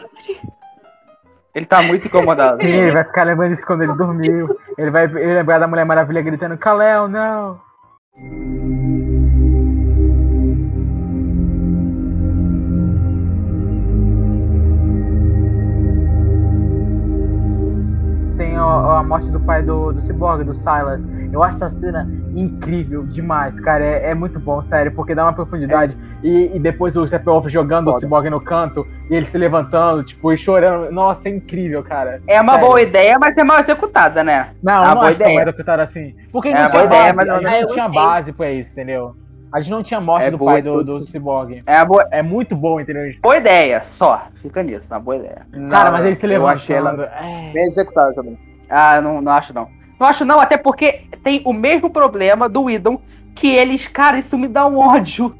[1.54, 2.60] Ele tá muito incomodado.
[2.60, 4.58] Sim, ele vai ficar lembrando isso quando ele dormiu.
[4.76, 7.60] Ele vai ele lembrar da Mulher Maravilha gritando, Kalel, não.
[8.14, 8.93] Tem
[18.64, 21.04] a, a morte do pai do, do Cyborg, do Silas.
[21.32, 23.84] Eu acho essa cena incrível demais, cara.
[23.84, 25.96] É, é muito bom, sério, porque dá uma profundidade.
[26.22, 26.26] É.
[26.26, 27.98] E, e, depois o Steppenwolf jogando Foda.
[27.98, 30.90] o Cyborg no canto e ele se levantando, tipo, e chorando.
[30.92, 32.22] Nossa, é incrível, cara.
[32.26, 32.68] É uma sério.
[32.68, 34.50] boa ideia, mas é mal executada, né?
[34.62, 35.40] Não, é uma não boa ideia.
[35.40, 36.14] executada assim.
[36.32, 39.16] Porque é não tinha base, ideia, mas não, não tinha base pra isso, entendeu?
[39.52, 41.62] A gente não tinha morte é do pai do, do Cyborg.
[41.64, 42.08] É, boa...
[42.10, 43.04] é muito bom, entendeu?
[43.22, 44.26] Boa ideia, só.
[44.42, 45.46] Fica nisso, uma boa ideia.
[45.70, 46.50] Cara, mas ele se levantando.
[46.50, 47.52] Eu achei ela é...
[47.52, 48.36] bem executada também.
[48.74, 49.68] Ah, não, não acho não.
[49.98, 53.00] Não acho não, até porque tem o mesmo problema do Idon,
[53.34, 55.34] que eles, cara, isso me dá um ódio.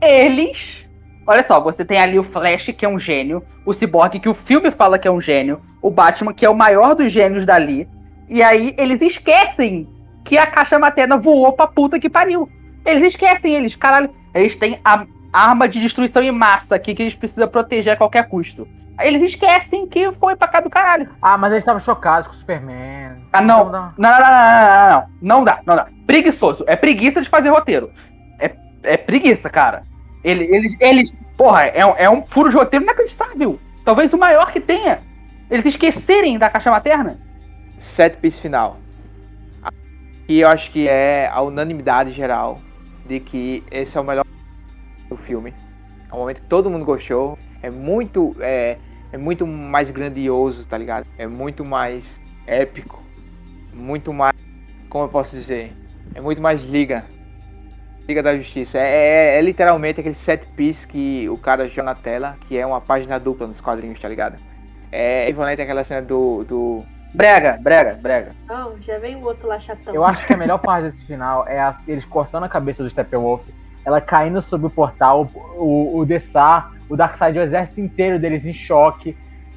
[0.00, 0.84] Eles.
[1.26, 4.34] Olha só, você tem ali o Flash, que é um gênio, o Cyborg, que o
[4.34, 7.86] filme fala que é um gênio, o Batman, que é o maior dos gênios dali.
[8.28, 9.86] E aí eles esquecem
[10.24, 12.48] que a caixa materna voou pra puta que pariu.
[12.84, 17.14] Eles esquecem, eles, caralho, eles têm a arma de destruição em massa aqui que eles
[17.14, 18.66] precisam proteger a qualquer custo.
[19.00, 21.08] Eles esquecem que foi pra cá do caralho.
[21.22, 23.22] Ah, mas eles estavam chocados com o Superman.
[23.32, 23.64] Ah, não.
[23.64, 25.86] Não, não, não, não, não, não, não dá, não dá.
[26.06, 26.64] Preguiçoso.
[26.66, 27.90] É preguiça de fazer roteiro.
[28.38, 29.82] É, é preguiça, cara.
[30.24, 33.58] Eles, eles, eles porra, é, é um furo de roteiro inacreditável.
[33.84, 35.00] Talvez o maior que tenha.
[35.50, 37.18] Eles esquecerem da caixa materna.
[37.78, 38.78] Set piece final.
[40.28, 42.60] E eu acho que é a unanimidade geral
[43.06, 44.26] de que esse é o melhor
[45.08, 45.54] do filme.
[46.10, 47.38] É um momento que todo mundo gostou.
[47.62, 48.76] É muito, é,
[49.12, 51.06] é muito mais grandioso, tá ligado?
[51.16, 53.02] É muito mais épico.
[53.74, 54.34] Muito mais.
[54.88, 55.72] Como eu posso dizer?
[56.14, 57.04] É muito mais liga.
[58.08, 58.78] Liga da Justiça.
[58.78, 62.64] É, é, é literalmente aquele set piece que o cara joga na tela, que é
[62.64, 64.36] uma página dupla nos quadrinhos, tá ligado?
[64.90, 66.82] É equivalente aquela cena do, do
[67.14, 68.32] Brega, brega, brega.
[68.46, 69.94] Não, já vem o outro lá chatão.
[69.94, 72.90] Eu acho que a melhor parte desse final é as, eles cortando a cabeça do
[72.90, 73.42] Steppenwolf,
[73.84, 78.52] ela caindo sobre o portal, o, o Dessar, o Darkseid, o exército inteiro deles em
[78.52, 79.16] choque,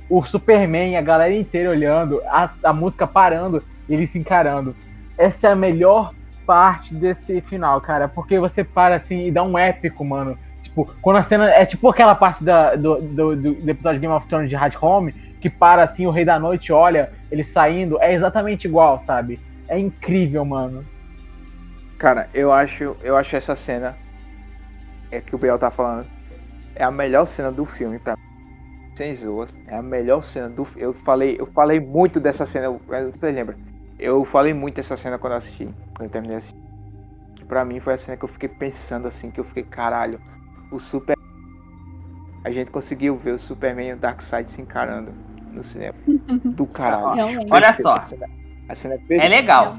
[0.09, 4.75] o Superman, a galera inteira olhando, a, a música parando, eles se encarando.
[5.17, 6.13] Essa é a melhor
[6.45, 10.37] parte desse final, cara, porque você para assim e dá um épico, mano.
[10.61, 11.49] Tipo, quando a cena.
[11.49, 15.11] É tipo aquela parte da, do, do, do, episódio Game of Thrones de Hard Home,
[15.39, 18.01] que para assim, o Rei da Noite olha ele saindo.
[18.01, 19.39] É exatamente igual, sabe?
[19.67, 20.83] É incrível, mano.
[21.97, 23.97] Cara, eu acho, eu acho essa cena.
[25.09, 26.07] É que o Biel tá falando.
[26.81, 28.23] É a melhor cena do filme pra mim.
[28.95, 29.55] Sem zoas.
[29.67, 32.71] É a melhor cena do Eu falei, eu falei muito dessa cena.
[32.71, 33.55] Você lembra?
[33.99, 35.65] Eu falei muito dessa cena quando eu assisti.
[35.93, 36.63] Quando eu terminei de assistir.
[37.35, 40.19] Que pra mim foi a cena que eu fiquei pensando assim, que eu fiquei, caralho,
[40.71, 41.15] o Super.
[42.43, 45.11] A gente conseguiu ver o Superman e o Darkseid se encarando
[45.53, 45.99] no cinema.
[46.43, 47.45] Do caralho.
[47.47, 47.93] Olha só.
[48.67, 49.77] A cena é, é legal.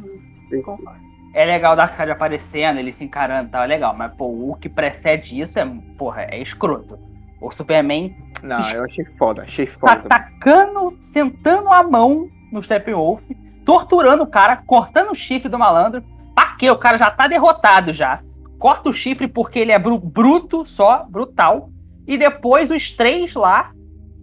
[1.34, 3.94] É legal o Darkseid aparecendo, ele se encarando e tal, é legal.
[3.96, 6.98] Mas, pô, o que precede isso é, porra, é escroto.
[7.40, 8.14] O Superman.
[8.42, 10.02] Não, eu achei foda, achei foda.
[10.02, 13.22] Tá atacando, sentando a mão no Steppenwolf,
[13.64, 16.04] torturando o cara, cortando o chifre do malandro.
[16.34, 16.70] Pra quê?
[16.70, 18.20] O cara já tá derrotado já.
[18.58, 21.70] Corta o chifre porque ele é bruto só, brutal.
[22.06, 23.72] E depois os três lá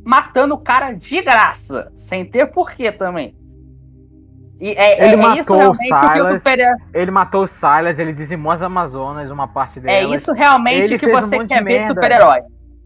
[0.06, 3.36] matando o cara de graça, sem ter porquê também.
[4.60, 6.77] E é, ele é, matou isso realmente Silas, que o super...
[6.94, 9.98] Ele matou o Silas, ele dizimou as Amazonas, uma parte dela.
[9.98, 12.41] É isso realmente ele que você um quer ver de super-herói.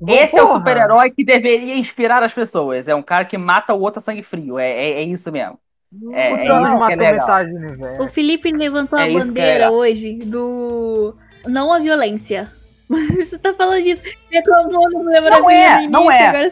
[0.07, 0.41] Esse porra.
[0.41, 2.87] é o super-herói que deveria inspirar as pessoas.
[2.87, 4.59] É um cara que mata o outro a sangue frio.
[4.59, 5.57] É, é, é isso mesmo.
[6.11, 8.01] É, é isso que é legal.
[8.01, 11.15] O Felipe levantou é a bandeira hoje do
[11.47, 12.49] não a violência.
[12.89, 14.01] Você tá falando disso.
[14.29, 16.27] Reclamou no Não é, não é.
[16.27, 16.47] Agora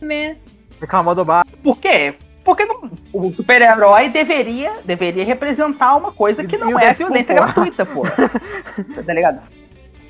[0.00, 0.36] né?
[0.80, 1.46] Reclamou do bar.
[1.62, 2.14] Por quê?
[2.44, 8.02] Porque não, o super-herói deveria, deveria representar uma coisa que não é violência gratuita, pô.
[9.04, 9.40] tá ligado?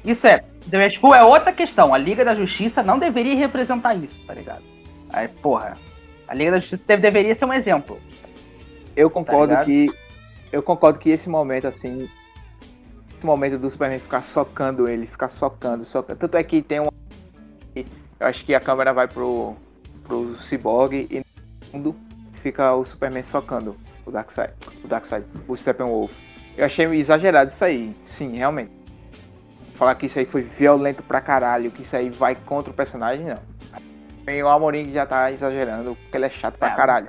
[0.04, 0.44] Isso é.
[0.90, 1.94] Tipo, é outra questão.
[1.94, 4.62] A Liga da Justiça não deveria representar isso, tá ligado?
[5.10, 5.78] Aí, porra.
[6.26, 7.98] A Liga da Justiça deve, deveria ser um exemplo.
[8.96, 9.88] Eu concordo tá que.
[10.52, 12.08] Eu concordo que esse momento, assim.
[13.16, 16.18] Esse momento do Superman ficar socando ele, ficar socando, socando.
[16.18, 16.88] Tanto é que tem um.
[17.74, 19.54] Eu acho que a câmera vai pro,
[20.04, 21.24] pro Cyborg e no
[21.70, 21.96] fundo
[22.44, 24.52] fica o Superman socando o Darkseid,
[24.84, 26.12] o Darkseid, o Steppenwolf.
[26.58, 28.70] Eu achei exagerado isso aí, sim, realmente.
[29.76, 33.24] Falar que isso aí foi violento pra caralho, que isso aí vai contra o personagem,
[33.24, 33.38] não.
[34.32, 36.76] E o Amorim já tá exagerando, porque ele é chato pra é.
[36.76, 37.08] caralho.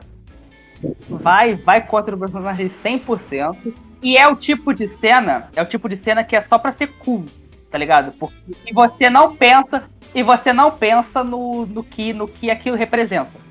[1.09, 3.73] Vai, vai contra o personagem 100%.
[4.01, 6.71] E é o tipo de cena, é o tipo de cena que é só pra
[6.71, 7.25] ser cool,
[7.71, 8.13] tá ligado?
[8.13, 8.35] Porque
[8.73, 9.83] você não pensa,
[10.13, 13.44] e você não pensa no, no, que, no que aquilo representa.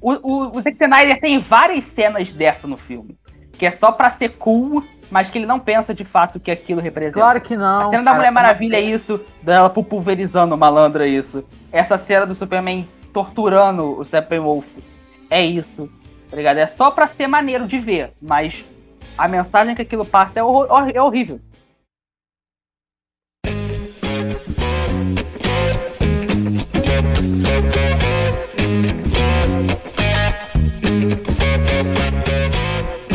[0.00, 3.16] O, o, o Zack Snyder tem várias cenas dessa no filme,
[3.52, 6.80] que é só para ser cool, mas que ele não pensa de fato que aquilo
[6.80, 7.20] representa.
[7.20, 7.80] Claro que não.
[7.80, 11.44] A cena da Mulher Maravilha é isso, dela pulverizando o malandro é isso.
[11.72, 14.76] Essa cena do Superman torturando o Steppenwolf
[15.30, 15.88] é isso,
[16.30, 16.58] tá ligado?
[16.58, 18.64] É só para ser maneiro de ver, mas
[19.16, 20.42] a mensagem que aquilo passa é,
[20.94, 21.40] é horrível.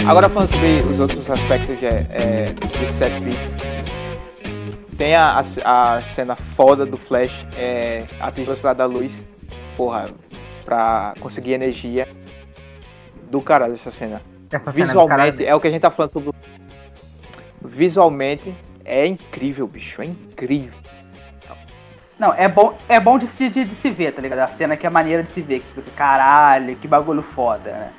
[0.08, 3.40] Agora falando sobre os outros aspectos de, é, de set piece.
[4.98, 9.26] Tem a, a, a, cena foda do Flash, é, a velocidade da luz,
[9.78, 10.10] porra,
[10.66, 12.08] pra conseguir energia.
[13.30, 14.22] Do caralho essa cena.
[14.52, 16.32] Essa Visualmente, cena é, é o que a gente tá falando sobre.
[17.64, 18.54] Visualmente,
[18.84, 20.78] é incrível, bicho, é incrível.
[22.20, 24.40] Não, é bom, é bom de se, de, de se ver, tá ligado?
[24.40, 27.92] A cena que é maneira de se ver, que fica, caralho, que bagulho foda, né?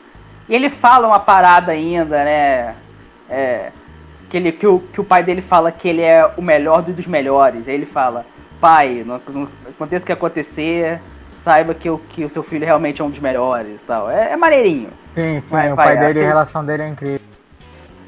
[0.48, 2.74] E ele fala uma parada ainda, né?
[3.28, 3.70] É,
[4.28, 7.06] que, ele, que, o, que o pai dele fala que ele é o melhor dos
[7.06, 7.68] melhores.
[7.68, 8.26] Aí ele fala,
[8.60, 11.00] pai, não, não aconteça o que acontecer,
[11.42, 14.10] saiba que o, que o seu filho realmente é um dos melhores tal.
[14.10, 14.90] É, é maneirinho.
[15.10, 17.20] Sim, sim, o pai dele, assim, a relação dele é incrível.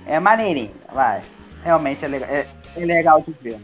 [0.06, 1.23] É maneirinho, vai.
[1.62, 2.47] Realmente é legal, é,
[2.77, 3.59] é legal de ver.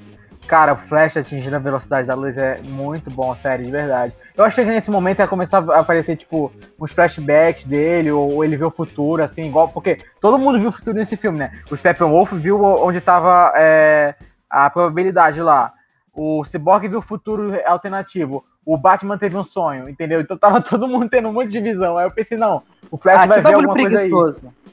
[0.50, 4.12] Cara, o Flash atingindo a velocidade da luz é muito bom, sério, de verdade.
[4.36, 8.56] Eu achei que nesse momento ia começar a aparecer, tipo, uns flashbacks dele, ou ele
[8.56, 9.68] viu o futuro, assim, igual.
[9.68, 11.52] Porque todo mundo viu o futuro nesse filme, né?
[11.70, 14.16] O Steppenwolf viu onde tava é,
[14.50, 15.72] a probabilidade lá.
[16.12, 18.44] O Cyborg viu o futuro alternativo.
[18.66, 20.20] O Batman teve um sonho, entendeu?
[20.20, 21.96] Então tava todo mundo tendo um monte de visão.
[21.96, 22.60] Aí eu pensei, não,
[22.90, 24.10] o Flash ah, vai ver alguma preguiçoso.
[24.10, 24.72] coisa aí.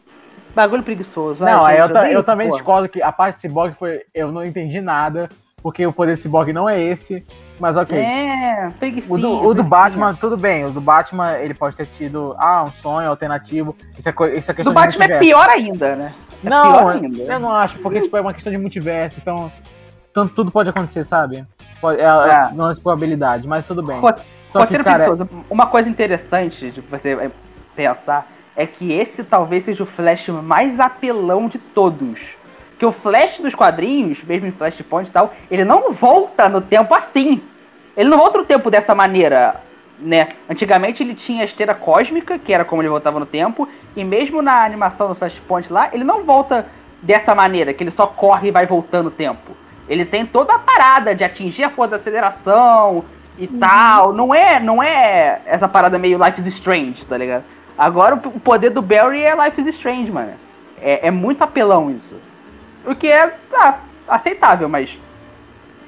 [0.56, 1.46] Bagulho preguiçoso.
[1.46, 4.02] Não, aí eu, eu, eu também discordo que a parte do Cyborg foi.
[4.12, 5.30] Eu não entendi nada
[5.68, 7.26] porque o poder cyborg não é esse,
[7.60, 8.00] mas ok.
[8.00, 8.72] É,
[9.10, 10.64] o do, o do Batman, tudo bem.
[10.64, 13.76] O do Batman, ele pode ter tido, ah, um sonho alternativo.
[14.00, 16.16] Isso é, isso é questão do Batman é pior ainda, né?
[16.42, 17.22] É não, ainda.
[17.22, 19.52] eu não acho, porque tipo, é uma questão de multiverso, então
[20.14, 21.46] tanto, tudo pode acontecer, sabe?
[21.82, 22.50] Pode, é, é.
[22.54, 24.00] não é probabilidade, mas tudo bem.
[24.50, 25.08] Só que, cara,
[25.50, 27.30] uma coisa interessante de você
[27.76, 28.26] pensar
[28.56, 32.37] é que esse talvez seja o Flash mais apelão de todos.
[32.78, 36.94] Que o Flash dos quadrinhos, mesmo em Flashpoint e tal, ele não volta no tempo
[36.94, 37.42] assim.
[37.96, 39.62] Ele não volta no tempo dessa maneira,
[40.00, 40.30] né?
[40.50, 44.42] Antigamente ele tinha a esteira cósmica, que era como ele voltava no tempo, e mesmo
[44.42, 46.68] na animação do Flashpoint lá, ele não volta
[47.02, 49.56] dessa maneira, que ele só corre e vai voltando no tempo.
[49.88, 53.06] Ele tem toda a parada de atingir a força da aceleração
[53.38, 53.60] e uhum.
[53.60, 54.14] tal.
[54.14, 57.44] Não é, não é essa parada meio Life is Strange, tá ligado?
[57.78, 60.34] Agora o poder do Barry é Life is Strange, mano.
[60.82, 62.16] É, é muito apelão isso.
[62.88, 64.98] O que é ah, aceitável, mas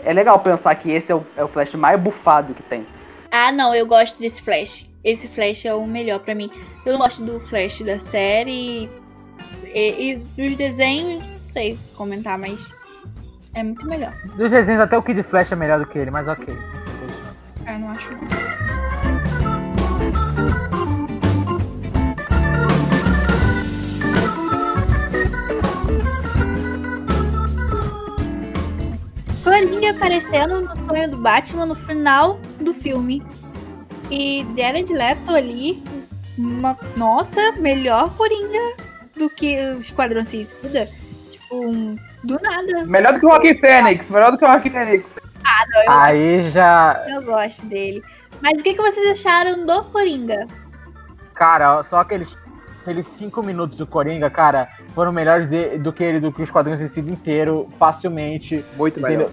[0.03, 2.85] é legal pensar que esse é o, é o Flash mais bufado que tem.
[3.31, 4.85] Ah, não, eu gosto desse Flash.
[5.01, 6.51] Esse Flash é o melhor para mim.
[6.85, 8.89] Eu não gosto do Flash da série
[9.73, 12.75] e, e dos desenhos, não sei comentar, mas
[13.53, 14.13] é muito melhor.
[14.35, 16.53] Dos desenhos, até o Kid Flash é melhor do que ele, mas ok.
[17.65, 18.58] Ah, não acho não.
[30.09, 33.23] Aparecendo no sonho do Batman no final do filme.
[34.09, 35.83] E Jared Leto ali,
[36.35, 38.75] uma, nossa, melhor Coringa
[39.15, 40.89] do que o Esquadrão Suicida.
[41.29, 42.85] Tipo, um, do nada.
[42.85, 45.19] Melhor do que o Joaquin Phoenix, melhor do que o Joaquin Phoenix.
[45.43, 47.05] Ah, não, eu, Aí já.
[47.07, 48.03] Eu gosto dele.
[48.41, 50.47] Mas o que, que vocês acharam do Coringa?
[51.35, 52.35] Cara, só aqueles
[52.81, 56.51] aqueles cinco minutos do Coringa, cara, foram melhores de, do que ele, do que os
[56.51, 58.63] quadrinhos sido inteiro, facilmente.
[58.77, 59.29] Muito melhor.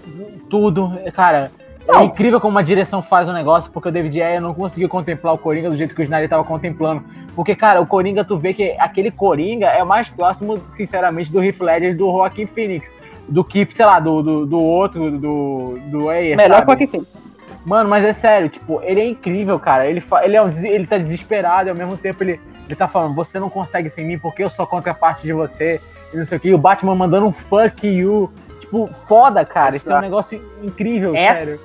[0.48, 1.50] Tudo, cara.
[1.88, 2.00] É não.
[2.00, 5.34] É incrível como uma direção faz o negócio, porque o David Ayer não conseguiu contemplar
[5.34, 7.04] o Coringa do jeito que o Snyder tava contemplando.
[7.34, 11.60] Porque, cara, o Coringa, tu vê que aquele Coringa é mais próximo, sinceramente, do Heath
[11.60, 12.90] Ledger do Joaquin Phoenix.
[13.28, 16.86] Do que, sei lá, do, do, do outro, do, do Ayer, Melhor que o Joaquin
[16.86, 17.26] Phoenix.
[17.64, 19.86] Mano, mas é sério, tipo, ele é incrível, cara.
[19.86, 23.14] Ele, ele, é um, ele tá desesperado e ao mesmo tempo ele, ele tá falando,
[23.14, 25.80] você não consegue sem mim porque eu sou contraparte de você.
[26.12, 26.48] E não sei o que.
[26.48, 28.30] E o Batman mandando um fuck you.
[28.60, 29.76] Tipo, foda, cara.
[29.76, 31.38] Isso é um negócio incrível, Essa...
[31.38, 31.60] sério.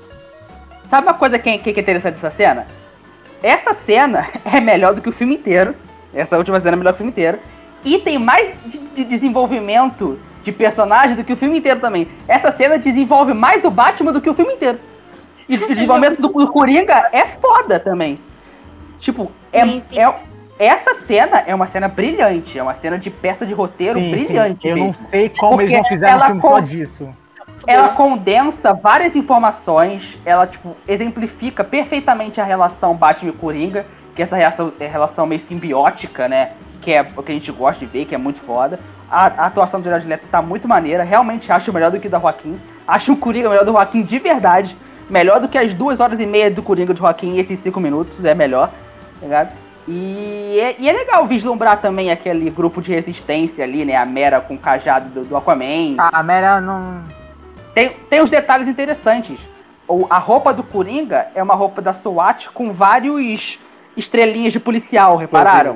[0.89, 2.67] Sabe uma coisa que, que é interessante dessa cena?
[3.41, 5.75] Essa cena é melhor do que o filme inteiro.
[6.13, 7.39] Essa última cena é melhor que o filme inteiro.
[7.83, 12.07] E tem mais de, de desenvolvimento de personagem do que o filme inteiro também.
[12.27, 14.79] Essa cena desenvolve mais o Batman do que o filme inteiro.
[15.47, 18.19] E o desenvolvimento do, do Coringa é foda também.
[18.99, 19.61] Tipo, é,
[19.99, 20.15] é,
[20.61, 24.61] essa cena é uma cena brilhante, é uma cena de peça de roteiro sim, brilhante.
[24.61, 24.69] Sim.
[24.69, 24.87] Eu mesmo.
[24.89, 27.09] não sei como Porque eles não fizeram um filme só disso.
[27.65, 34.35] Ela condensa várias informações, ela tipo exemplifica perfeitamente a relação Batman e Coringa, que essa
[34.35, 36.51] relação, é relação meio simbiótica, né?
[36.79, 38.79] Que é o que a gente gosta de ver, que é muito foda.
[39.09, 42.19] A, a atuação do Jared Leto tá muito maneira, realmente acho melhor do que da
[42.19, 42.59] Joaquim.
[42.87, 44.75] Acho o Coringa melhor do Joaquim de verdade.
[45.09, 47.79] Melhor do que as duas horas e meia do Coringa de Joaquim e esses cinco
[47.79, 49.49] minutos, é melhor, tá ligado?
[49.87, 53.95] E é, e é, legal vislumbrar também aquele grupo de resistência ali, né?
[53.95, 55.95] A Mera com o cajado do, do Aquaman.
[55.97, 57.03] A Mera não.
[57.73, 59.39] Tem, tem uns detalhes interessantes.
[59.87, 63.59] O, a roupa do Coringa é uma roupa da SWAT com vários
[63.97, 65.73] estrelinhas de policial, repararam?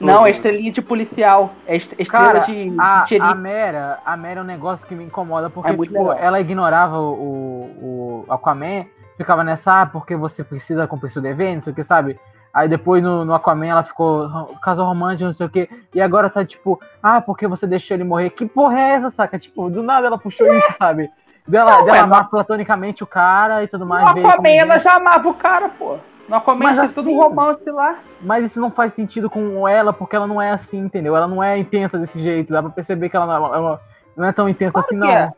[0.00, 1.52] Não, é estrelinha de policial.
[1.66, 5.04] É estrela Cara, de, a, de a Mera, a Mera é um negócio que me
[5.04, 10.86] incomoda, porque, é tipo, ela ignorava o, o Aquaman, ficava nessa, ah, porque você precisa
[10.88, 12.18] cumprir seu dever, não sei o que, sabe?
[12.56, 14.30] Aí depois no, no Aquaman ela ficou
[14.62, 15.68] casal romântico, não sei o quê.
[15.94, 18.30] E agora tá tipo, ah, porque você deixou ele morrer?
[18.30, 19.38] Que porra é essa, saca?
[19.38, 21.10] Tipo, do nada ela puxou isso, sabe?
[21.46, 24.10] Dela, não, dela amar platonicamente o cara e tudo mais.
[24.14, 25.98] No Aquaman ela já amava o cara, pô.
[26.26, 27.98] No Aquaman mas assim, tudo romance lá.
[28.22, 31.14] Mas isso não faz sentido com ela, porque ela não é assim, entendeu?
[31.14, 32.54] Ela não é intensa desse jeito.
[32.54, 33.80] Dá pra perceber que ela não é uma,
[34.16, 35.10] Não é tão intensa claro assim, não.
[35.10, 35.30] É.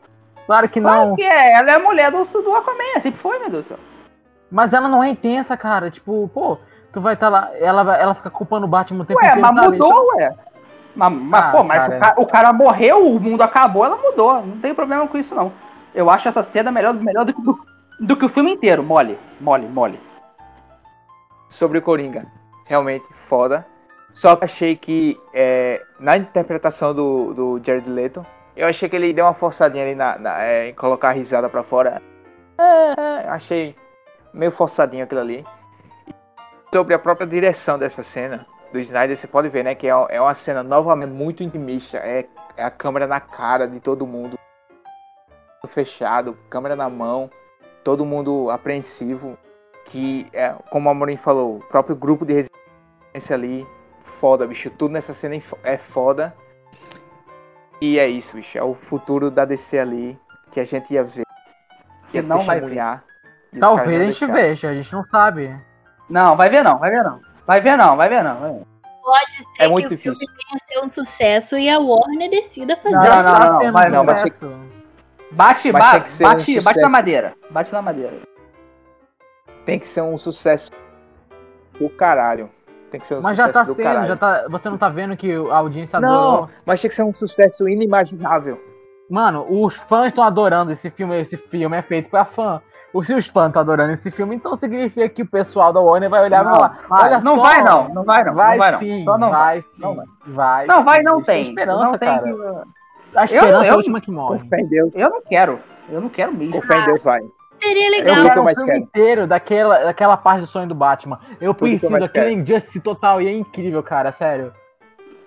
[0.45, 1.15] Claro que claro não.
[1.17, 1.51] que é.
[1.59, 3.79] Ela é a mulher do, do Aquaman, sempre foi, meu Deus do céu.
[4.49, 5.91] Mas ela não é intensa, cara.
[5.91, 6.57] Tipo, pô,
[6.91, 9.47] tu vai estar tá lá, ela, ela fica culpando o Batman o tempo ué, inteiro.
[9.47, 10.07] Ué, mas mudou, então...
[10.17, 10.35] ué.
[10.95, 11.95] Mas, mas ah, pô, mas cara.
[11.95, 14.45] O, cara, o, cara, morreu, o mundo acabou, ela mudou.
[14.45, 15.51] Não tem problema com isso, não.
[15.93, 17.59] Eu acho essa cena melhor, melhor do, do,
[17.99, 18.83] do que o filme inteiro.
[18.83, 19.99] Mole, mole, mole.
[21.47, 22.25] Sobre o Coringa.
[22.65, 23.65] Realmente foda.
[24.09, 28.25] Só que achei que é, na interpretação do, do Jared Leto,
[28.55, 31.47] eu achei que ele deu uma forçadinha ali na, na é, em colocar a risada
[31.47, 32.01] pra fora.
[32.57, 33.75] É, achei
[34.33, 35.45] meio forçadinho aquilo ali.
[36.73, 40.21] Sobre a própria direção dessa cena do Snyder, você pode ver, né, que é, é
[40.21, 41.97] uma cena novamente muito intimista.
[41.97, 44.37] É, é a câmera na cara de todo mundo,
[45.67, 47.29] fechado, câmera na mão,
[47.83, 49.37] todo mundo apreensivo.
[49.85, 53.65] Que, é, como a Amorim falou, o próprio grupo de resistência ali,
[54.03, 54.69] foda, bicho.
[54.69, 56.35] Tudo nessa cena é foda.
[57.81, 58.55] E é isso, bicho.
[58.55, 60.19] É o futuro da DC ali
[60.51, 61.25] que a gente ia ver.
[62.09, 63.01] Que não vai ver.
[63.59, 65.59] Talvez a gente veja, a gente não sabe.
[66.09, 67.19] Não, vai ver não, vai ver não.
[67.45, 68.39] Vai ver não, vai ver não.
[68.39, 68.65] Vai ver.
[69.03, 70.27] Pode ser é que muito o difícil.
[70.27, 73.63] filme venha a ser um sucesso e a Warner decida fazer não, não, não, não,
[73.63, 74.33] não, vai, não, vai ter...
[75.31, 77.33] Bate, bate, bate, um bate na madeira.
[77.49, 78.13] Bate na madeira.
[79.65, 80.71] Tem que ser um sucesso
[81.79, 82.49] do caralho.
[82.91, 84.07] Tem que ser um mas sucesso já tá do sendo, caralho.
[84.07, 86.49] já tá, você não tá vendo que a audiência Não, adorou.
[86.65, 88.59] mas tinha que ser um sucesso inimaginável.
[89.09, 92.61] Mano, os fãs estão adorando esse filme, esse filme é feito pra fã.
[93.03, 96.23] Se os fãs estão adorando esse filme, então significa que o pessoal da Warner vai
[96.23, 98.33] olhar e falar: Olha não só, vai não, não vai não.
[98.33, 99.17] Vai, não vai, sim, não.
[99.17, 100.05] não vai, sim, não vai.
[100.25, 100.65] vai.
[100.65, 101.49] Não vai, não tem.
[101.49, 102.21] Esperança, não cara.
[102.23, 102.39] tem que...
[103.15, 104.39] A esperança eu, eu, é a última que morre.
[104.39, 104.95] Com fé em Deus.
[104.95, 105.59] Eu não quero.
[105.89, 106.53] Eu não quero mesmo.
[106.53, 107.21] Com fé em Deus vai.
[107.61, 108.17] Seria legal.
[108.17, 108.77] Eu quero o filme quero.
[108.77, 111.19] inteiro daquela, daquela parte do sonho do Batman.
[111.41, 114.53] Eu Tudo preciso daquele Injustice total e é incrível, cara, sério.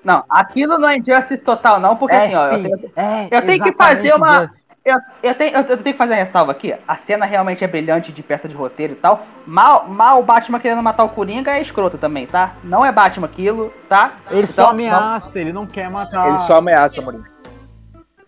[0.02, 3.46] Não, aquilo não é Injustice total, não, porque é, assim, ó, eu tenho, é, eu
[3.46, 4.46] tenho que fazer uma.
[4.84, 6.74] Eu, eu, tenho, eu, tenho que fazer a ressalva aqui.
[6.88, 9.24] A cena realmente é brilhante de peça de roteiro e tal.
[9.46, 12.54] Mal, mal o Batman querendo matar o Coringa é escroto também, tá?
[12.64, 14.14] Não é Batman aquilo, tá?
[14.28, 15.40] Ele então, só ameaça, não...
[15.40, 16.28] ele não quer matar.
[16.28, 17.30] Ele só ameaça, Moringa.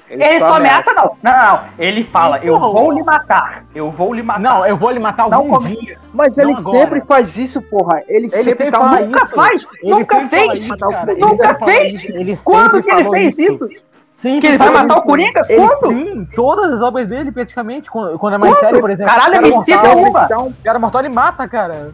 [0.08, 1.16] Ele, ele só, ameaça, ameaça, não.
[1.22, 3.64] Não, não, Ele fala, eu vou lhe matar.
[3.74, 4.40] Eu vou lhe matar.
[4.40, 5.98] Não, eu vou lhe matar algum não, dia.
[6.12, 8.02] Mas ele sempre faz isso, porra.
[8.06, 9.00] Ele, ele sempre tá...
[9.00, 9.34] Nunca isso.
[9.34, 9.66] faz.
[9.82, 10.60] Ele nunca fez.
[10.60, 10.76] Isso,
[11.18, 12.08] nunca fez.
[12.10, 13.66] Ele Quando que ele fez isso?
[13.66, 13.93] isso?
[14.20, 15.44] Sim, que ele vai matar o Coringa?
[15.48, 17.90] Ele, sim, todas as obras dele, praticamente.
[17.90, 19.12] Quando, quando é mais sério, por exemplo.
[19.12, 20.26] Caralho, me cita uma.
[20.46, 21.92] O cara mortal ele mata, cara.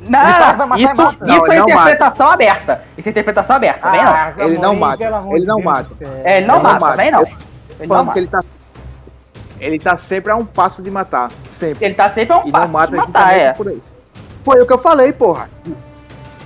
[0.00, 2.34] Não, isso, isso é interpretação mata.
[2.34, 2.84] aberta.
[2.96, 4.46] Isso é interpretação aberta, ah, vem não.
[4.46, 5.04] Ele não mata.
[5.04, 5.90] Ele não mata.
[6.22, 7.22] É, ele não mata, vem não.
[7.22, 8.18] Ele não mata.
[8.18, 8.38] Ele tá,
[9.58, 11.30] ele tá sempre a um passo de matar.
[11.50, 11.86] Sempre.
[11.86, 13.52] Ele tá sempre a um e passo mata de matar, é.
[13.52, 13.92] Por isso.
[14.44, 15.48] Foi o que eu falei, porra.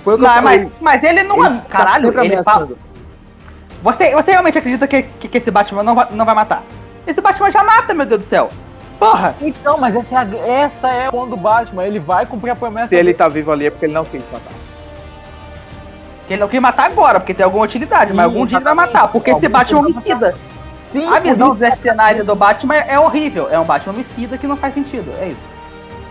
[0.03, 0.59] Foi o que não, eu falei.
[0.63, 1.61] Mas, mas ele não ele é.
[1.69, 2.69] Caralho, tá ele fala.
[3.81, 6.63] Você, você realmente acredita que, que, que, esse Batman não vai, não vai matar?
[7.05, 8.49] Esse Batman já mata, meu Deus do céu.
[8.99, 9.35] Porra!
[9.41, 11.85] Então, mas essa é, a, essa é o do Batman.
[11.85, 12.87] Ele vai cumprir a promessa.
[12.87, 13.09] Se dele.
[13.09, 14.53] ele tá vivo ali é porque ele não quis matar.
[16.27, 18.63] Que ele não quis matar agora, porque tem alguma utilidade, Sim, mas algum dia ele
[18.63, 19.07] vai matar.
[19.07, 20.35] Porque esse Batman é homicida.
[20.91, 23.49] Sim, a visão do Zack Snyder do Batman é horrível.
[23.49, 25.11] É um Batman homicida que não faz sentido.
[25.19, 25.45] É isso.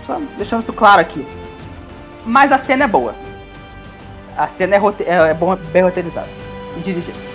[0.06, 1.24] Só deixando isso claro aqui.
[2.26, 3.14] Mas a cena é boa.
[4.36, 6.28] A cena é, rote é, é bom, bem roteirizada
[6.76, 7.30] e dirigida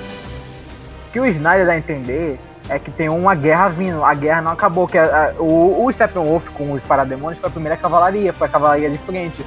[1.15, 2.37] que o Snyder dá a entender
[2.67, 4.03] é que tem uma guerra vindo.
[4.03, 4.85] A guerra não acabou.
[4.85, 8.49] Que a, a, o, o Steppenwolf com os parademônios foi a primeira cavalaria, foi a
[8.49, 9.45] cavalaria de frente.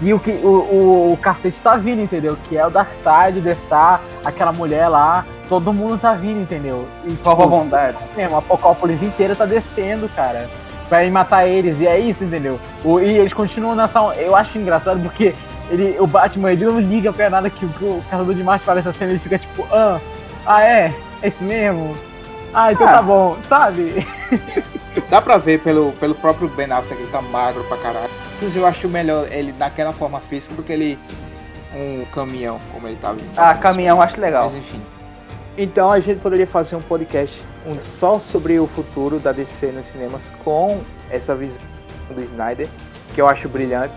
[0.00, 2.38] E o que o, o, o cacete tá vindo, entendeu?
[2.48, 6.88] Que é o Darkseid, o Dessar, aquela mulher lá, todo mundo tá vindo, entendeu?
[7.04, 7.98] E com a tipo, vontade.
[8.16, 10.48] Mesmo, a Apocópolis inteira tá descendo, cara.
[10.88, 12.58] Pra ir matar eles, e é isso, entendeu?
[12.82, 14.00] O, e eles continuam nessa.
[14.16, 15.34] Eu acho engraçado porque
[15.68, 18.80] ele, o Batman ele não liga pra nada que o, o caçador de Marte fala
[18.80, 20.00] essa cena, ele fica tipo, ah,
[20.46, 20.94] ah é?
[21.22, 21.96] É esse mesmo?
[22.52, 22.92] Ah, então ah.
[22.92, 24.06] tá bom, sabe?
[25.08, 28.10] Dá pra ver pelo, pelo próprio Ben Affleck, ele tá magro pra caralho.
[28.36, 30.98] Inclusive eu acho melhor ele daquela forma física do que ele
[31.74, 33.18] um caminhão, como ele tava.
[33.36, 34.44] Ah, caminhão eu acho legal.
[34.44, 34.80] Mas enfim.
[35.56, 39.86] Então a gente poderia fazer um podcast um, só sobre o futuro da DC nos
[39.86, 40.80] cinemas com
[41.10, 41.60] essa visão
[42.08, 42.68] do Snyder,
[43.14, 43.94] que eu acho brilhante.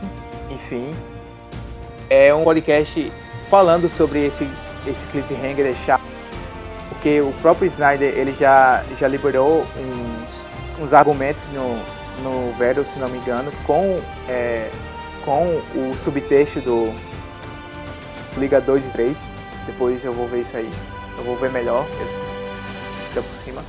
[0.51, 0.93] Enfim,
[2.09, 3.11] é um podcast
[3.49, 4.47] falando sobre esse,
[4.85, 6.12] esse cliffhanger chato
[6.94, 11.76] porque o próprio Snyder ele já, já liberou uns, uns argumentos no,
[12.24, 13.99] no Vero, se não me engano, com,
[14.30, 14.70] é,
[15.26, 16.94] com o subtexto do
[18.38, 19.18] Liga 2 e 3.
[19.65, 20.70] Depois eu vou ver isso aí.
[21.18, 21.86] Eu vou ver melhor.
[23.15, 23.64] Eu, por cima.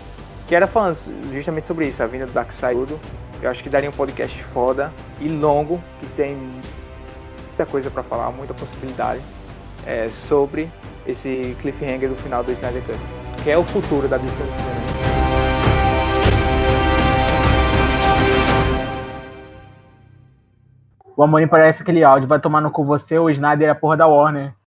[0.46, 0.96] Que era falando
[1.32, 2.94] justamente sobre isso, a vinda do Darkseid.
[3.42, 6.36] Eu acho que daria um podcast foda e longo, que tem
[7.46, 9.20] muita coisa para falar, muita possibilidade
[9.86, 10.70] é, sobre
[11.06, 12.98] esse cliffhanger do final do Snyder Cut,
[13.42, 14.84] que é o futuro da DC no cinema.
[21.16, 23.96] O Amorim parece aquele áudio, vai tomar no cu você, o Snyder é a porra
[23.96, 24.54] da Warner.